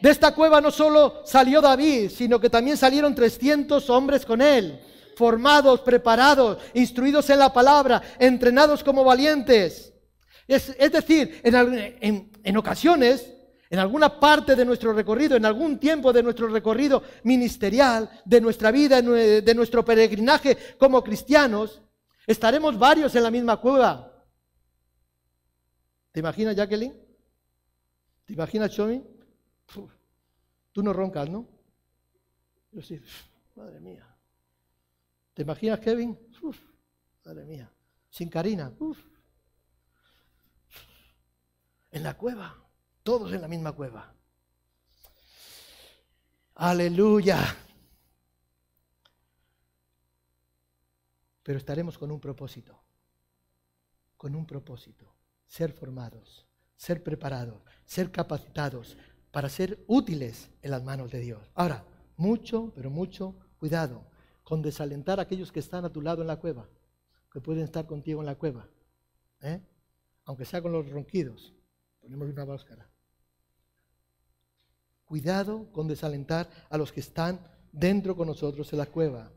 De 0.00 0.10
esta 0.10 0.34
cueva 0.34 0.60
no 0.60 0.70
solo 0.70 1.22
salió 1.24 1.60
David, 1.60 2.10
sino 2.10 2.38
que 2.38 2.50
también 2.50 2.76
salieron 2.76 3.14
300 3.14 3.88
hombres 3.88 4.26
con 4.26 4.42
él, 4.42 4.78
formados, 5.16 5.80
preparados, 5.80 6.58
instruidos 6.74 7.28
en 7.30 7.38
la 7.38 7.52
palabra, 7.52 8.02
entrenados 8.18 8.84
como 8.84 9.02
valientes. 9.02 9.94
Es, 10.46 10.76
decir, 10.92 11.40
en, 11.42 12.30
en 12.44 12.56
ocasiones, 12.56 13.32
en 13.70 13.78
alguna 13.78 14.20
parte 14.20 14.54
de 14.54 14.64
nuestro 14.64 14.92
recorrido, 14.92 15.34
en 15.34 15.46
algún 15.46 15.78
tiempo 15.78 16.12
de 16.12 16.22
nuestro 16.22 16.46
recorrido 16.46 17.02
ministerial, 17.24 18.08
de 18.24 18.40
nuestra 18.40 18.70
vida, 18.70 19.00
de 19.00 19.54
nuestro 19.54 19.84
peregrinaje 19.84 20.56
como 20.78 21.02
cristianos, 21.02 21.80
Estaremos 22.26 22.78
varios 22.78 23.14
en 23.14 23.22
la 23.22 23.30
misma 23.30 23.56
cueva. 23.58 24.12
¿Te 26.10 26.20
imaginas, 26.20 26.56
Jacqueline? 26.56 26.94
¿Te 28.24 28.32
imaginas, 28.32 28.70
Chomi? 28.70 29.04
Tú 30.72 30.82
no 30.82 30.92
roncas, 30.92 31.28
¿no? 31.28 31.46
Yo 32.72 32.82
sí, 32.82 33.00
madre 33.54 33.80
mía. 33.80 34.06
¿Te 35.32 35.42
imaginas, 35.42 35.78
Kevin? 35.80 36.18
madre 37.24 37.44
mía. 37.44 37.72
Sin 38.10 38.28
Karina. 38.28 38.72
En 41.90 42.02
la 42.02 42.16
cueva. 42.16 42.56
Todos 43.02 43.32
en 43.32 43.42
la 43.42 43.48
misma 43.48 43.72
cueva. 43.72 44.14
Aleluya. 46.54 47.38
Pero 51.46 51.58
estaremos 51.58 51.96
con 51.96 52.10
un 52.10 52.18
propósito, 52.18 52.76
con 54.16 54.34
un 54.34 54.44
propósito, 54.44 55.14
ser 55.46 55.70
formados, 55.72 56.44
ser 56.74 57.04
preparados, 57.04 57.62
ser 57.84 58.10
capacitados 58.10 58.96
para 59.30 59.48
ser 59.48 59.84
útiles 59.86 60.50
en 60.60 60.72
las 60.72 60.82
manos 60.82 61.12
de 61.12 61.20
Dios. 61.20 61.48
Ahora, 61.54 61.84
mucho, 62.16 62.72
pero 62.74 62.90
mucho 62.90 63.36
cuidado 63.60 64.02
con 64.42 64.60
desalentar 64.60 65.20
a 65.20 65.22
aquellos 65.22 65.52
que 65.52 65.60
están 65.60 65.84
a 65.84 65.92
tu 65.92 66.02
lado 66.02 66.20
en 66.20 66.26
la 66.26 66.40
cueva, 66.40 66.68
que 67.30 67.40
pueden 67.40 67.62
estar 67.62 67.86
contigo 67.86 68.18
en 68.18 68.26
la 68.26 68.34
cueva, 68.34 68.68
¿eh? 69.40 69.60
aunque 70.24 70.46
sea 70.46 70.60
con 70.60 70.72
los 70.72 70.90
ronquidos. 70.90 71.54
Ponemos 72.00 72.28
una 72.28 72.44
máscara. 72.44 72.90
Cuidado 75.04 75.70
con 75.70 75.86
desalentar 75.86 76.50
a 76.68 76.76
los 76.76 76.90
que 76.90 76.98
están 76.98 77.38
dentro 77.70 78.16
con 78.16 78.26
nosotros 78.26 78.72
en 78.72 78.80
la 78.80 78.86
cueva 78.86 79.30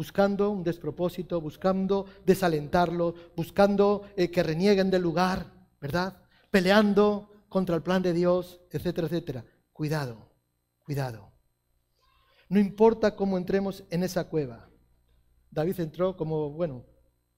buscando 0.00 0.48
un 0.48 0.64
despropósito, 0.64 1.42
buscando 1.42 2.06
desalentarlo, 2.24 3.14
buscando 3.36 4.04
eh, 4.16 4.30
que 4.30 4.42
renieguen 4.42 4.90
del 4.90 5.02
lugar, 5.02 5.52
¿verdad? 5.78 6.22
Peleando 6.50 7.28
contra 7.50 7.76
el 7.76 7.82
plan 7.82 8.00
de 8.00 8.14
Dios, 8.14 8.62
etcétera, 8.70 9.08
etcétera. 9.08 9.44
Cuidado, 9.74 10.30
cuidado. 10.86 11.30
No 12.48 12.58
importa 12.58 13.14
cómo 13.14 13.36
entremos 13.36 13.84
en 13.90 14.02
esa 14.02 14.24
cueva. 14.24 14.70
David 15.50 15.78
entró 15.80 16.16
como, 16.16 16.50
bueno, 16.50 16.86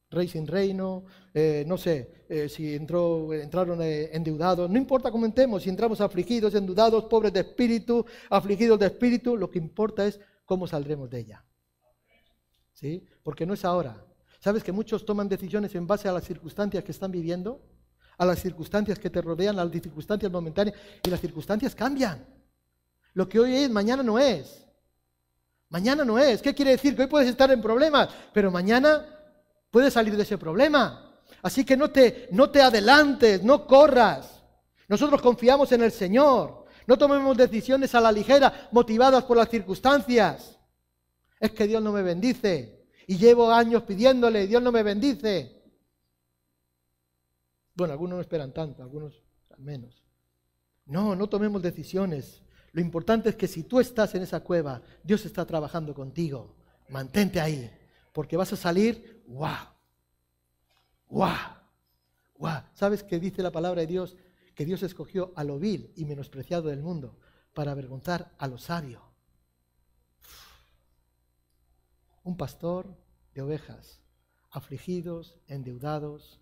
rey 0.09 0.29
sin 0.29 0.47
reino, 0.47 1.05
eh, 1.35 1.65
no 1.67 1.77
sé 1.77 2.27
eh, 2.29 2.49
si 2.49 2.77
entró, 2.77 3.35
entraron 3.35 3.83
endeudados, 3.83 4.71
no 4.71 4.79
importa 4.79 5.11
cómo 5.11 5.27
entremos, 5.27 5.65
si 5.65 5.69
entramos 5.69 6.01
afligidos, 6.01 6.55
endeudados, 6.55 7.07
pobres 7.07 7.33
de 7.33 7.41
espíritu, 7.41 8.07
afligidos 8.31 8.79
de 8.79 8.87
espíritu, 8.87 9.37
lo 9.37 9.51
que 9.51 9.59
importa 9.59 10.07
es 10.07 10.21
cómo 10.45 10.69
saldremos 10.69 11.11
de 11.11 11.19
ella. 11.19 11.45
¿Sí? 12.73 13.07
Porque 13.23 13.47
no 13.47 13.55
es 13.55 13.65
ahora. 13.65 14.05
¿Sabes 14.39 14.65
que 14.65 14.73
muchos 14.73 15.05
toman 15.05 15.29
decisiones 15.29 15.75
en 15.75 15.87
base 15.87 16.09
a 16.09 16.13
las 16.13 16.25
circunstancias 16.25 16.83
que 16.83 16.93
están 16.93 17.13
viviendo? 17.13 17.63
A 18.19 18.27
las 18.27 18.41
circunstancias 18.41 18.99
que 18.99 19.11
te 19.11 19.23
rodean, 19.23 19.59
a 19.59 19.65
las 19.65 19.73
circunstancias 19.73 20.31
momentáneas, 20.31 20.77
y 21.03 21.09
las 21.09 21.21
circunstancias 21.21 21.75
cambian. 21.75 22.27
Lo 23.15 23.29
que 23.29 23.39
hoy 23.39 23.55
es, 23.55 23.71
mañana 23.71 24.03
no 24.03 24.19
es. 24.19 24.67
Mañana 25.69 26.05
no 26.05 26.19
es. 26.19 26.43
¿Qué 26.43 26.55
quiere 26.55 26.73
decir? 26.73 26.97
Que 26.97 27.03
hoy 27.03 27.09
puedes 27.09 27.29
estar 27.29 27.51
en 27.51 27.63
problemas, 27.63 28.09
pero 28.33 28.51
mañana 28.51 29.07
puedes 29.71 29.93
salir 29.93 30.17
de 30.17 30.25
ese 30.25 30.39
problema. 30.39 31.21
Así 31.43 31.65
que 31.65 31.77
no 31.77 31.91
te, 31.91 32.29
no 32.33 32.51
te 32.51 32.61
adelantes, 32.61 33.43
no 33.43 33.67
corras. 33.67 34.43
Nosotros 34.89 35.23
confiamos 35.23 35.71
en 35.73 35.83
el 35.83 35.93
Señor. 35.93 36.67
No 36.87 36.99
tomemos 36.99 37.37
decisiones 37.37 37.95
a 37.95 38.01
la 38.01 38.11
ligera, 38.11 38.69
motivadas 38.73 39.25
por 39.25 39.37
las 39.37 39.49
circunstancias 39.49 40.59
es 41.43 41.51
que 41.51 41.67
Dios 41.67 41.83
no 41.83 41.93
me 41.93 42.03
bendice. 42.03 42.87
Y 43.09 43.19
llevo 43.19 43.51
años 43.51 43.83
pidiéndole, 43.83 44.47
Dios 44.47 44.63
no 44.63 44.71
me 44.71 44.85
bendice. 44.85 45.61
Bueno, 47.75 47.93
algunos 47.93 48.17
no 48.17 48.21
esperan 48.21 48.55
tanto, 48.55 48.81
algunos 48.81 49.21
al 49.51 49.61
menos. 49.61 50.05
No, 50.87 51.17
no 51.17 51.29
tomemos 51.29 51.61
decisiones. 51.61 52.43
Lo 52.71 52.81
importante 52.81 53.29
es 53.29 53.35
que 53.35 53.49
si 53.49 53.65
tú 53.65 53.81
estás 53.81 54.15
en 54.15 54.23
esa 54.23 54.41
cueva, 54.41 54.83
Dios 55.03 55.27
está 55.27 55.45
trabajando 55.45 55.95
contigo. 55.95 56.55
Mantente 56.89 57.41
ahí, 57.41 57.69
porque 58.13 58.37
vas 58.37 58.53
a 58.53 58.57
salir, 58.57 59.25
¡guau! 59.27 59.67
¡guau! 61.09 61.57
¡guau! 62.37 62.63
¿Sabes 62.73 63.03
qué 63.03 63.19
dice 63.19 63.43
la 63.43 63.51
palabra 63.51 63.81
de 63.81 63.89
Dios? 63.89 64.17
Que 64.55 64.65
Dios 64.65 64.85
escogió 64.85 65.33
a 65.35 65.43
lo 65.43 65.59
vil 65.59 65.93
y 65.97 66.05
menospreciado 66.05 66.69
del 66.69 66.83
mundo 66.83 67.19
para 67.53 67.73
avergonzar 67.73 68.33
a 68.39 68.47
lo 68.47 68.59
sabio 68.59 69.12
un 72.25 72.37
pastor 72.37 72.97
de 73.35 73.43
ovejas, 73.43 74.01
afligidos, 74.51 75.39
endeudados, 75.47 76.41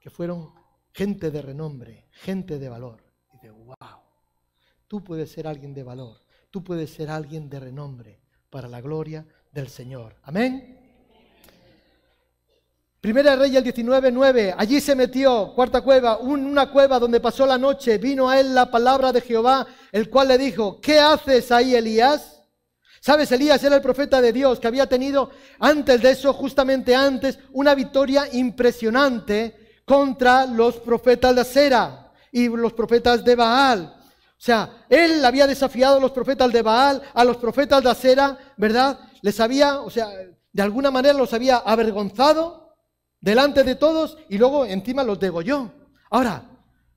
que 0.00 0.10
fueron 0.10 0.52
gente 0.92 1.30
de 1.30 1.42
renombre, 1.42 2.08
gente 2.10 2.58
de 2.58 2.68
valor. 2.68 3.04
Y 3.34 3.38
de 3.38 3.50
wow, 3.50 3.76
tú 4.86 5.04
puedes 5.04 5.30
ser 5.30 5.46
alguien 5.46 5.74
de 5.74 5.82
valor, 5.82 6.22
tú 6.50 6.64
puedes 6.64 6.90
ser 6.90 7.10
alguien 7.10 7.48
de 7.48 7.60
renombre 7.60 8.20
para 8.50 8.68
la 8.68 8.80
gloria 8.80 9.26
del 9.52 9.68
Señor. 9.68 10.16
Amén. 10.22 10.82
Primera 13.00 13.36
Reyes 13.36 13.62
19, 13.62 14.10
9. 14.10 14.54
Allí 14.56 14.80
se 14.80 14.96
metió, 14.96 15.52
cuarta 15.54 15.80
cueva, 15.80 16.18
una 16.18 16.72
cueva 16.72 16.98
donde 16.98 17.20
pasó 17.20 17.46
la 17.46 17.56
noche. 17.56 17.98
Vino 17.98 18.28
a 18.28 18.40
él 18.40 18.52
la 18.54 18.68
palabra 18.68 19.12
de 19.12 19.20
Jehová, 19.20 19.66
el 19.92 20.10
cual 20.10 20.28
le 20.28 20.38
dijo, 20.38 20.80
¿qué 20.80 20.98
haces 20.98 21.52
ahí, 21.52 21.76
Elías? 21.76 22.35
Sabes, 23.06 23.30
Elías 23.30 23.62
era 23.62 23.76
el 23.76 23.82
profeta 23.82 24.20
de 24.20 24.32
Dios 24.32 24.58
que 24.58 24.66
había 24.66 24.88
tenido 24.88 25.30
antes 25.60 26.02
de 26.02 26.10
eso, 26.10 26.32
justamente 26.32 26.92
antes, 26.92 27.38
una 27.52 27.72
victoria 27.72 28.26
impresionante 28.32 29.80
contra 29.84 30.44
los 30.44 30.80
profetas 30.80 31.32
de 31.32 31.40
Acera 31.42 32.12
y 32.32 32.48
los 32.48 32.72
profetas 32.72 33.24
de 33.24 33.36
Baal. 33.36 33.94
O 34.02 34.34
sea, 34.36 34.86
él 34.88 35.24
había 35.24 35.46
desafiado 35.46 35.98
a 35.98 36.00
los 36.00 36.10
profetas 36.10 36.52
de 36.52 36.62
Baal, 36.62 37.00
a 37.14 37.22
los 37.22 37.36
profetas 37.36 37.80
de 37.80 37.90
Acera, 37.90 38.36
¿verdad? 38.56 38.98
Les 39.22 39.38
había, 39.38 39.82
o 39.82 39.90
sea, 39.90 40.08
de 40.52 40.62
alguna 40.62 40.90
manera 40.90 41.14
los 41.14 41.32
había 41.32 41.58
avergonzado 41.58 42.74
delante 43.20 43.62
de 43.62 43.76
todos 43.76 44.18
y 44.28 44.36
luego 44.36 44.66
encima 44.66 45.04
los 45.04 45.20
degolló. 45.20 45.70
Ahora, 46.10 46.42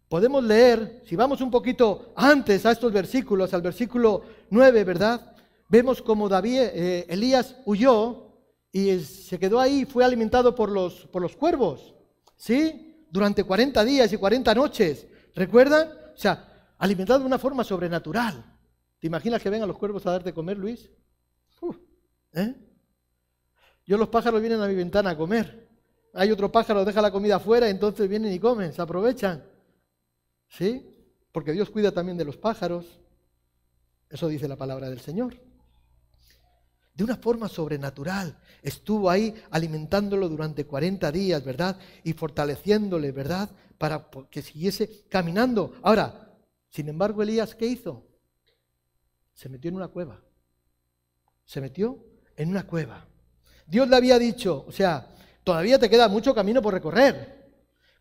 podemos 0.08 0.44
leer, 0.44 1.04
si 1.08 1.16
vamos 1.16 1.40
un 1.40 1.52
poquito 1.52 2.14
antes 2.16 2.66
a 2.66 2.72
estos 2.72 2.92
versículos, 2.92 3.54
al 3.54 3.62
versículo 3.62 4.24
9, 4.50 4.84
¿verdad? 4.86 5.36
Vemos 5.70 6.02
como 6.02 6.28
David, 6.28 6.60
eh, 6.62 7.06
Elías 7.08 7.56
huyó 7.66 8.34
y 8.72 9.00
se 9.00 9.38
quedó 9.40 9.60
ahí, 9.60 9.86
fue 9.86 10.04
alimentado 10.04 10.56
por 10.56 10.70
los, 10.70 11.06
por 11.08 11.22
los 11.22 11.36
cuervos, 11.36 11.96
¿sí? 12.36 13.06
Durante 13.12 13.44
40 13.44 13.86
días 13.86 14.12
y 14.12 14.18
40 14.18 14.54
noches. 14.56 15.08
¿Recuerdan? 15.36 15.90
O 16.14 16.18
sea, 16.18 16.74
alimentado 16.80 17.20
de 17.20 17.26
una 17.26 17.38
forma 17.38 17.64
sobrenatural. 17.64 18.44
¿Te 19.00 19.08
imaginas 19.08 19.42
que 19.42 19.50
vengan 19.50 19.68
los 19.68 19.78
cuervos 19.78 20.06
a 20.08 20.12
darte 20.12 20.34
comer, 20.34 20.58
Luis? 20.58 20.90
¿eh? 22.34 22.56
Yo 23.86 23.98
los 23.98 24.10
pájaros 24.10 24.42
vienen 24.42 24.62
a 24.62 24.68
mi 24.68 24.76
ventana 24.76 25.12
a 25.12 25.18
comer. 25.18 25.70
Hay 26.14 26.32
otro 26.32 26.52
pájaro, 26.52 26.84
deja 26.84 27.02
la 27.02 27.12
comida 27.12 27.36
afuera, 27.36 27.70
entonces 27.70 28.10
vienen 28.10 28.34
y 28.34 28.40
comen, 28.40 28.74
se 28.74 28.82
aprovechan. 28.82 29.44
¿Sí? 30.48 30.96
Porque 31.32 31.52
Dios 31.52 31.70
cuida 31.70 31.92
también 31.92 32.18
de 32.18 32.26
los 32.26 32.38
pájaros. 32.38 33.00
Eso 34.10 34.28
dice 34.28 34.48
la 34.48 34.56
palabra 34.56 34.90
del 34.90 35.00
Señor. 35.00 35.49
De 36.94 37.04
una 37.04 37.16
forma 37.16 37.48
sobrenatural. 37.48 38.38
Estuvo 38.62 39.10
ahí 39.10 39.34
alimentándolo 39.52 40.28
durante 40.28 40.66
40 40.66 41.12
días, 41.12 41.44
¿verdad? 41.44 41.78
Y 42.04 42.14
fortaleciéndole, 42.14 43.12
¿verdad? 43.12 43.50
Para 43.78 44.10
que 44.30 44.42
siguiese 44.42 45.06
caminando. 45.08 45.74
Ahora, 45.82 46.38
sin 46.70 46.90
embargo, 46.90 47.24
Elías, 47.24 47.56
¿qué 47.56 47.68
hizo? 47.68 48.06
Se 49.34 49.50
metió 49.50 49.70
en 49.70 49.76
una 49.76 49.88
cueva. 49.88 50.22
Se 51.46 51.62
metió 51.62 52.06
en 52.36 52.50
una 52.50 52.68
cueva. 52.68 53.08
Dios 53.66 53.88
le 53.88 53.96
había 53.96 54.20
dicho, 54.20 54.66
o 54.68 54.72
sea, 54.72 55.16
todavía 55.44 55.80
te 55.80 55.90
queda 55.90 56.08
mucho 56.10 56.34
camino 56.36 56.62
por 56.62 56.74
recorrer. 56.74 57.40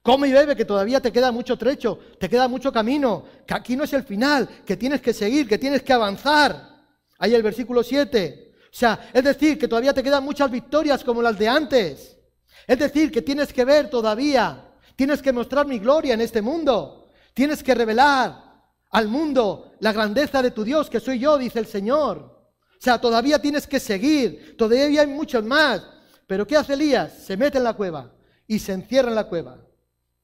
Come 0.03 0.29
y 0.29 0.33
bebe, 0.33 0.57
que 0.57 0.65
todavía 0.65 1.01
te 1.01 1.13
queda 1.13 1.31
mucho 1.31 1.59
trecho, 1.59 1.99
te 2.19 2.29
queda 2.29 2.49
mucho 2.49 2.73
camino, 2.73 3.25
que 3.47 3.55
aquí 3.55 3.77
no 3.77 3.85
es 3.85 3.93
el 3.93 4.05
final, 4.05 4.49
que 4.65 4.77
tienes 4.77 5.03
que 5.03 5.13
seguir, 5.13 5.47
que 5.47 5.59
tienes 5.59 5.83
que 5.83 5.93
avanzar. 5.93 6.87
Ahí 7.19 7.35
el 7.35 7.43
versículo 7.43 7.83
7. 7.83 8.48
Sea, 8.71 9.11
es 9.13 9.25
decir, 9.25 9.59
que 9.59 9.69
todavía 9.69 9.95
te 9.95 10.03
quedan 10.03 10.25
muchas 10.25 10.51
victorias 10.51 11.03
como 11.03 11.23
las 11.23 11.39
de 11.39 11.49
antes. 11.49 12.19
Es 12.67 12.79
decir, 12.79 13.11
que 13.11 13.23
tienes 13.23 13.53
que 13.53 13.65
ver 13.65 13.89
todavía, 13.89 14.73
tienes 14.95 15.23
que 15.23 15.33
mostrar 15.33 15.67
mi 15.67 15.79
gloria 15.79 16.15
en 16.15 16.21
este 16.21 16.43
mundo. 16.43 17.11
Tienes 17.33 17.63
que 17.63 17.75
revelar 17.75 18.49
al 18.91 19.09
mundo 19.09 19.73
la 19.81 19.93
grandeza 19.93 20.43
de 20.43 20.51
tu 20.51 20.65
Dios, 20.65 20.91
que 20.91 21.01
soy 21.01 21.19
yo, 21.19 21.39
dice 21.39 21.59
el 21.59 21.67
Señor. 21.67 22.19
O 22.19 22.81
sea, 22.81 23.01
todavía 23.01 23.41
tienes 23.41 23.67
que 23.67 23.81
seguir, 23.81 24.57
todavía 24.57 25.03
hay 25.03 25.07
muchos 25.07 25.45
más. 25.45 25.83
Pero 26.27 26.47
¿qué 26.47 26.57
hace 26.57 26.75
Elías? 26.75 27.13
Se 27.25 27.37
mete 27.37 27.59
en 27.59 27.65
la 27.65 27.75
cueva 27.75 28.13
y 28.47 28.59
se 28.59 28.73
encierra 28.73 29.09
en 29.09 29.15
la 29.15 29.25
cueva. 29.25 29.65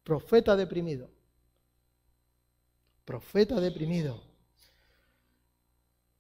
Profeta 0.03 0.55
deprimido. 0.55 1.11
Profeta 3.05 3.61
deprimido. 3.61 4.23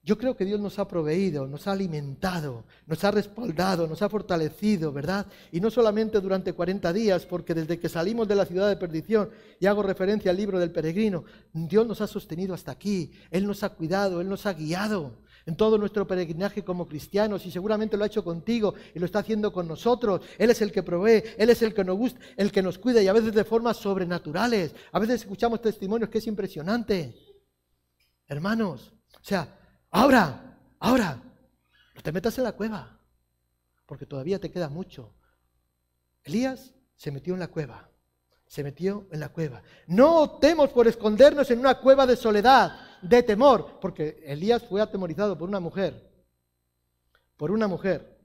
Yo 0.05 0.18
creo 0.18 0.36
que 0.36 0.44
Dios 0.44 0.61
nos 0.61 0.78
ha 0.78 0.86
proveído, 0.86 1.46
nos 1.46 1.66
ha 1.66 1.72
alimentado, 1.72 2.64
nos 2.86 3.02
ha 3.05 3.11
respaldado, 3.11 3.86
nos 3.86 4.02
ha 4.02 4.11
fortalecido, 4.11 4.92
¿verdad? 4.92 5.26
Y 5.50 5.61
no 5.61 5.70
solamente 5.70 6.20
durante 6.20 6.52
40 6.52 6.92
días, 6.92 7.24
porque 7.24 7.55
desde 7.55 7.78
que 7.80 7.88
salimos 7.88 8.28
de 8.28 8.34
la 8.34 8.44
ciudad 8.44 8.68
de 8.68 8.76
perdición, 8.76 9.30
y 9.59 9.64
hago 9.64 9.82
referencia 9.82 10.30
al 10.30 10.36
libro 10.36 10.59
del 10.59 10.72
peregrino, 10.72 11.24
Dios 11.55 11.86
nos 11.86 12.02
ha 12.02 12.07
sostenido 12.07 12.52
hasta 12.52 12.70
aquí, 12.70 13.12
Él 13.30 13.46
nos 13.46 13.62
ha 13.62 13.70
cuidado, 13.70 14.20
Él 14.20 14.28
nos 14.28 14.44
ha 14.44 14.52
guiado 14.52 15.24
en 15.46 15.57
todo 15.57 15.78
nuestro 15.78 16.07
peregrinaje 16.07 16.62
como 16.62 16.86
cristianos 16.86 17.46
y 17.46 17.50
seguramente 17.50 17.96
lo 17.96 18.05
ha 18.05 18.09
hecho 18.09 18.24
contigo 18.24 18.74
y 18.94 18.98
lo 18.98 19.07
está 19.07 19.20
haciendo 19.20 19.55
con 19.55 19.66
nosotros. 19.66 20.20
Él 20.36 20.50
es 20.50 20.61
el 20.61 20.70
que 20.70 20.82
provee, 20.82 21.22
Él 21.38 21.48
es 21.48 21.62
el 21.62 21.72
que 21.72 21.84
nos 21.84 21.96
gusta, 21.96 22.20
el 22.36 22.52
que 22.52 22.62
nos 22.62 22.78
cuida 22.78 23.02
y 23.02 23.09
a 23.09 23.12
veces 23.14 23.32
de 23.32 23.44
formas 23.44 23.78
sobrenaturales. 23.78 24.74
A 24.92 24.98
veces 24.98 25.22
escuchamos 25.22 25.62
testimonios 25.62 26.11
que 26.11 26.18
es 26.18 26.26
impresionante. 26.26 27.14
Hermanos, 28.26 28.92
o 29.14 29.24
sea, 29.24 29.63
ahora, 29.95 30.59
ahora, 30.80 31.22
no 31.95 32.03
te 32.03 32.12
metas 32.12 32.36
en 32.38 32.45
la 32.45 32.53
cueva, 32.53 32.99
porque 33.86 34.07
todavía 34.07 34.40
te 34.40 34.51
queda 34.51 34.68
mucho. 34.68 35.14
Elías 36.24 36.74
se 36.97 37.11
metió 37.11 37.34
en 37.34 37.40
la 37.40 37.49
cueva, 37.49 37.88
se 38.47 38.64
metió 38.64 39.07
en 39.12 39.20
la 39.20 39.30
cueva. 39.30 39.62
No 39.86 40.22
optemos 40.22 40.70
por 40.70 40.88
escondernos 40.88 41.51
en 41.51 41.61
una 41.61 41.78
cueva 41.80 42.07
de 42.07 42.16
soledad 42.16 43.01
de 43.03 43.22
temor, 43.22 43.78
porque 43.80 44.22
Elías 44.24 44.64
fue 44.64 44.80
atemorizado 44.80 45.38
por 45.38 45.49
una 45.49 45.61
mujer, 45.61 46.11
por 47.36 47.51
una 47.51 47.68
mujer. 47.68 48.18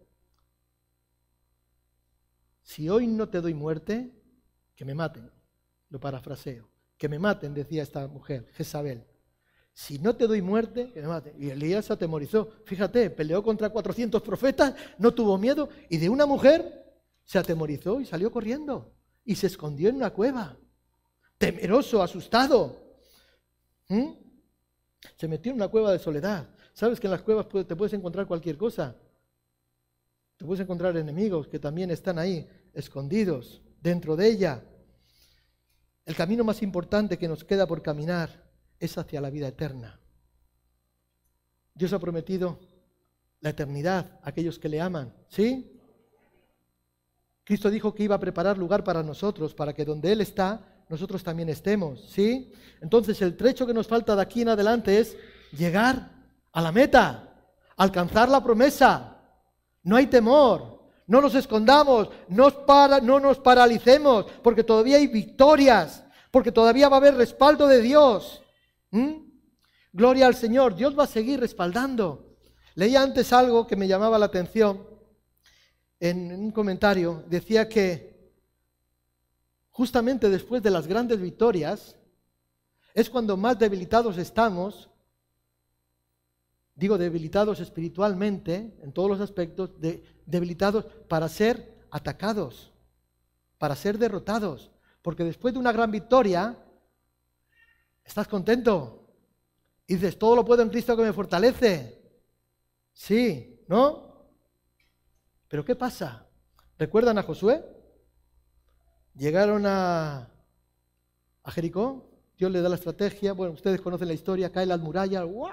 Si 2.64 2.90
hoy 2.90 3.08
no 3.08 3.30
te 3.30 3.42
doy 3.42 3.54
muerte, 3.54 4.12
que 4.76 4.86
me 4.86 4.96
maten, 4.96 5.32
lo 5.90 6.00
parafraseo, 6.00 6.70
que 6.98 7.10
me 7.10 7.20
maten, 7.20 7.54
decía 7.54 7.84
esta 7.84 8.08
mujer, 8.08 8.48
Jezabel. 8.54 9.06
Si 9.80 9.98
no 9.98 10.14
te 10.14 10.28
doy 10.28 10.42
muerte, 10.42 10.92
que 10.92 11.02
me 11.02 11.08
maten. 11.08 11.42
Y 11.42 11.52
Elías 11.52 11.86
se 11.86 11.94
atemorizó. 11.94 12.52
Fíjate, 12.66 13.10
peleó 13.10 13.42
contra 13.42 13.70
400 13.70 14.22
profetas, 14.22 14.76
no 14.98 15.14
tuvo 15.14 15.38
miedo, 15.38 15.70
y 15.88 15.96
de 15.96 16.10
una 16.10 16.26
mujer 16.26 16.84
se 17.24 17.40
atemorizó 17.40 18.02
y 18.02 18.06
salió 18.06 18.30
corriendo. 18.30 18.94
Y 19.24 19.36
se 19.36 19.48
escondió 19.48 19.88
en 19.88 19.96
una 19.96 20.10
cueva, 20.10 20.58
temeroso, 21.38 22.04
asustado. 22.04 22.98
¿Mm? 23.88 24.10
Se 25.16 25.30
metió 25.30 25.54
en 25.54 25.56
una 25.56 25.70
cueva 25.70 25.94
de 25.94 26.00
soledad. 26.00 26.50
Sabes 26.74 27.00
que 27.00 27.08
en 27.08 27.12
las 27.12 27.22
cuevas 27.22 27.48
te 27.48 27.76
puedes 27.78 27.94
encontrar 27.94 28.28
cualquier 28.28 28.58
cosa. 28.58 28.98
Te 30.36 30.44
puedes 30.44 30.62
encontrar 30.62 30.98
enemigos 30.98 31.48
que 31.48 31.58
también 31.58 31.90
están 31.90 32.20
ahí, 32.20 32.46
escondidos 32.74 33.62
dentro 33.80 34.18
de 34.18 34.28
ella. 34.28 34.62
El 36.04 36.18
camino 36.18 36.44
más 36.44 36.62
importante 36.64 37.18
que 37.18 37.30
nos 37.30 37.46
queda 37.46 37.66
por 37.66 37.82
caminar 37.82 38.49
es 38.80 38.98
hacia 38.98 39.22
la 39.22 39.30
vida 39.30 39.48
eterna. 39.48 40.00
Dios 41.74 41.94
ha 41.94 42.00
prometido 42.00 42.60
la 43.42 43.52
eternidad 43.52 44.20
a 44.22 44.30
aquellos 44.30 44.60
que 44.60 44.70
le 44.70 44.82
aman, 44.82 45.14
¿sí? 45.30 45.80
Cristo 47.44 47.70
dijo 47.70 47.96
que 47.96 48.04
iba 48.04 48.16
a 48.16 48.20
preparar 48.20 48.58
lugar 48.58 48.84
para 48.84 49.02
nosotros, 49.02 49.54
para 49.54 49.74
que 49.74 49.86
donde 49.86 50.12
Él 50.12 50.22
está, 50.22 50.62
nosotros 50.90 51.24
también 51.24 51.50
estemos, 51.50 52.02
¿sí? 52.10 52.52
Entonces 52.82 53.22
el 53.22 53.38
trecho 53.38 53.66
que 53.66 53.74
nos 53.74 53.88
falta 53.88 54.16
de 54.16 54.22
aquí 54.22 54.42
en 54.42 54.50
adelante 54.50 55.00
es 55.00 55.16
llegar 55.52 56.12
a 56.52 56.62
la 56.62 56.72
meta, 56.72 57.30
alcanzar 57.78 58.30
la 58.30 58.44
promesa. 58.44 59.18
No 59.84 59.96
hay 59.96 60.08
temor, 60.08 60.80
no 61.08 61.22
nos 61.22 61.34
escondamos, 61.34 62.10
no, 62.28 62.54
no 63.02 63.20
nos 63.20 63.40
paralicemos, 63.40 64.26
porque 64.44 64.64
todavía 64.64 64.98
hay 64.98 65.08
victorias, 65.08 66.04
porque 66.30 66.52
todavía 66.52 66.90
va 66.90 66.98
a 66.98 67.00
haber 67.00 67.16
respaldo 67.16 67.68
de 67.68 67.82
Dios. 67.82 68.44
Gloria 69.92 70.28
al 70.28 70.36
Señor, 70.36 70.76
Dios 70.76 70.98
va 70.98 71.04
a 71.04 71.08
seguir 71.08 71.40
respaldando. 71.40 72.38
Leí 72.76 72.96
antes 72.96 73.34
algo 73.34 73.68
que 73.68 73.76
me 73.76 73.88
llamaba 73.88 74.20
la 74.20 74.28
atención 74.28 74.88
en 76.00 76.32
un 76.32 76.52
comentario, 76.52 77.24
decía 77.28 77.68
que 77.68 78.34
justamente 79.70 80.30
después 80.30 80.64
de 80.64 80.72
las 80.72 80.88
grandes 80.88 81.20
victorias, 81.20 81.98
es 82.94 83.10
cuando 83.10 83.38
más 83.38 83.58
debilitados 83.60 84.18
estamos, 84.18 84.90
digo 86.76 86.98
debilitados 86.98 87.60
espiritualmente, 87.60 88.78
en 88.82 88.92
todos 88.92 89.10
los 89.10 89.22
aspectos, 89.22 89.72
debilitados 90.26 90.86
para 91.08 91.28
ser 91.30 91.78
atacados, 91.92 92.72
para 93.58 93.76
ser 93.76 93.98
derrotados. 93.98 94.72
Porque 95.02 95.24
después 95.24 95.54
de 95.54 95.60
una 95.60 95.72
gran 95.72 95.92
victoria, 95.92 96.58
estás 98.10 98.28
contento. 98.28 99.08
Dices, 99.88 100.20
todo 100.20 100.36
lo 100.36 100.46
puedo 100.46 100.62
en 100.62 100.70
Cristo 100.70 100.96
que 100.96 101.04
me 101.04 101.14
fortalece. 101.14 102.02
Sí, 102.94 103.64
¿no? 103.68 104.28
Pero 105.48 105.64
¿qué 105.64 105.76
pasa? 105.76 106.28
¿Recuerdan 106.78 107.18
a 107.18 107.24
Josué? 107.24 107.64
llegaron 109.20 109.66
a, 109.66 110.32
a 111.44 111.52
Jericó, 111.52 112.10
Dios 112.38 112.52
le 112.52 112.62
da 112.62 112.70
la 112.70 112.76
estrategia, 112.76 113.34
bueno, 113.34 113.54
ustedes 113.54 113.82
conocen 113.82 114.08
la 114.08 114.14
historia, 114.14 114.52
cae 114.52 114.66
las 114.66 114.80
murallas, 114.80 115.26
¡wow! 115.26 115.50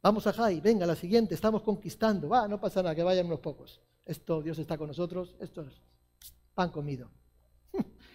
Vamos 0.00 0.26
a 0.26 0.32
Jai, 0.32 0.60
venga, 0.60 0.86
la 0.86 0.94
siguiente, 0.94 1.34
estamos 1.34 1.62
conquistando, 1.62 2.28
va, 2.28 2.46
no 2.46 2.60
pasa 2.60 2.82
nada, 2.82 2.94
que 2.94 3.02
vayan 3.02 3.26
unos 3.26 3.40
pocos. 3.40 3.80
Esto, 4.04 4.42
Dios 4.42 4.58
está 4.58 4.78
con 4.78 4.88
nosotros, 4.88 5.34
esto 5.40 5.62
es 5.62 5.82
pan 6.54 6.70
comido. 6.70 7.10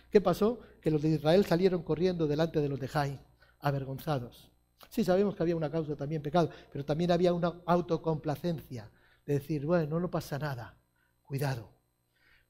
¿Qué 0.10 0.22
pasó? 0.22 0.60
Que 0.82 0.92
los 0.92 1.02
de 1.02 1.10
Israel 1.10 1.46
salieron 1.46 1.84
corriendo 1.84 2.28
delante 2.28 2.62
de 2.62 2.70
los 2.70 2.80
de 2.80 2.88
Jai, 2.88 3.20
avergonzados. 3.60 4.52
Sí, 4.90 5.04
sabemos 5.04 5.36
que 5.36 5.44
había 5.44 5.56
una 5.56 5.70
causa 5.70 5.96
también 5.96 6.22
pecado, 6.22 6.50
pero 6.72 6.86
también 6.86 7.12
había 7.12 7.34
una 7.34 7.62
autocomplacencia 7.66 8.90
de 9.26 9.34
decir, 9.34 9.66
bueno, 9.66 10.00
no 10.00 10.10
pasa 10.10 10.40
nada, 10.40 10.78
cuidado, 11.24 11.72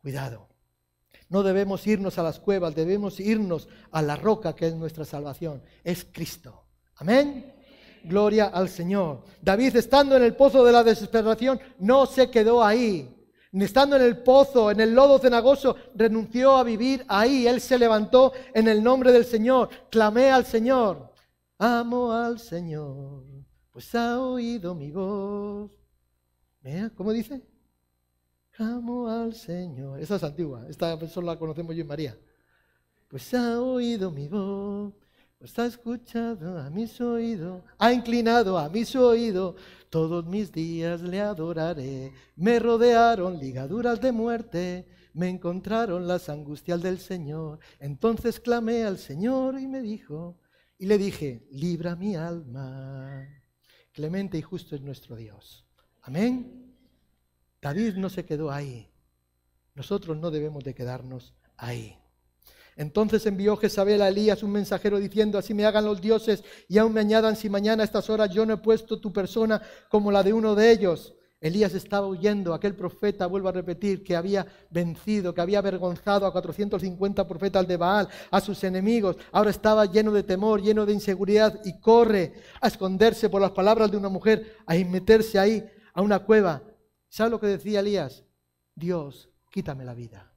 cuidado. 0.02 0.48
No 1.28 1.44
debemos 1.44 1.86
irnos 1.86 2.18
a 2.18 2.24
las 2.24 2.40
cuevas, 2.40 2.76
debemos 2.76 3.20
irnos 3.20 3.68
a 3.92 4.02
la 4.02 4.16
roca 4.16 4.56
que 4.56 4.68
es 4.68 4.76
nuestra 4.76 5.06
salvación, 5.06 5.62
es 5.84 6.06
Cristo. 6.06 6.66
Amén. 6.96 7.56
Gloria 8.04 8.46
al 8.46 8.70
Señor. 8.70 9.24
David, 9.42 9.76
estando 9.76 10.16
en 10.16 10.24
el 10.24 10.36
pozo 10.36 10.64
de 10.64 10.72
la 10.72 10.84
desesperación, 10.84 11.60
no 11.80 12.06
se 12.06 12.32
quedó 12.32 12.64
ahí. 12.64 13.19
Estando 13.52 13.96
en 13.96 14.04
el 14.04 14.18
pozo, 14.18 14.72
en 14.72 14.80
el 14.80 14.94
lodo 14.94 15.20
cenagoso, 15.20 15.76
renunció 15.96 16.56
a 16.56 16.64
vivir 16.64 17.04
ahí. 17.08 17.48
Él 17.48 17.62
se 17.62 17.80
levantó 17.80 18.34
en 18.54 18.68
el 18.68 18.84
nombre 18.84 19.12
del 19.12 19.26
Señor. 19.26 19.70
Clamé 19.90 20.32
al 20.32 20.46
Señor. 20.46 21.10
Amo 21.62 22.14
al 22.14 22.40
Señor, 22.40 23.26
pues 23.70 23.94
ha 23.94 24.22
oído 24.22 24.74
mi 24.74 24.92
voz. 24.92 25.70
¿Cómo 26.96 27.12
dice? 27.12 27.46
Amo 28.58 29.10
al 29.10 29.34
Señor. 29.34 30.00
Esa 30.00 30.16
es 30.16 30.24
antigua, 30.24 30.66
esta 30.70 30.98
solo 31.10 31.28
la 31.28 31.38
conocemos 31.38 31.76
yo 31.76 31.82
y 31.82 31.86
María. 31.86 32.18
Pues 33.10 33.34
ha 33.34 33.60
oído 33.60 34.10
mi 34.10 34.30
voz, 34.30 34.94
pues 35.40 35.58
ha 35.58 35.66
escuchado 35.66 36.60
a 36.60 36.70
mis 36.70 37.00
oídos, 37.00 37.64
ha 37.78 37.94
inclinado 37.94 38.58
a 38.58 38.68
mis 38.68 38.94
oídos, 38.94 39.56
todos 39.90 40.26
mis 40.26 40.52
días 40.52 41.02
le 41.02 41.22
adoraré. 41.22 42.12
Me 42.36 42.60
rodearon 42.60 43.40
ligaduras 43.40 44.02
de 44.02 44.12
muerte, 44.12 44.86
me 45.14 45.30
encontraron 45.30 46.06
las 46.08 46.28
angustias 46.28 46.82
del 46.82 47.00
Señor. 47.00 47.60
Entonces 47.80 48.38
clamé 48.42 48.84
al 48.84 48.98
Señor 48.98 49.58
y 49.58 49.68
me 49.68 49.82
dijo, 49.82 50.38
y 50.78 50.88
le 50.88 50.98
dije, 50.98 51.48
libra 51.52 51.96
mi 51.96 52.18
alma. 52.18 53.26
Clemente 53.94 54.38
y 54.38 54.42
justo 54.42 54.76
es 54.76 54.82
nuestro 54.82 55.16
Dios. 55.16 55.66
Amén. 56.02 56.76
David 57.62 57.96
no 57.96 58.10
se 58.10 58.26
quedó 58.26 58.52
ahí. 58.52 58.92
Nosotros 59.74 60.18
no 60.18 60.32
debemos 60.32 60.66
de 60.66 60.76
quedarnos 60.76 61.34
ahí. 61.56 61.99
Entonces 62.80 63.26
envió 63.26 63.58
Jezabel 63.58 64.02
a 64.02 64.08
Elías 64.08 64.42
un 64.42 64.52
mensajero 64.52 64.98
diciendo, 65.00 65.38
así 65.38 65.54
me 65.54 65.66
hagan 65.66 65.84
los 65.84 66.00
dioses 66.00 66.44
y 66.68 66.78
aún 66.78 66.94
me 66.94 67.02
añadan 67.02 67.36
si 67.36 67.50
mañana 67.50 67.84
a 67.84 67.86
estas 67.86 68.10
horas 68.10 68.30
yo 68.30 68.46
no 68.46 68.54
he 68.54 68.58
puesto 68.58 69.00
tu 69.00 69.12
persona 69.12 69.62
como 69.90 70.12
la 70.12 70.24
de 70.24 70.32
uno 70.34 70.56
de 70.56 70.72
ellos. 70.72 71.14
Elías 71.42 71.74
estaba 71.74 72.08
huyendo, 72.08 72.54
aquel 72.54 72.76
profeta, 72.76 73.28
vuelvo 73.28 73.50
a 73.50 73.52
repetir, 73.52 74.02
que 74.02 74.16
había 74.16 74.48
vencido, 74.70 75.34
que 75.34 75.42
había 75.42 75.60
avergonzado 75.60 76.26
a 76.26 76.32
450 76.32 77.28
profetas 77.28 77.68
de 77.68 77.78
Baal, 77.78 78.08
a 78.32 78.42
sus 78.42 78.64
enemigos. 78.64 79.18
Ahora 79.32 79.50
estaba 79.50 79.86
lleno 79.86 80.12
de 80.12 80.24
temor, 80.24 80.62
lleno 80.62 80.86
de 80.86 80.94
inseguridad 80.94 81.60
y 81.66 81.80
corre 81.80 82.34
a 82.62 82.68
esconderse 82.68 83.30
por 83.30 83.42
las 83.42 83.52
palabras 83.52 83.92
de 83.92 83.98
una 83.98 84.10
mujer, 84.10 84.58
a 84.66 84.74
meterse 84.76 85.38
ahí 85.38 85.66
a 85.94 86.02
una 86.02 86.20
cueva 86.20 86.64
¿Sabe 87.10 87.32
lo 87.32 87.40
que 87.40 87.48
decía 87.48 87.80
Elías? 87.80 88.24
Dios, 88.76 89.30
quítame 89.50 89.84
la 89.84 89.96
vida. 89.96 90.32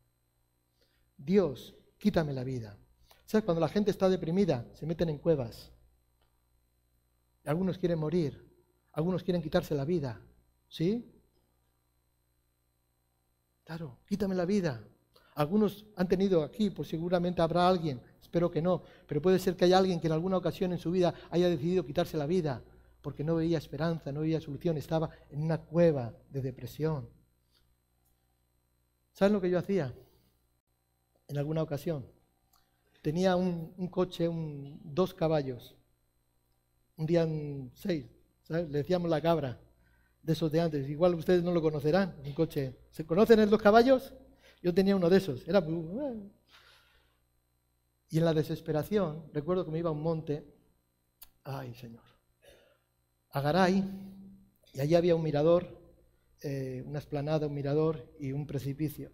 Dios, 1.18 1.76
quítame 2.02 2.32
la 2.32 2.42
vida. 2.42 2.76
¿Sabes? 3.24 3.44
Cuando 3.44 3.60
la 3.60 3.68
gente 3.68 3.92
está 3.92 4.08
deprimida, 4.08 4.66
se 4.74 4.86
meten 4.86 5.08
en 5.08 5.18
cuevas. 5.18 5.70
Algunos 7.44 7.78
quieren 7.78 8.00
morir, 8.00 8.44
algunos 8.92 9.22
quieren 9.22 9.40
quitarse 9.40 9.72
la 9.76 9.84
vida. 9.84 10.20
¿Sí? 10.68 11.08
Claro, 13.62 13.98
quítame 14.04 14.34
la 14.34 14.44
vida. 14.44 14.82
Algunos 15.36 15.86
han 15.94 16.08
tenido 16.08 16.42
aquí, 16.42 16.70
pues 16.70 16.88
seguramente 16.88 17.40
habrá 17.40 17.68
alguien, 17.68 18.02
espero 18.20 18.50
que 18.50 18.60
no, 18.60 18.82
pero 19.06 19.22
puede 19.22 19.38
ser 19.38 19.54
que 19.56 19.64
haya 19.66 19.78
alguien 19.78 20.00
que 20.00 20.08
en 20.08 20.12
alguna 20.12 20.36
ocasión 20.36 20.72
en 20.72 20.78
su 20.78 20.90
vida 20.90 21.14
haya 21.30 21.48
decidido 21.48 21.86
quitarse 21.86 22.16
la 22.16 22.26
vida 22.26 22.64
porque 23.00 23.22
no 23.22 23.36
veía 23.36 23.58
esperanza, 23.58 24.10
no 24.10 24.20
veía 24.20 24.40
solución, 24.40 24.76
estaba 24.76 25.08
en 25.30 25.42
una 25.42 25.58
cueva 25.58 26.12
de 26.30 26.42
depresión. 26.42 27.08
¿Saben 29.12 29.32
lo 29.34 29.40
que 29.40 29.50
yo 29.50 29.58
hacía? 29.58 29.94
En 31.32 31.38
alguna 31.38 31.62
ocasión. 31.62 32.06
Tenía 33.00 33.34
un, 33.34 33.88
coche, 33.88 34.28
un, 34.28 34.78
dos 34.84 35.12
caballos, 35.14 35.74
un 36.96 37.06
día 37.06 37.26
seis, 37.74 38.06
le 38.48 38.64
decíamos 38.66 39.10
la 39.10 39.20
cabra, 39.20 39.58
de 40.22 40.32
esos 40.34 40.52
de 40.52 40.60
antes. 40.60 40.88
Igual 40.88 41.14
ustedes 41.14 41.42
no 41.42 41.50
lo 41.50 41.60
conocerán, 41.60 42.14
un 42.24 42.32
coche. 42.32 42.76
¿Se 42.90 43.04
conocen 43.04 43.40
esos 43.40 43.60
caballos? 43.60 44.12
Yo 44.62 44.72
tenía 44.72 44.94
uno 44.94 45.10
de 45.10 45.16
esos. 45.16 45.48
Era... 45.48 45.66
Y 48.10 48.18
en 48.18 48.24
la 48.24 48.34
desesperación, 48.34 49.24
recuerdo 49.32 49.64
que 49.64 49.72
me 49.72 49.78
iba 49.78 49.88
a 49.88 49.92
un 49.92 50.02
monte. 50.02 50.46
Ay, 51.42 51.74
Señor 51.74 52.12
a 53.32 53.40
Garay 53.40 53.82
y 54.74 54.80
allí 54.80 54.94
había 54.94 55.16
un 55.16 55.22
mirador, 55.22 55.80
eh, 56.42 56.82
una 56.86 56.98
esplanada, 56.98 57.46
un 57.46 57.54
mirador 57.54 58.14
y 58.20 58.32
un 58.32 58.46
precipicio. 58.46 59.10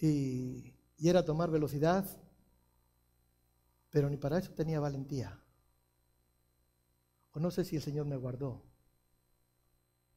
Y, 0.00 0.74
era 0.98 1.24
tomar 1.24 1.50
velocidad, 1.50 2.06
pero 3.88 4.10
ni 4.10 4.16
para 4.16 4.38
eso 4.38 4.52
tenía 4.52 4.80
valentía. 4.80 5.42
O 7.32 7.40
no 7.40 7.50
sé 7.50 7.64
si 7.64 7.76
el 7.76 7.82
Señor 7.82 8.06
me 8.06 8.16
guardó, 8.16 8.62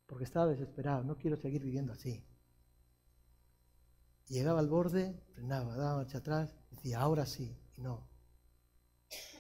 porque 0.06 0.26
estaba 0.26 0.48
desesperado, 0.48 1.04
no 1.04 1.18
quiero 1.18 1.38
seguir 1.38 1.64
viviendo 1.64 1.94
así. 1.94 2.26
Llegaba 4.28 4.60
al 4.60 4.68
borde, 4.68 5.22
frenaba, 5.34 5.76
daba 5.76 5.98
marcha 5.98 6.18
atrás, 6.18 6.56
decía, 6.72 7.00
ahora 7.00 7.26
sí, 7.26 7.58
y 7.76 7.82
no. 7.82 8.10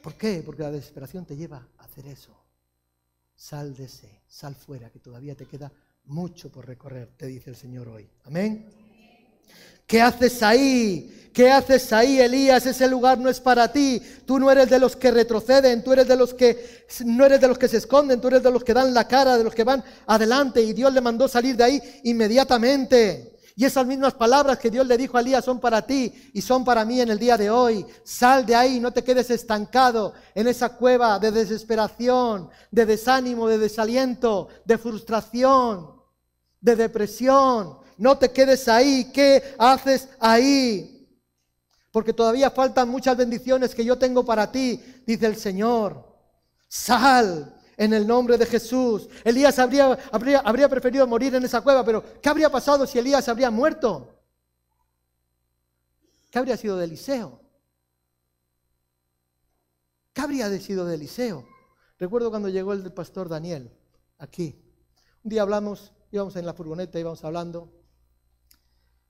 ¿Por 0.01 0.15
qué? 0.15 0.43
Porque 0.45 0.63
la 0.63 0.71
desesperación 0.71 1.25
te 1.25 1.35
lleva 1.35 1.67
a 1.77 1.83
hacer 1.83 2.07
eso. 2.07 2.37
Sal 3.35 3.75
de 3.75 3.85
ese, 3.85 4.23
sal 4.27 4.55
fuera, 4.55 4.91
que 4.91 4.99
todavía 4.99 5.35
te 5.35 5.45
queda 5.45 5.71
mucho 6.05 6.51
por 6.51 6.67
recorrer, 6.67 7.15
te 7.17 7.27
dice 7.27 7.49
el 7.49 7.55
Señor 7.55 7.87
hoy. 7.87 8.09
Amén. 8.23 8.69
¿Qué 9.93 10.01
haces 10.01 10.41
ahí? 10.41 11.29
¿Qué 11.31 11.51
haces 11.51 11.93
ahí, 11.93 12.19
Elías? 12.19 12.65
Ese 12.65 12.87
lugar 12.87 13.19
no 13.19 13.29
es 13.29 13.39
para 13.39 13.71
ti. 13.71 14.01
Tú 14.25 14.39
no 14.39 14.49
eres 14.49 14.67
de 14.67 14.79
los 14.79 14.95
que 14.95 15.11
retroceden, 15.11 15.83
tú 15.83 15.93
eres 15.93 16.07
de 16.07 16.15
los 16.15 16.33
que 16.33 16.87
no 17.05 17.23
eres 17.23 17.39
de 17.39 17.47
los 17.47 17.59
que 17.59 17.67
se 17.67 17.77
esconden, 17.77 18.19
tú 18.19 18.29
eres 18.29 18.41
de 18.41 18.49
los 18.49 18.63
que 18.63 18.73
dan 18.73 18.91
la 18.91 19.07
cara, 19.07 19.37
de 19.37 19.43
los 19.43 19.53
que 19.53 19.63
van 19.63 19.83
adelante 20.07 20.63
y 20.63 20.73
Dios 20.73 20.91
le 20.91 20.99
mandó 20.99 21.27
salir 21.27 21.55
de 21.55 21.63
ahí 21.63 21.81
inmediatamente. 22.05 23.37
Y 23.55 23.65
esas 23.65 23.85
mismas 23.85 24.15
palabras 24.15 24.57
que 24.57 24.71
Dios 24.71 24.87
le 24.87 24.97
dijo 24.97 25.15
a 25.15 25.21
Elías 25.21 25.45
son 25.45 25.59
para 25.59 25.83
ti 25.83 26.11
y 26.33 26.41
son 26.41 26.65
para 26.65 26.85
mí 26.85 26.99
en 26.99 27.11
el 27.11 27.19
día 27.19 27.37
de 27.37 27.51
hoy. 27.51 27.85
Sal 28.03 28.47
de 28.47 28.55
ahí, 28.55 28.79
no 28.79 28.91
te 28.91 29.03
quedes 29.03 29.29
estancado 29.29 30.13
en 30.33 30.47
esa 30.47 30.69
cueva 30.69 31.19
de 31.19 31.29
desesperación, 31.29 32.49
de 32.71 32.87
desánimo, 32.87 33.47
de 33.47 33.59
desaliento, 33.59 34.47
de 34.65 34.79
frustración, 34.79 36.01
de 36.59 36.75
depresión. 36.77 37.82
No 37.97 38.17
te 38.17 38.31
quedes 38.31 38.67
ahí. 38.67 39.11
¿Qué 39.13 39.55
haces 39.57 40.09
ahí? 40.19 40.93
Porque 41.91 42.13
todavía 42.13 42.49
faltan 42.49 42.89
muchas 42.89 43.15
bendiciones 43.15 43.75
que 43.75 43.85
yo 43.85 43.97
tengo 43.97 44.25
para 44.25 44.51
ti, 44.51 44.81
dice 45.05 45.27
el 45.27 45.35
Señor. 45.35 46.11
Sal, 46.67 47.55
en 47.77 47.93
el 47.93 48.07
nombre 48.07 48.37
de 48.37 48.45
Jesús. 48.45 49.07
Elías 49.23 49.59
habría, 49.59 49.97
habría, 50.11 50.69
preferido 50.69 51.05
morir 51.07 51.35
en 51.35 51.43
esa 51.43 51.61
cueva, 51.61 51.83
pero 51.83 52.03
¿qué 52.21 52.29
habría 52.29 52.49
pasado 52.49 52.85
si 52.85 52.99
Elías 52.99 53.27
habría 53.29 53.51
muerto? 53.51 54.09
¿Qué 56.29 56.39
habría 56.39 56.57
sido 56.57 56.77
de 56.77 56.85
Eliseo? 56.85 57.39
¿Qué 60.13 60.21
habría 60.21 60.49
sido 60.59 60.85
de 60.85 60.95
Eliseo? 60.95 61.47
Recuerdo 61.99 62.29
cuando 62.29 62.49
llegó 62.49 62.73
el 62.73 62.91
pastor 62.91 63.29
Daniel 63.29 63.71
aquí. 64.17 64.59
Un 65.23 65.29
día 65.29 65.41
hablamos, 65.41 65.93
íbamos 66.11 66.35
en 66.35 66.45
la 66.45 66.53
furgoneta, 66.53 66.99
íbamos 66.99 67.23
hablando, 67.23 67.71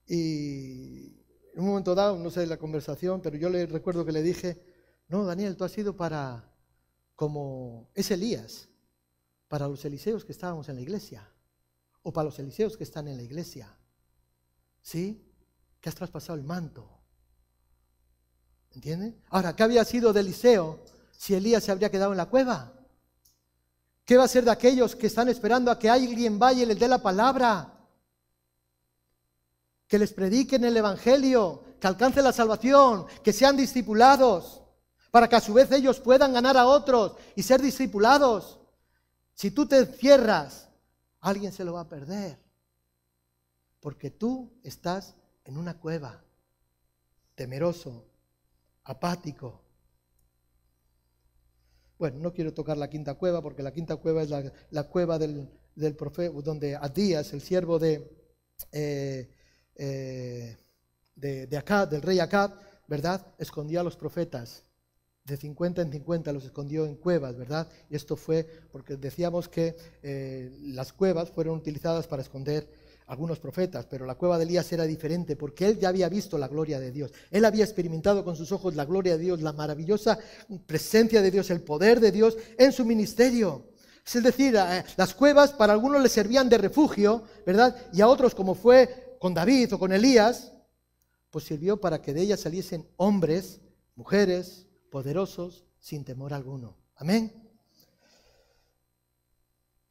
y 0.08 1.14
en 1.54 1.60
un 1.60 1.68
momento 1.68 1.96
dado, 1.96 2.18
no 2.18 2.30
sé 2.30 2.46
la 2.46 2.58
conversación, 2.58 3.22
pero 3.22 3.38
yo 3.38 3.50
le 3.50 3.66
recuerdo 3.66 4.06
que 4.06 4.12
le 4.12 4.22
dije, 4.22 4.62
no, 5.08 5.24
Daniel, 5.26 5.56
tú 5.56 5.64
has 5.64 5.72
sido 5.72 5.96
para 5.96 6.50
como 7.16 7.92
es 7.94 8.10
Elías 8.12 8.70
para 9.48 9.68
los 9.68 9.86
Eliseos 9.86 10.26
que 10.26 10.32
estábamos 10.32 10.68
en 10.70 10.76
la 10.76 10.82
iglesia 10.82 11.30
o 12.02 12.12
para 12.12 12.26
los 12.26 12.40
Eliseos 12.40 12.76
que 12.76 12.84
están 12.84 13.08
en 13.08 13.18
la 13.18 13.24
iglesia. 13.24 13.78
¿Sí? 14.82 15.24
Que 15.80 15.90
has 15.90 15.96
traspasado 15.96 16.38
el 16.38 16.44
manto. 16.44 16.90
¿Entiende? 18.72 19.16
Ahora, 19.30 19.56
¿qué 19.56 19.64
había 19.64 19.86
sido 19.86 20.12
de 20.12 20.22
Eliseo 20.22 20.84
si 21.12 21.36
Elías 21.36 21.64
se 21.64 21.72
habría 21.72 21.92
quedado 21.92 22.12
en 22.12 22.18
la 22.18 22.30
cueva? 22.30 22.74
¿Qué 24.04 24.18
va 24.18 24.24
a 24.24 24.28
ser 24.28 24.44
de 24.44 24.52
aquellos 24.52 24.96
que 24.96 25.08
están 25.08 25.30
esperando 25.30 25.72
a 25.72 25.80
que 25.80 25.90
alguien 25.90 26.40
vaya 26.40 26.64
y 26.64 26.66
les 26.66 26.80
dé 26.80 26.88
la 26.88 27.02
palabra? 27.02 27.73
Que 29.94 30.00
les 30.00 30.12
prediquen 30.12 30.66
el 30.66 30.76
Evangelio, 30.76 31.66
que 31.80 31.86
alcancen 31.86 32.24
la 32.24 32.34
salvación, 32.34 33.06
que 33.24 33.32
sean 33.32 33.56
discipulados, 33.56 34.64
para 35.12 35.28
que 35.30 35.36
a 35.36 35.40
su 35.40 35.54
vez 35.54 35.72
ellos 35.72 36.00
puedan 36.00 36.34
ganar 36.34 36.58
a 36.58 36.66
otros 36.66 37.16
y 37.36 37.44
ser 37.44 37.62
discipulados. 37.62 38.60
Si 39.36 39.52
tú 39.52 39.68
te 39.68 39.78
encierras, 39.78 40.68
alguien 41.20 41.52
se 41.52 41.64
lo 41.64 41.74
va 41.74 41.82
a 41.82 41.90
perder, 41.90 42.40
porque 43.82 44.10
tú 44.10 44.60
estás 44.64 45.14
en 45.44 45.58
una 45.58 45.80
cueva, 45.80 46.24
temeroso, 47.36 48.08
apático. 48.86 49.62
Bueno, 52.00 52.18
no 52.18 52.34
quiero 52.34 52.52
tocar 52.52 52.80
la 52.80 52.90
quinta 52.90 53.14
cueva, 53.14 53.44
porque 53.44 53.62
la 53.62 53.72
quinta 53.72 53.98
cueva 53.98 54.24
es 54.24 54.32
la, 54.72 54.90
cueva 54.90 55.20
del, 55.20 55.48
del 55.76 55.96
profeta, 55.96 56.34
donde 56.42 56.76
Adías, 56.76 57.32
el 57.34 57.44
siervo 57.44 57.78
de, 57.78 58.12
eh, 58.72 59.30
eh, 59.76 60.58
de, 61.16 61.48
de 61.48 61.88
del 61.90 62.02
rey 62.02 62.20
Acab, 62.20 62.52
¿verdad? 62.88 63.26
Escondía 63.38 63.82
a 63.82 63.84
los 63.84 63.96
profetas. 63.96 64.64
De 65.26 65.38
50 65.38 65.82
en 65.82 65.92
50 65.92 66.34
los 66.34 66.44
escondió 66.44 66.86
en 66.86 66.96
cuevas, 66.96 67.38
¿verdad? 67.38 67.70
Y 67.90 67.96
esto 67.96 68.18
fue 68.18 68.46
porque 68.72 68.98
decíamos 68.98 69.48
que 69.48 69.76
eh, 70.02 70.52
las 70.62 70.92
cuevas 70.92 71.30
fueron 71.30 71.58
utilizadas 71.58 72.08
para 72.08 72.22
esconder 72.22 72.68
algunos 73.08 73.40
profetas, 73.40 73.86
pero 73.86 74.06
la 74.06 74.16
cueva 74.16 74.38
de 74.38 74.44
Elías 74.44 74.72
era 74.72 74.84
diferente 74.84 75.36
porque 75.36 75.68
él 75.68 75.80
ya 75.80 75.90
había 75.90 76.10
visto 76.10 76.38
la 76.38 76.48
gloria 76.48 76.80
de 76.80 76.92
Dios. 76.92 77.12
Él 77.32 77.46
había 77.46 77.64
experimentado 77.64 78.24
con 78.24 78.36
sus 78.36 78.52
ojos 78.52 78.76
la 78.76 78.86
gloria 78.86 79.18
de 79.18 79.24
Dios, 79.24 79.42
la 79.42 79.54
maravillosa 79.54 80.20
presencia 80.66 81.22
de 81.22 81.32
Dios, 81.32 81.50
el 81.52 81.62
poder 81.62 82.00
de 82.00 82.12
Dios 82.12 82.38
en 82.58 82.72
su 82.72 82.86
ministerio. 82.86 83.66
Es 84.06 84.22
decir, 84.22 84.56
eh, 84.56 84.84
las 84.98 85.14
cuevas 85.14 85.54
para 85.54 85.72
algunos 85.72 86.02
les 86.02 86.12
servían 86.12 86.50
de 86.50 86.58
refugio, 86.58 87.24
¿verdad? 87.46 87.76
Y 87.94 88.02
a 88.02 88.08
otros, 88.08 88.36
como 88.36 88.54
fue 88.54 89.03
con 89.24 89.34
David 89.34 89.74
o 89.74 89.80
con 89.80 89.94
Elías, 89.94 90.52
pues 91.30 91.46
sirvió 91.46 91.80
para 91.80 92.02
que 92.02 92.14
de 92.14 92.24
ellas 92.24 92.42
saliesen 92.42 92.90
hombres, 92.98 93.62
mujeres, 93.96 94.68
poderosos, 94.92 95.64
sin 95.80 96.04
temor 96.04 96.34
alguno. 96.34 96.78
Amén. 96.98 97.50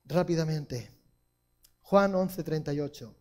Rápidamente. 0.05 0.91
Juan 1.81 2.15
11:38. 2.15 3.15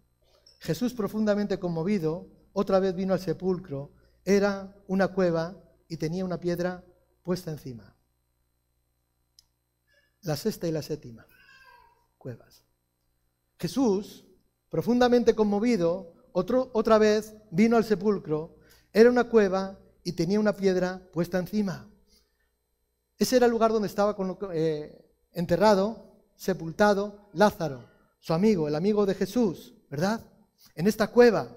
Jesús 0.59 0.93
profundamente 0.93 1.57
conmovido, 1.57 2.27
otra 2.51 2.81
vez 2.81 2.93
vino 2.93 3.13
al 3.13 3.21
sepulcro. 3.21 3.93
Era 4.25 4.75
una 4.87 5.07
cueva 5.13 5.63
y 5.87 5.95
tenía 5.95 6.25
una 6.25 6.41
piedra 6.41 6.83
puesta 7.23 7.51
encima 7.51 7.95
la 10.23 10.35
sexta 10.35 10.67
y 10.67 10.73
la 10.73 10.81
séptima 10.81 11.25
cuevas. 12.17 12.65
Jesús, 13.57 14.25
profundamente 14.71 15.35
conmovido, 15.35 16.13
otra 16.31 16.97
vez 16.97 17.35
vino 17.51 17.75
al 17.75 17.83
sepulcro, 17.83 18.55
era 18.93 19.11
una 19.11 19.25
cueva 19.25 19.77
y 20.01 20.13
tenía 20.13 20.39
una 20.39 20.55
piedra 20.55 21.01
puesta 21.11 21.37
encima. 21.37 21.87
Ese 23.17 23.35
era 23.35 23.45
el 23.45 23.51
lugar 23.51 23.73
donde 23.73 23.89
estaba 23.89 24.15
eh, 24.53 25.13
enterrado, 25.33 26.23
sepultado 26.35 27.29
Lázaro, 27.33 27.85
su 28.19 28.33
amigo, 28.33 28.69
el 28.69 28.75
amigo 28.75 29.05
de 29.05 29.13
Jesús, 29.13 29.75
¿verdad? 29.89 30.25
En 30.73 30.87
esta 30.87 31.11
cueva. 31.11 31.49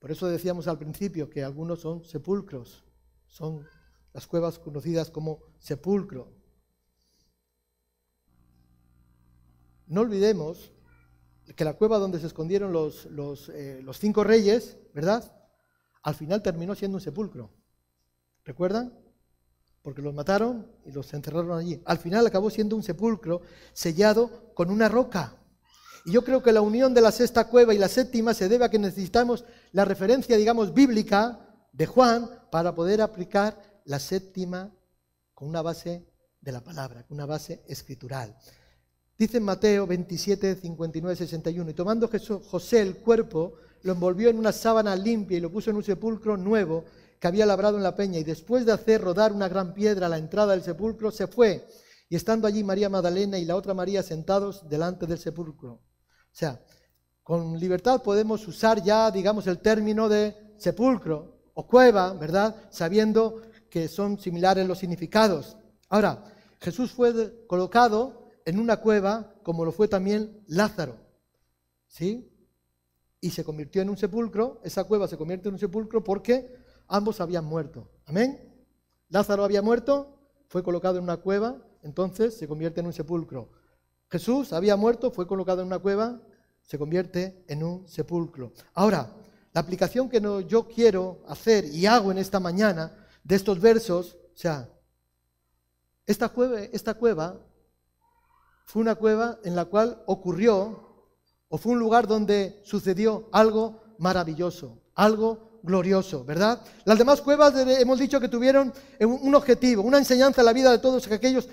Por 0.00 0.10
eso 0.10 0.26
decíamos 0.26 0.66
al 0.66 0.78
principio 0.78 1.30
que 1.30 1.44
algunos 1.44 1.80
son 1.80 2.04
sepulcros, 2.04 2.84
son 3.28 3.64
las 4.12 4.26
cuevas 4.26 4.58
conocidas 4.58 5.12
como 5.12 5.38
sepulcro. 5.60 6.34
No 9.86 10.00
olvidemos 10.00 10.73
que 11.56 11.64
la 11.64 11.74
cueva 11.74 11.98
donde 11.98 12.20
se 12.20 12.26
escondieron 12.26 12.72
los, 12.72 13.06
eh, 13.06 13.80
los, 13.82 13.98
cinco 13.98 14.24
reyes, 14.24 14.78
¿verdad? 14.94 15.32
Al 16.02 16.14
final 16.14 16.42
terminó 16.42 16.74
siendo 16.74 16.96
un 16.96 17.00
sepulcro. 17.00 17.52
¿Recuerdan? 18.44 18.98
Porque 19.82 20.02
los 20.02 20.14
mataron 20.14 20.70
y 20.84 20.92
los 20.92 21.12
enterraron 21.12 21.58
allí. 21.58 21.82
Al 21.84 21.98
final 21.98 22.26
acabó 22.26 22.50
siendo 22.50 22.76
un 22.76 22.82
sepulcro 22.82 23.42
sellado 23.72 24.52
con 24.54 24.70
una 24.70 24.88
roca. 24.88 25.36
Y 26.06 26.12
yo 26.12 26.24
creo 26.24 26.42
que 26.42 26.52
la 26.52 26.60
unión 26.60 26.92
de 26.94 27.00
la 27.00 27.12
sexta 27.12 27.48
cueva 27.48 27.74
y 27.74 27.78
la 27.78 27.88
séptima 27.88 28.34
se 28.34 28.48
debe 28.48 28.64
a 28.64 28.70
que 28.70 28.78
necesitamos 28.78 29.44
la 29.72 29.84
referencia, 29.84 30.36
digamos, 30.36 30.74
bíblica 30.74 31.40
de 31.72 31.86
Juan 31.86 32.30
para 32.50 32.74
poder 32.74 33.00
aplicar 33.00 33.80
la 33.84 33.98
séptima 33.98 34.74
con 35.34 35.48
una 35.48 35.62
base 35.62 36.06
de 36.40 36.52
la 36.52 36.62
palabra, 36.62 37.06
con 37.06 37.16
una 37.16 37.26
base 37.26 37.64
escritural. 37.66 38.36
Dice 39.16 39.36
en 39.36 39.44
Mateo 39.44 39.86
27, 39.86 40.56
59, 40.56 41.16
61, 41.16 41.70
y 41.70 41.74
tomando 41.74 42.10
José 42.50 42.80
el 42.80 42.96
cuerpo, 42.96 43.54
lo 43.82 43.92
envolvió 43.92 44.28
en 44.28 44.38
una 44.38 44.50
sábana 44.50 44.96
limpia 44.96 45.38
y 45.38 45.40
lo 45.40 45.52
puso 45.52 45.70
en 45.70 45.76
un 45.76 45.84
sepulcro 45.84 46.36
nuevo 46.36 46.84
que 47.20 47.28
había 47.28 47.46
labrado 47.46 47.76
en 47.76 47.84
la 47.84 47.94
peña, 47.94 48.18
y 48.18 48.24
después 48.24 48.66
de 48.66 48.72
hacer 48.72 49.00
rodar 49.00 49.32
una 49.32 49.48
gran 49.48 49.72
piedra 49.72 50.06
a 50.06 50.08
la 50.08 50.18
entrada 50.18 50.52
del 50.52 50.64
sepulcro, 50.64 51.10
se 51.12 51.28
fue, 51.28 51.64
y 52.08 52.16
estando 52.16 52.46
allí 52.46 52.64
María 52.64 52.88
Magdalena 52.88 53.38
y 53.38 53.44
la 53.44 53.56
otra 53.56 53.72
María 53.72 54.02
sentados 54.02 54.68
delante 54.68 55.06
del 55.06 55.18
sepulcro. 55.18 55.74
O 55.74 55.82
sea, 56.32 56.60
con 57.22 57.58
libertad 57.58 58.02
podemos 58.02 58.46
usar 58.48 58.82
ya, 58.82 59.10
digamos, 59.10 59.46
el 59.46 59.60
término 59.60 60.08
de 60.08 60.54
sepulcro 60.58 61.52
o 61.54 61.66
cueva, 61.66 62.12
¿verdad? 62.14 62.56
Sabiendo 62.70 63.42
que 63.70 63.88
son 63.88 64.18
similares 64.18 64.66
los 64.66 64.78
significados. 64.78 65.56
Ahora, 65.88 66.24
Jesús 66.60 66.90
fue 66.90 67.46
colocado 67.46 68.23
en 68.44 68.58
una 68.58 68.78
cueva 68.78 69.34
como 69.42 69.64
lo 69.64 69.72
fue 69.72 69.88
también 69.88 70.42
Lázaro. 70.46 70.96
¿Sí? 71.86 72.30
Y 73.20 73.30
se 73.30 73.44
convirtió 73.44 73.82
en 73.82 73.90
un 73.90 73.96
sepulcro, 73.96 74.60
esa 74.64 74.84
cueva 74.84 75.08
se 75.08 75.16
convierte 75.16 75.48
en 75.48 75.54
un 75.54 75.60
sepulcro 75.60 76.04
porque 76.04 76.54
ambos 76.88 77.20
habían 77.20 77.44
muerto. 77.44 77.90
Amén. 78.06 78.52
Lázaro 79.08 79.44
había 79.44 79.62
muerto, 79.62 80.18
fue 80.48 80.62
colocado 80.62 80.98
en 80.98 81.04
una 81.04 81.18
cueva, 81.18 81.56
entonces 81.82 82.36
se 82.36 82.46
convierte 82.48 82.80
en 82.80 82.86
un 82.86 82.92
sepulcro. 82.92 83.50
Jesús 84.10 84.52
había 84.52 84.76
muerto, 84.76 85.10
fue 85.10 85.26
colocado 85.26 85.62
en 85.62 85.68
una 85.68 85.78
cueva, 85.78 86.20
se 86.62 86.78
convierte 86.78 87.44
en 87.48 87.62
un 87.62 87.88
sepulcro. 87.88 88.52
Ahora, 88.74 89.14
la 89.52 89.60
aplicación 89.60 90.08
que 90.08 90.20
yo 90.48 90.66
quiero 90.68 91.22
hacer 91.28 91.64
y 91.66 91.86
hago 91.86 92.10
en 92.10 92.18
esta 92.18 92.40
mañana 92.40 93.06
de 93.22 93.36
estos 93.36 93.60
versos, 93.60 94.16
o 94.34 94.36
sea, 94.36 94.68
esta 96.06 96.28
cueva, 96.28 96.60
esta 96.60 96.94
cueva 96.94 97.40
fue 98.64 98.82
una 98.82 98.94
cueva 98.94 99.38
en 99.44 99.54
la 99.54 99.66
cual 99.66 100.02
ocurrió 100.06 100.84
o 101.48 101.58
fue 101.58 101.72
un 101.72 101.78
lugar 101.78 102.06
donde 102.06 102.60
sucedió 102.64 103.28
algo 103.32 103.82
maravilloso, 103.98 104.78
algo 104.94 105.60
glorioso, 105.62 106.24
¿verdad? 106.24 106.60
Las 106.84 106.98
demás 106.98 107.22
cuevas 107.22 107.54
hemos 107.56 107.98
dicho 107.98 108.20
que 108.20 108.28
tuvieron 108.28 108.72
un 109.00 109.34
objetivo, 109.34 109.82
una 109.82 109.98
enseñanza 109.98 110.40
en 110.40 110.46
la 110.46 110.52
vida 110.52 110.70
de 110.70 110.78
todos 110.78 111.10
aquellos 111.10 111.48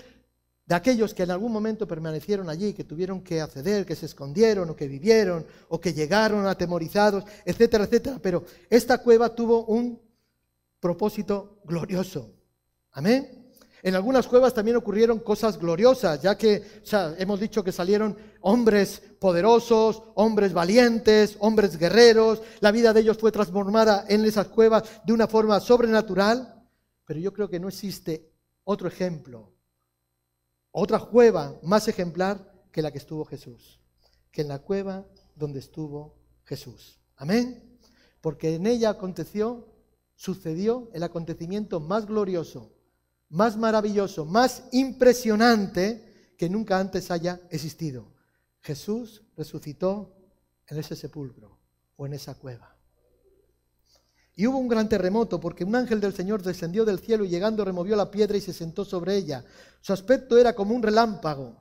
de 0.64 0.76
aquellos 0.76 1.12
que 1.12 1.24
en 1.24 1.32
algún 1.32 1.52
momento 1.52 1.88
permanecieron 1.88 2.48
allí, 2.48 2.72
que 2.72 2.84
tuvieron 2.84 3.20
que 3.20 3.40
acceder, 3.40 3.84
que 3.84 3.96
se 3.96 4.06
escondieron 4.06 4.70
o 4.70 4.76
que 4.76 4.86
vivieron 4.86 5.44
o 5.68 5.80
que 5.80 5.92
llegaron 5.92 6.46
atemorizados, 6.46 7.24
etcétera, 7.44 7.84
etcétera. 7.84 8.18
Pero 8.22 8.44
esta 8.70 8.98
cueva 8.98 9.34
tuvo 9.34 9.64
un 9.64 10.00
propósito 10.80 11.58
glorioso. 11.64 12.30
Amén. 12.92 13.41
En 13.84 13.96
algunas 13.96 14.28
cuevas 14.28 14.54
también 14.54 14.76
ocurrieron 14.76 15.18
cosas 15.18 15.58
gloriosas, 15.58 16.22
ya 16.22 16.38
que 16.38 16.62
hemos 17.18 17.40
dicho 17.40 17.64
que 17.64 17.72
salieron 17.72 18.16
hombres 18.40 19.02
poderosos, 19.18 20.04
hombres 20.14 20.52
valientes, 20.52 21.36
hombres 21.40 21.76
guerreros. 21.76 22.42
La 22.60 22.70
vida 22.70 22.92
de 22.92 23.00
ellos 23.00 23.18
fue 23.18 23.32
transformada 23.32 24.04
en 24.08 24.24
esas 24.24 24.46
cuevas 24.48 24.84
de 25.04 25.12
una 25.12 25.26
forma 25.26 25.58
sobrenatural. 25.58 26.64
Pero 27.04 27.18
yo 27.18 27.32
creo 27.32 27.50
que 27.50 27.58
no 27.58 27.66
existe 27.66 28.30
otro 28.62 28.86
ejemplo, 28.86 29.52
otra 30.70 31.00
cueva 31.00 31.58
más 31.64 31.88
ejemplar 31.88 32.52
que 32.70 32.82
la 32.82 32.92
que 32.92 32.98
estuvo 32.98 33.24
Jesús, 33.24 33.80
que 34.30 34.42
en 34.42 34.48
la 34.48 34.60
cueva 34.60 35.04
donde 35.34 35.58
estuvo 35.58 36.14
Jesús. 36.44 37.00
Amén. 37.16 37.80
Porque 38.20 38.54
en 38.54 38.68
ella 38.68 38.90
aconteció, 38.90 39.66
sucedió 40.14 40.88
el 40.92 41.02
acontecimiento 41.02 41.80
más 41.80 42.06
glorioso 42.06 42.70
más 43.32 43.56
maravilloso, 43.56 44.26
más 44.26 44.64
impresionante 44.72 46.34
que 46.36 46.50
nunca 46.50 46.78
antes 46.78 47.10
haya 47.10 47.40
existido. 47.50 48.12
Jesús 48.60 49.22
resucitó 49.36 50.14
en 50.68 50.78
ese 50.78 50.94
sepulcro 50.94 51.58
o 51.96 52.04
en 52.04 52.12
esa 52.12 52.34
cueva. 52.34 52.76
Y 54.34 54.46
hubo 54.46 54.58
un 54.58 54.68
gran 54.68 54.88
terremoto 54.88 55.40
porque 55.40 55.64
un 55.64 55.74
ángel 55.74 56.00
del 56.00 56.12
Señor 56.12 56.42
descendió 56.42 56.84
del 56.84 56.98
cielo 56.98 57.24
y 57.24 57.28
llegando 57.28 57.64
removió 57.64 57.96
la 57.96 58.10
piedra 58.10 58.36
y 58.36 58.42
se 58.42 58.52
sentó 58.52 58.84
sobre 58.84 59.16
ella. 59.16 59.44
Su 59.80 59.94
aspecto 59.94 60.36
era 60.36 60.54
como 60.54 60.74
un 60.74 60.82
relámpago 60.82 61.56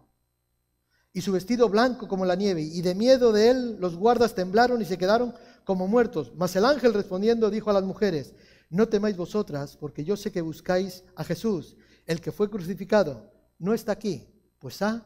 y 1.13 1.21
su 1.21 1.31
vestido 1.31 1.69
blanco 1.69 2.07
como 2.07 2.25
la 2.25 2.35
nieve. 2.35 2.61
Y 2.61 2.81
de 2.81 2.95
miedo 2.95 3.31
de 3.31 3.49
él 3.49 3.77
los 3.79 3.95
guardas 3.95 4.35
temblaron 4.35 4.81
y 4.81 4.85
se 4.85 4.97
quedaron 4.97 5.33
como 5.63 5.87
muertos. 5.87 6.33
Mas 6.35 6.53
el 6.57 6.65
ángel 6.65 6.93
respondiendo 6.93 7.49
dijo 7.49 7.69
a 7.69 7.73
las 7.73 7.83
mujeres, 7.83 8.33
no 8.71 8.87
temáis 8.87 9.15
vosotras, 9.15 9.77
porque 9.77 10.03
yo 10.03 10.17
sé 10.17 10.31
que 10.31 10.41
buscáis 10.41 11.03
a 11.15 11.23
Jesús, 11.23 11.75
el 12.05 12.19
que 12.21 12.31
fue 12.31 12.49
crucificado. 12.49 13.29
No 13.59 13.73
está 13.73 13.91
aquí, 13.91 14.27
pues 14.57 14.81
ha 14.81 15.05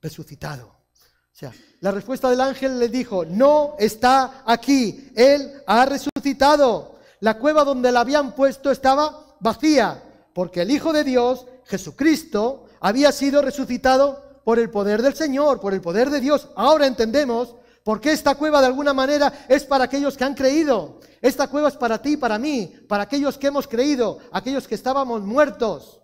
resucitado. 0.00 0.66
O 0.66 1.38
sea, 1.38 1.52
la 1.80 1.90
respuesta 1.90 2.30
del 2.30 2.40
ángel 2.40 2.78
le 2.78 2.88
dijo, 2.88 3.24
no 3.24 3.74
está 3.78 4.42
aquí, 4.46 5.10
él 5.14 5.62
ha 5.66 5.84
resucitado. 5.86 6.98
La 7.20 7.38
cueva 7.38 7.64
donde 7.64 7.90
la 7.90 8.00
habían 8.00 8.34
puesto 8.34 8.70
estaba 8.70 9.36
vacía, 9.40 10.02
porque 10.34 10.62
el 10.62 10.70
Hijo 10.70 10.92
de 10.92 11.04
Dios, 11.04 11.46
Jesucristo, 11.64 12.66
había 12.80 13.12
sido 13.12 13.42
resucitado 13.42 14.40
por 14.44 14.58
el 14.58 14.70
poder 14.70 15.02
del 15.02 15.14
Señor, 15.14 15.60
por 15.60 15.74
el 15.74 15.80
poder 15.80 16.10
de 16.10 16.20
Dios. 16.20 16.48
Ahora 16.54 16.86
entendemos 16.86 17.56
por 17.86 18.00
qué 18.00 18.10
esta 18.10 18.34
cueva 18.34 18.60
de 18.60 18.66
alguna 18.66 18.92
manera 18.92 19.32
es 19.48 19.62
para 19.62 19.84
aquellos 19.84 20.16
que 20.16 20.24
han 20.24 20.34
creído. 20.34 20.98
Esta 21.22 21.46
cueva 21.46 21.68
es 21.68 21.76
para 21.76 22.02
ti 22.02 22.16
para 22.16 22.36
mí, 22.36 22.66
para 22.88 23.04
aquellos 23.04 23.38
que 23.38 23.46
hemos 23.46 23.68
creído, 23.68 24.18
aquellos 24.32 24.66
que 24.66 24.74
estábamos 24.74 25.22
muertos 25.22 26.00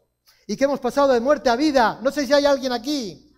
y 0.47 0.57
que 0.57 0.63
hemos 0.63 0.79
pasado 0.79 1.13
de 1.13 1.19
muerte 1.19 1.51
a 1.51 1.57
vida. 1.57 1.99
No 2.01 2.13
sé 2.13 2.25
si 2.25 2.33
hay 2.33 2.47
alguien 2.47 2.71
aquí. 2.71 3.35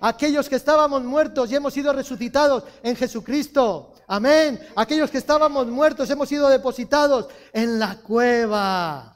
Aquellos 0.00 0.48
que 0.48 0.56
estábamos 0.56 1.04
muertos 1.04 1.52
y 1.52 1.54
hemos 1.54 1.72
sido 1.72 1.92
resucitados 1.92 2.64
en 2.82 2.96
Jesucristo. 2.96 3.94
Amén. 4.08 4.58
Aquellos 4.74 5.08
que 5.08 5.18
estábamos 5.18 5.68
muertos 5.68 6.10
hemos 6.10 6.28
sido 6.28 6.48
depositados 6.48 7.28
en 7.52 7.78
la 7.78 7.98
cueva. 7.98 9.15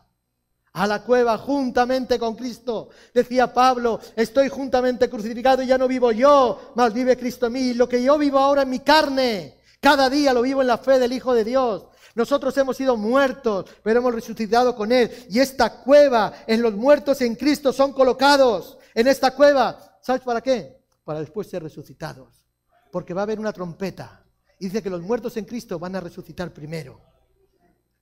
A 0.73 0.87
la 0.87 1.03
cueva 1.03 1.37
juntamente 1.39 2.19
con 2.19 2.37
Cristo. 2.37 2.91
Decía 3.13 3.53
Pablo, 3.53 4.01
estoy 4.17 4.49
juntamente 4.49 5.11
crucificado 5.11 5.63
y 5.63 5.67
ya 5.67 5.79
no 5.79 5.89
vivo 5.89 6.13
yo, 6.13 6.73
mas 6.77 6.93
vive 6.93 7.17
Cristo 7.17 7.47
en 7.47 7.53
mí. 7.53 7.75
Lo 7.75 7.89
que 7.89 8.03
yo 8.03 8.17
vivo 8.17 8.39
ahora 8.39 8.63
en 8.63 8.71
mi 8.71 8.81
carne, 8.81 9.59
cada 9.81 10.09
día 10.09 10.33
lo 10.33 10.43
vivo 10.43 10.61
en 10.61 10.69
la 10.69 10.79
fe 10.79 10.99
del 10.99 11.13
Hijo 11.13 11.35
de 11.35 11.45
Dios. 11.45 11.87
Nosotros 12.15 12.57
hemos 12.57 12.77
sido 12.77 12.97
muertos, 12.97 13.67
pero 13.83 14.01
hemos 14.01 14.15
resucitado 14.15 14.77
con 14.77 14.93
Él. 14.93 15.11
Y 15.29 15.41
esta 15.41 15.83
cueva, 15.83 16.33
en 16.47 16.63
los 16.63 16.75
muertos 16.75 17.21
en 17.21 17.35
Cristo 17.35 17.73
son 17.73 17.93
colocados. 17.93 18.79
En 18.95 19.07
esta 19.07 19.33
cueva 19.33 19.91
¿Sabes 20.01 20.23
para 20.23 20.41
qué? 20.41 20.83
Para 21.05 21.21
después 21.21 21.49
ser 21.49 21.63
resucitados. 21.63 22.47
Porque 22.91 23.15
va 23.15 23.23
a 23.23 23.25
haber 23.25 23.39
una 23.39 23.53
trompeta. 23.53 24.25
Y 24.59 24.67
dice 24.67 24.83
que 24.83 24.91
los 24.91 25.03
muertos 25.03 25.37
en 25.37 25.45
Cristo 25.45 25.79
van 25.79 25.97
a 25.97 26.01
resucitar 26.01 26.53
primero. 26.53 27.01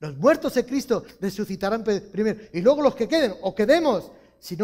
Los 0.01 0.16
muertos 0.16 0.57
en 0.57 0.64
Cristo 0.64 1.05
resucitarán 1.20 1.82
primero. 1.82 2.40
Y 2.53 2.61
luego 2.61 2.82
los 2.82 2.94
que 2.94 3.09
queden, 3.09 3.34
o 3.42 3.55
quedemos, 3.55 4.11
si, 4.38 4.57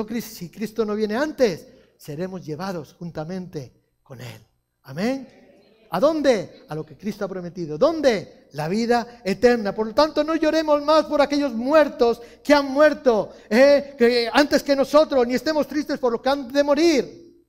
Cristo 0.50 0.84
no 0.84 0.94
viene 0.94 1.16
antes, 1.16 1.66
seremos 1.96 2.44
llevados 2.44 2.94
juntamente 2.94 3.72
con 4.02 4.20
Él. 4.20 4.46
Amén. 4.82 5.86
¿A 5.90 6.00
dónde? 6.00 6.64
A 6.68 6.74
lo 6.74 6.84
que 6.84 6.96
Cristo 6.96 7.24
ha 7.24 7.28
prometido. 7.28 7.78
¿Dónde? 7.78 8.48
La 8.52 8.68
vida 8.68 9.22
eterna. 9.24 9.74
Por 9.74 9.88
lo 9.88 9.94
tanto, 9.94 10.22
no 10.22 10.36
lloremos 10.36 10.82
más 10.82 11.06
por 11.06 11.20
aquellos 11.20 11.52
muertos 11.52 12.20
que 12.42 12.54
han 12.54 12.66
muerto 12.66 13.30
eh, 13.48 14.28
antes 14.32 14.62
que 14.62 14.76
nosotros, 14.76 15.26
ni 15.26 15.34
estemos 15.34 15.66
tristes 15.66 15.98
por 15.98 16.12
lo 16.12 16.22
que 16.22 16.28
han 16.28 16.52
de 16.52 16.62
morir, 16.62 17.44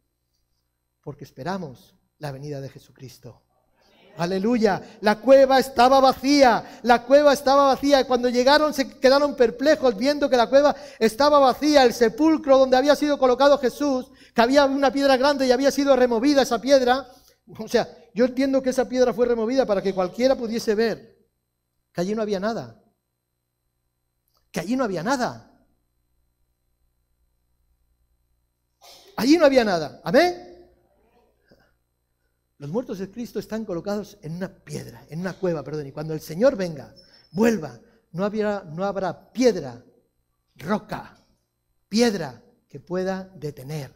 porque 1.02 1.24
esperamos 1.24 1.96
la 2.20 2.32
venida 2.32 2.62
de 2.62 2.70
Jesucristo. 2.70 3.45
Aleluya. 4.18 4.82
La 5.02 5.20
cueva 5.20 5.60
estaba 5.60 6.00
vacía. 6.00 6.80
La 6.84 7.04
cueva 7.04 7.34
estaba 7.34 7.68
vacía. 7.68 8.02
Y 8.02 8.06
cuando 8.06 8.30
llegaron 8.30 8.74
se 8.74 8.98
quedaron 9.00 9.36
perplejos 9.36 9.98
viendo 9.98 10.30
que 10.30 10.38
la 10.38 10.48
cueva 10.48 10.76
estaba 11.00 11.40
vacía. 11.40 11.84
El 11.84 11.94
sepulcro 11.94 12.58
donde 12.58 12.78
había 12.78 12.96
sido 12.96 13.18
colocado 13.18 13.58
Jesús, 13.58 14.12
que 14.34 14.42
había 14.42 14.66
una 14.66 14.92
piedra 14.92 15.18
grande 15.18 15.46
y 15.48 15.52
había 15.52 15.72
sido 15.72 15.96
removida 15.96 16.42
esa 16.42 16.62
piedra. 16.62 17.08
O 17.60 17.68
sea, 17.68 17.88
yo 18.14 18.26
entiendo 18.26 18.62
que 18.62 18.70
esa 18.70 18.88
piedra 18.88 19.14
fue 19.14 19.26
removida 19.26 19.66
para 19.66 19.82
que 19.82 19.94
cualquiera 19.94 20.36
pudiese 20.36 20.76
ver 20.76 21.16
que 21.92 22.02
allí 22.02 22.16
no 22.16 22.22
había 22.22 22.40
nada. 22.40 22.82
Que 24.52 24.62
allí 24.62 24.76
no 24.76 24.86
había 24.86 25.04
nada. 25.04 25.52
Allí 29.18 29.38
no 29.38 29.46
había 29.46 29.64
nada. 29.64 30.02
Amén. 30.04 30.55
Los 32.58 32.70
muertos 32.70 33.00
de 33.00 33.12
Cristo 33.12 33.40
están 33.40 33.66
colocados 33.66 34.18
en 34.22 34.36
una 34.36 34.48
piedra, 34.48 35.06
en 35.10 35.20
una 35.20 35.34
cueva, 35.34 35.62
perdón. 35.62 35.88
Y 35.88 35.92
cuando 35.92 36.14
el 36.14 36.22
Señor 36.22 36.56
venga, 36.56 36.96
vuelva, 37.32 37.82
no, 38.14 38.24
habrá, 38.24 38.64
no 38.64 38.86
habrá 38.86 39.34
piedra, 39.34 39.84
roca, 40.56 41.22
piedra 41.90 42.42
que 42.70 42.80
pueda 42.80 43.26
detener, 43.36 43.92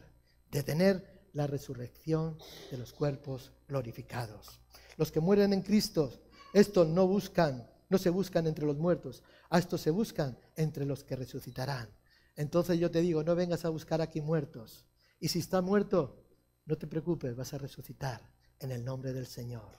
detener 0.51 1.29
la 1.31 1.47
resurrección 1.47 2.37
de 2.69 2.77
los 2.77 2.91
cuerpos 2.91 3.53
glorificados. 3.65 4.59
Los 4.97 5.09
que 5.09 5.21
mueren 5.21 5.53
en 5.53 5.61
Cristo, 5.61 6.11
estos 6.51 6.85
no 6.85 7.07
buscan, 7.07 7.65
no 7.87 7.97
se 7.97 8.09
buscan 8.09 8.45
entre 8.45 8.65
los 8.65 8.77
muertos, 8.77 9.23
a 9.49 9.57
estos 9.57 9.79
se 9.79 9.91
buscan 9.91 10.37
entre 10.57 10.85
los 10.85 11.05
que 11.05 11.15
resucitarán. 11.15 11.89
Entonces 12.35 12.77
yo 12.77 12.91
te 12.91 12.99
digo, 12.99 13.23
no 13.23 13.35
vengas 13.35 13.63
a 13.63 13.69
buscar 13.69 14.01
aquí 14.01 14.19
muertos. 14.19 14.85
Y 15.17 15.29
si 15.29 15.39
está 15.39 15.61
muerto, 15.61 16.25
no 16.65 16.77
te 16.77 16.87
preocupes, 16.87 17.37
vas 17.37 17.53
a 17.53 17.57
resucitar 17.57 18.38
en 18.59 18.71
el 18.71 18.83
nombre 18.83 19.13
del 19.13 19.27
Señor. 19.27 19.69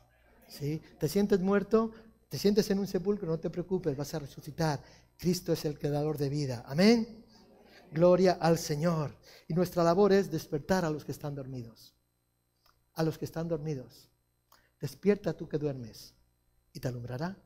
¿Sí? 0.48 0.82
¿Te 0.98 1.08
sientes 1.08 1.40
muerto? 1.40 1.92
¿Te 2.28 2.38
sientes 2.38 2.70
en 2.70 2.78
un 2.78 2.86
sepulcro? 2.86 3.26
No 3.28 3.38
te 3.38 3.50
preocupes, 3.50 3.96
vas 3.96 4.14
a 4.14 4.20
resucitar. 4.20 4.80
Cristo 5.16 5.52
es 5.52 5.64
el 5.64 5.78
creador 5.78 6.16
de 6.16 6.28
vida. 6.28 6.64
Amén. 6.66 7.24
Gloria 7.92 8.38
al 8.40 8.58
Señor. 8.58 9.16
Y 9.48 9.54
nuestra 9.54 9.82
labor 9.82 10.12
es 10.12 10.30
despertar 10.30 10.84
a 10.84 10.90
los 10.90 11.04
que 11.04 11.12
están 11.12 11.34
dormidos. 11.34 11.94
A 12.94 13.02
los 13.02 13.18
que 13.18 13.24
están 13.24 13.48
dormidos. 13.48 14.08
Despierta 14.80 15.32
tú 15.34 15.48
que 15.48 15.58
duermes 15.58 16.14
y 16.72 16.80
te 16.80 16.88
alumbrará 16.88 17.36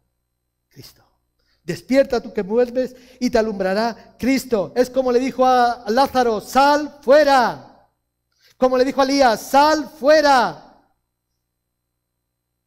Cristo. 0.69 1.03
Despierta 1.65 2.21
tú 2.21 2.33
que 2.33 2.43
duermes 2.43 2.95
y 3.19 3.31
te 3.31 3.39
alumbrará 3.39 4.17
Cristo. 4.19 4.73
Es 4.77 4.91
como 4.91 5.11
le 5.11 5.19
dijo 5.19 5.45
a 5.47 5.85
Lázaro, 5.89 6.41
sal 6.41 6.99
fuera. 7.01 7.89
Como 8.59 8.77
le 8.77 8.85
dijo 8.85 9.01
a 9.01 9.05
Elías, 9.05 9.41
sal 9.41 9.89
fuera. 9.99 10.74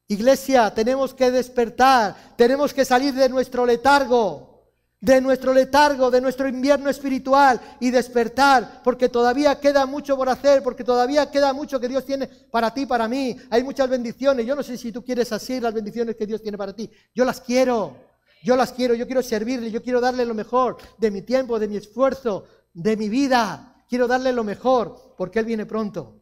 Iglesia, 0.08 0.74
tenemos 0.74 1.14
que 1.14 1.32
despertar, 1.32 2.16
tenemos 2.38 2.74
que 2.74 2.86
salir 2.86 3.14
de 3.14 3.30
nuestro 3.30 3.66
letargo 3.66 4.47
de 4.99 5.22
nuestro 5.22 5.53
letargo, 5.53 6.10
de 6.10 6.22
nuestro 6.22 6.47
invierno 6.47 6.89
espiritual 6.89 7.60
y 7.80 7.91
despertar, 7.91 8.82
porque 8.84 9.10
todavía 9.10 9.60
queda 9.60 9.86
mucho 9.86 10.18
por 10.18 10.28
hacer, 10.28 10.64
porque 10.64 10.84
todavía 10.84 11.30
queda 11.30 11.53
mucho 11.53 11.80
que 11.80 11.88
Dios 11.88 12.05
tiene 12.05 12.28
para 12.28 12.74
ti, 12.74 12.86
para 12.86 13.08
mí. 13.08 13.38
Hay 13.49 13.64
muchas 13.64 13.89
bendiciones. 13.89 14.45
Yo 14.45 14.55
no 14.55 14.64
sé 14.64 14.78
si 14.78 14.91
tú 14.91 15.03
quieres 15.03 15.32
así 15.32 15.60
las 15.60 15.74
bendiciones 15.74 16.16
que 16.16 16.26
Dios 16.26 16.41
tiene 16.41 16.58
para 16.58 16.74
ti. 16.74 16.89
Yo 17.14 17.26
las 17.26 17.41
quiero. 17.41 17.95
Yo 18.43 18.55
las 18.55 18.72
quiero. 18.72 18.95
Yo 18.95 19.05
quiero 19.05 19.22
servirle. 19.22 19.70
Yo 19.70 19.84
quiero 19.84 20.01
darle 20.01 20.26
lo 20.26 20.34
mejor 20.34 20.78
de 20.97 21.12
mi 21.12 21.22
tiempo, 21.22 21.60
de 21.60 21.68
mi 21.68 21.78
esfuerzo, 21.78 22.45
de 22.74 22.97
mi 22.97 23.08
vida. 23.08 23.84
Quiero 23.88 24.08
darle 24.08 24.34
lo 24.34 24.43
mejor, 24.43 25.14
porque 25.16 25.39
Él 25.39 25.45
viene 25.45 25.66
pronto. 25.66 26.22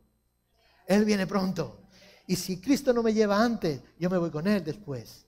Él 0.85 1.05
viene 1.05 1.25
pronto. 1.25 1.84
Y 2.27 2.35
si 2.35 2.59
Cristo 2.59 2.91
no 2.93 3.03
me 3.03 3.13
lleva 3.13 3.43
antes, 3.43 3.81
yo 3.99 4.09
me 4.09 4.17
voy 4.17 4.31
con 4.31 4.47
Él 4.47 4.63
después. 4.63 5.25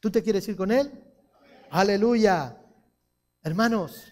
¿Tú 0.00 0.10
te 0.10 0.22
quieres 0.22 0.46
ir 0.48 0.56
con 0.56 0.72
Él? 0.72 0.90
Aleluya. 1.70 2.58
Hermanos, 3.42 4.04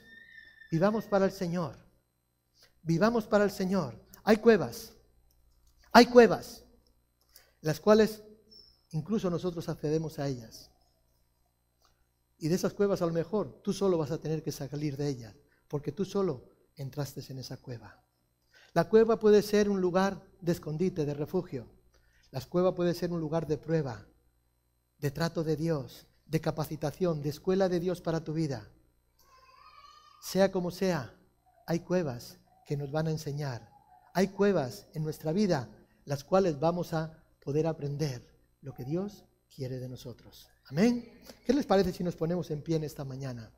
vivamos 0.71 1.07
para 1.07 1.25
el 1.25 1.33
Señor. 1.33 1.77
Vivamos 2.83 3.27
para 3.27 3.45
el 3.45 3.51
Señor. 3.51 4.01
Hay 4.23 4.37
cuevas. 4.37 4.93
Hay 5.93 6.07
cuevas. 6.07 6.65
Las 7.61 7.81
cuales 7.81 8.23
incluso 8.91 9.29
nosotros 9.31 9.69
accedemos 9.69 10.19
a 10.19 10.29
ellas. 10.29 10.71
Y 12.39 12.49
de 12.49 12.55
esas 12.55 12.73
cuevas 12.73 13.03
a 13.03 13.07
lo 13.07 13.13
mejor 13.13 13.61
tú 13.63 13.73
solo 13.73 13.99
vas 13.99 14.11
a 14.11 14.19
tener 14.19 14.43
que 14.43 14.53
salir 14.53 14.97
de 14.97 15.09
ellas, 15.09 15.35
porque 15.69 15.93
tú 15.93 16.05
solo 16.05 16.49
entraste 16.77 17.21
en 17.29 17.39
esa 17.39 17.59
cueva. 17.59 18.03
La 18.73 18.89
cueva 18.89 19.19
puede 19.19 19.43
ser 19.43 19.69
un 19.69 19.81
lugar 19.81 20.23
de 20.41 20.53
escondite, 20.53 21.05
de 21.05 21.13
refugio. 21.13 21.67
La 22.31 22.41
cueva 22.41 22.75
puede 22.75 22.95
ser 22.95 23.13
un 23.13 23.21
lugar 23.21 23.47
de 23.47 23.59
prueba, 23.59 24.07
de 24.99 25.11
trato 25.11 25.43
de 25.43 25.57
Dios, 25.57 26.07
de 26.27 26.41
capacitación, 26.41 27.23
de 27.23 27.31
escuela 27.31 27.69
de 27.69 27.81
Dios 27.81 28.01
para 28.01 28.23
tu 28.23 28.33
vida. 28.33 28.69
Sea 30.23 30.53
como 30.53 30.71
sea, 30.71 31.15
hay 31.67 31.81
cuevas 31.81 32.39
que 32.67 32.77
nos 32.77 32.93
van 32.93 33.09
a 33.09 33.11
enseñar. 33.11 33.69
Hay 34.15 34.29
cuevas 34.29 34.87
en 34.95 35.03
nuestra 35.03 35.33
vida 35.33 35.69
las 36.05 36.25
cuales 36.25 36.59
vamos 36.61 36.93
a 36.93 37.23
poder 37.43 37.67
aprender 37.67 38.27
lo 38.63 38.75
que 38.75 38.85
Dios 38.85 39.25
quiere 39.55 39.79
de 39.79 39.89
nosotros. 39.89 40.49
Amén. 40.67 41.21
¿Qué 41.45 41.53
les 41.53 41.67
parece 41.67 41.93
si 41.93 42.05
nos 42.05 42.17
ponemos 42.17 42.51
en 42.51 42.63
pie 42.63 42.77
en 42.77 42.85
esta 42.85 43.05
mañana? 43.05 43.51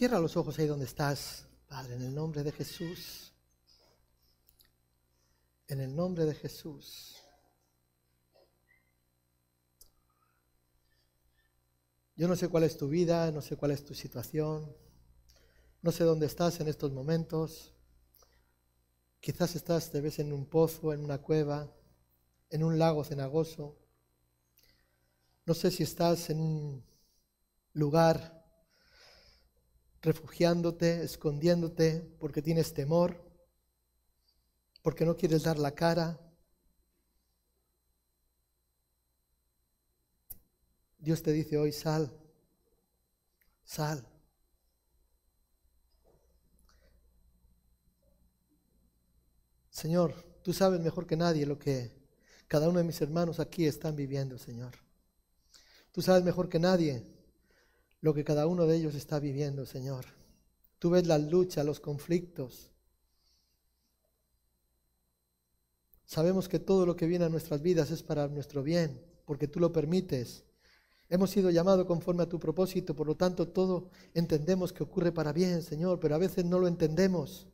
Cierra 0.00 0.18
los 0.18 0.34
ojos 0.38 0.58
ahí 0.58 0.66
donde 0.66 0.86
estás, 0.86 1.44
Padre, 1.68 1.96
en 1.96 2.00
el 2.00 2.14
nombre 2.14 2.42
de 2.42 2.52
Jesús. 2.52 3.34
En 5.68 5.78
el 5.78 5.94
nombre 5.94 6.24
de 6.24 6.34
Jesús. 6.34 7.18
Yo 12.16 12.26
no 12.28 12.34
sé 12.34 12.48
cuál 12.48 12.62
es 12.62 12.78
tu 12.78 12.88
vida, 12.88 13.30
no 13.30 13.42
sé 13.42 13.58
cuál 13.58 13.72
es 13.72 13.84
tu 13.84 13.92
situación, 13.92 14.74
no 15.82 15.92
sé 15.92 16.04
dónde 16.04 16.24
estás 16.24 16.58
en 16.60 16.68
estos 16.68 16.92
momentos, 16.92 17.74
Quizás 19.20 19.54
estás, 19.54 19.90
te 19.90 20.00
ves 20.00 20.18
en 20.18 20.32
un 20.32 20.46
pozo, 20.46 20.94
en 20.94 21.04
una 21.04 21.18
cueva, 21.18 21.70
en 22.48 22.64
un 22.64 22.78
lago 22.78 23.04
cenagoso. 23.04 23.76
No 25.44 25.52
sé 25.52 25.70
si 25.70 25.82
estás 25.82 26.30
en 26.30 26.40
un 26.40 26.84
lugar 27.74 28.39
refugiándote, 30.02 31.02
escondiéndote 31.02 32.00
porque 32.18 32.42
tienes 32.42 32.72
temor, 32.72 33.22
porque 34.82 35.04
no 35.04 35.16
quieres 35.16 35.42
dar 35.42 35.58
la 35.58 35.72
cara. 35.74 36.18
Dios 40.98 41.22
te 41.22 41.32
dice 41.32 41.56
hoy, 41.58 41.72
sal, 41.72 42.12
sal. 43.64 44.06
Señor, 49.70 50.14
tú 50.42 50.52
sabes 50.52 50.80
mejor 50.80 51.06
que 51.06 51.16
nadie 51.16 51.46
lo 51.46 51.58
que 51.58 51.90
cada 52.48 52.68
uno 52.68 52.78
de 52.78 52.84
mis 52.84 53.00
hermanos 53.00 53.40
aquí 53.40 53.66
están 53.66 53.96
viviendo, 53.96 54.36
Señor. 54.36 54.72
Tú 55.92 56.02
sabes 56.02 56.22
mejor 56.22 56.48
que 56.48 56.58
nadie 56.58 57.06
lo 58.00 58.14
que 58.14 58.24
cada 58.24 58.46
uno 58.46 58.66
de 58.66 58.76
ellos 58.76 58.94
está 58.94 59.18
viviendo, 59.18 59.66
Señor. 59.66 60.06
Tú 60.78 60.90
ves 60.90 61.06
las 61.06 61.22
luchas, 61.22 61.64
los 61.64 61.80
conflictos. 61.80 62.70
Sabemos 66.06 66.48
que 66.48 66.58
todo 66.58 66.86
lo 66.86 66.96
que 66.96 67.06
viene 67.06 67.26
a 67.26 67.28
nuestras 67.28 67.62
vidas 67.62 67.90
es 67.90 68.02
para 68.02 68.26
nuestro 68.26 68.62
bien, 68.62 69.00
porque 69.26 69.46
tú 69.46 69.60
lo 69.60 69.72
permites. 69.72 70.44
Hemos 71.08 71.30
sido 71.30 71.50
llamados 71.50 71.86
conforme 71.86 72.22
a 72.22 72.28
tu 72.28 72.40
propósito, 72.40 72.96
por 72.96 73.06
lo 73.06 73.16
tanto 73.16 73.48
todo 73.48 73.90
entendemos 74.14 74.72
que 74.72 74.82
ocurre 74.82 75.12
para 75.12 75.32
bien, 75.32 75.62
Señor, 75.62 76.00
pero 76.00 76.14
a 76.14 76.18
veces 76.18 76.44
no 76.44 76.58
lo 76.58 76.66
entendemos. 76.66 77.46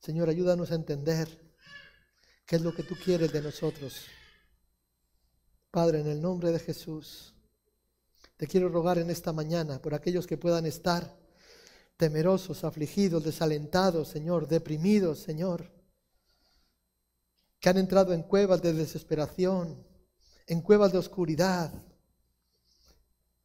Señor, 0.00 0.28
ayúdanos 0.28 0.70
a 0.70 0.74
entender 0.74 1.28
qué 2.46 2.56
es 2.56 2.62
lo 2.62 2.74
que 2.74 2.82
tú 2.82 2.94
quieres 2.96 3.32
de 3.32 3.42
nosotros. 3.42 4.06
Padre, 5.70 6.00
en 6.00 6.08
el 6.08 6.20
nombre 6.20 6.50
de 6.50 6.58
Jesús, 6.58 7.34
te 8.40 8.46
quiero 8.46 8.70
rogar 8.70 8.96
en 8.96 9.10
esta 9.10 9.34
mañana 9.34 9.82
por 9.82 9.92
aquellos 9.92 10.26
que 10.26 10.38
puedan 10.38 10.64
estar 10.64 11.14
temerosos, 11.98 12.64
afligidos, 12.64 13.22
desalentados, 13.22 14.08
Señor, 14.08 14.48
deprimidos, 14.48 15.18
Señor, 15.18 15.70
que 17.60 17.68
han 17.68 17.76
entrado 17.76 18.14
en 18.14 18.22
cuevas 18.22 18.62
de 18.62 18.72
desesperación, 18.72 19.86
en 20.46 20.62
cuevas 20.62 20.90
de 20.90 20.96
oscuridad, 20.96 21.70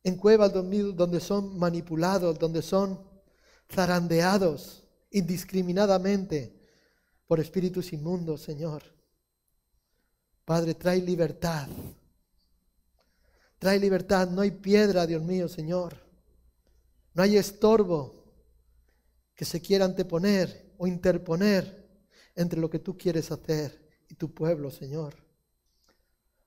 en 0.01 0.15
cuevas 0.15 0.53
donde 0.53 1.19
son 1.19 1.59
manipulados, 1.59 2.39
donde 2.39 2.61
son 2.61 3.05
zarandeados 3.69 4.87
indiscriminadamente 5.11 6.57
por 7.27 7.41
espíritus 7.41 7.91
inmundos, 7.91 8.43
Señor. 8.43 8.81
Padre, 10.45 10.73
trae 10.73 11.01
libertad. 11.01 11.67
Trae 13.59 13.79
libertad. 13.79 14.29
No 14.29 14.41
hay 14.41 14.51
piedra, 14.51 15.05
Dios 15.05 15.23
mío, 15.23 15.47
Señor. 15.47 15.95
No 17.13 17.23
hay 17.23 17.37
estorbo 17.37 18.25
que 19.33 19.45
se 19.45 19.61
quiera 19.61 19.85
anteponer 19.85 20.73
o 20.77 20.87
interponer 20.87 21.85
entre 22.35 22.59
lo 22.59 22.69
que 22.69 22.79
tú 22.79 22.97
quieres 22.97 23.31
hacer 23.31 23.89
y 24.09 24.15
tu 24.15 24.33
pueblo, 24.33 24.69
Señor. 24.71 25.15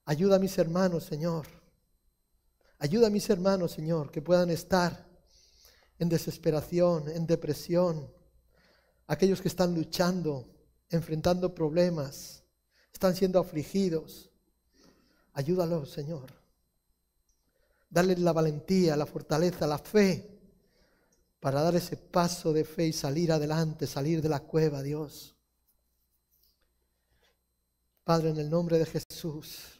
Ayuda 0.05 0.37
a 0.37 0.39
mis 0.39 0.57
hermanos, 0.57 1.03
Señor. 1.03 1.47
Ayuda 2.79 3.07
a 3.07 3.09
mis 3.11 3.29
hermanos, 3.29 3.71
Señor, 3.71 4.11
que 4.11 4.21
puedan 4.21 4.49
estar 4.49 5.07
en 5.97 6.07
desesperación, 6.07 7.09
en 7.09 7.27
depresión, 7.27 8.11
aquellos 9.05 9.41
que 9.41 9.49
están 9.49 9.75
luchando, 9.75 10.47
enfrentando 10.89 11.53
problemas, 11.53 12.43
están 12.93 13.15
siendo 13.15 13.39
afligidos. 13.39 14.31
Ayúdalos, 15.33 15.91
Señor. 15.91 16.38
Dale 17.89 18.15
la 18.17 18.33
valentía, 18.33 18.95
la 18.95 19.05
fortaleza, 19.05 19.65
la 19.65 19.79
fe 19.79 20.39
para 21.39 21.61
dar 21.61 21.75
ese 21.75 21.95
paso 21.95 22.51
de 22.51 22.65
fe 22.65 22.87
y 22.87 22.93
salir 22.93 23.31
adelante, 23.31 23.87
salir 23.87 24.21
de 24.21 24.29
la 24.29 24.41
cueva, 24.41 24.83
Dios. 24.83 25.35
Padre, 28.03 28.31
en 28.31 28.37
el 28.37 28.49
nombre 28.49 28.77
de 28.77 28.85
Jesús, 28.85 29.79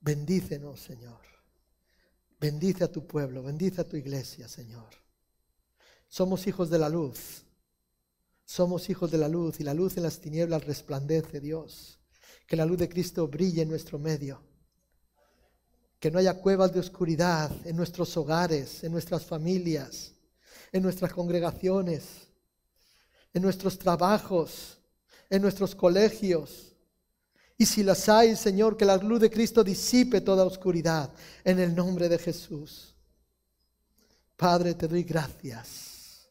bendícenos, 0.00 0.80
Señor. 0.80 1.20
Bendice 2.40 2.84
a 2.84 2.92
tu 2.92 3.06
pueblo, 3.06 3.42
bendice 3.42 3.80
a 3.80 3.88
tu 3.88 3.96
iglesia, 3.96 4.46
Señor. 4.48 4.90
Somos 6.08 6.46
hijos 6.46 6.70
de 6.70 6.78
la 6.78 6.88
luz. 6.88 7.44
Somos 8.44 8.88
hijos 8.88 9.10
de 9.10 9.18
la 9.18 9.28
luz 9.28 9.60
y 9.60 9.64
la 9.64 9.74
luz 9.74 9.96
en 9.96 10.02
las 10.04 10.20
tinieblas 10.20 10.64
resplandece, 10.64 11.40
Dios. 11.40 11.98
Que 12.46 12.56
la 12.56 12.64
luz 12.64 12.78
de 12.78 12.88
Cristo 12.88 13.28
brille 13.28 13.62
en 13.62 13.68
nuestro 13.68 13.98
medio. 13.98 14.42
Que 15.98 16.10
no 16.10 16.18
haya 16.18 16.34
cuevas 16.34 16.72
de 16.72 16.80
oscuridad 16.80 17.50
en 17.64 17.76
nuestros 17.76 18.16
hogares, 18.16 18.84
en 18.84 18.92
nuestras 18.92 19.24
familias, 19.24 20.12
en 20.72 20.82
nuestras 20.82 21.12
congregaciones, 21.12 22.04
en 23.34 23.42
nuestros 23.42 23.78
trabajos, 23.78 24.78
en 25.28 25.42
nuestros 25.42 25.74
colegios. 25.74 26.74
Y 27.56 27.66
si 27.66 27.82
las 27.82 28.08
hay, 28.08 28.36
Señor, 28.36 28.76
que 28.76 28.84
la 28.84 28.96
luz 28.96 29.20
de 29.20 29.30
Cristo 29.30 29.64
disipe 29.64 30.20
toda 30.20 30.44
oscuridad 30.44 31.10
en 31.44 31.58
el 31.58 31.74
nombre 31.74 32.08
de 32.08 32.18
Jesús. 32.18 32.94
Padre, 34.36 34.74
te 34.74 34.86
doy 34.86 35.02
gracias. 35.02 36.28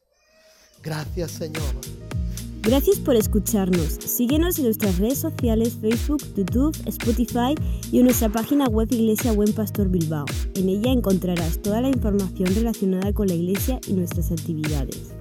Gracias, 0.82 1.32
Señor. 1.32 2.17
Gracias 2.62 2.98
por 2.98 3.16
escucharnos. 3.16 3.98
Síguenos 4.04 4.58
en 4.58 4.64
nuestras 4.64 4.98
redes 4.98 5.18
sociales, 5.18 5.78
Facebook, 5.80 6.22
YouTube, 6.36 6.76
Spotify 6.86 7.54
y 7.90 7.98
en 7.98 8.04
nuestra 8.04 8.28
página 8.28 8.66
web 8.66 8.88
Iglesia 8.90 9.32
Buen 9.32 9.52
Pastor 9.52 9.88
Bilbao. 9.88 10.26
En 10.54 10.68
ella 10.68 10.92
encontrarás 10.92 11.62
toda 11.62 11.80
la 11.80 11.88
información 11.88 12.54
relacionada 12.54 13.12
con 13.12 13.28
la 13.28 13.34
iglesia 13.34 13.80
y 13.86 13.94
nuestras 13.94 14.32
actividades. 14.32 15.14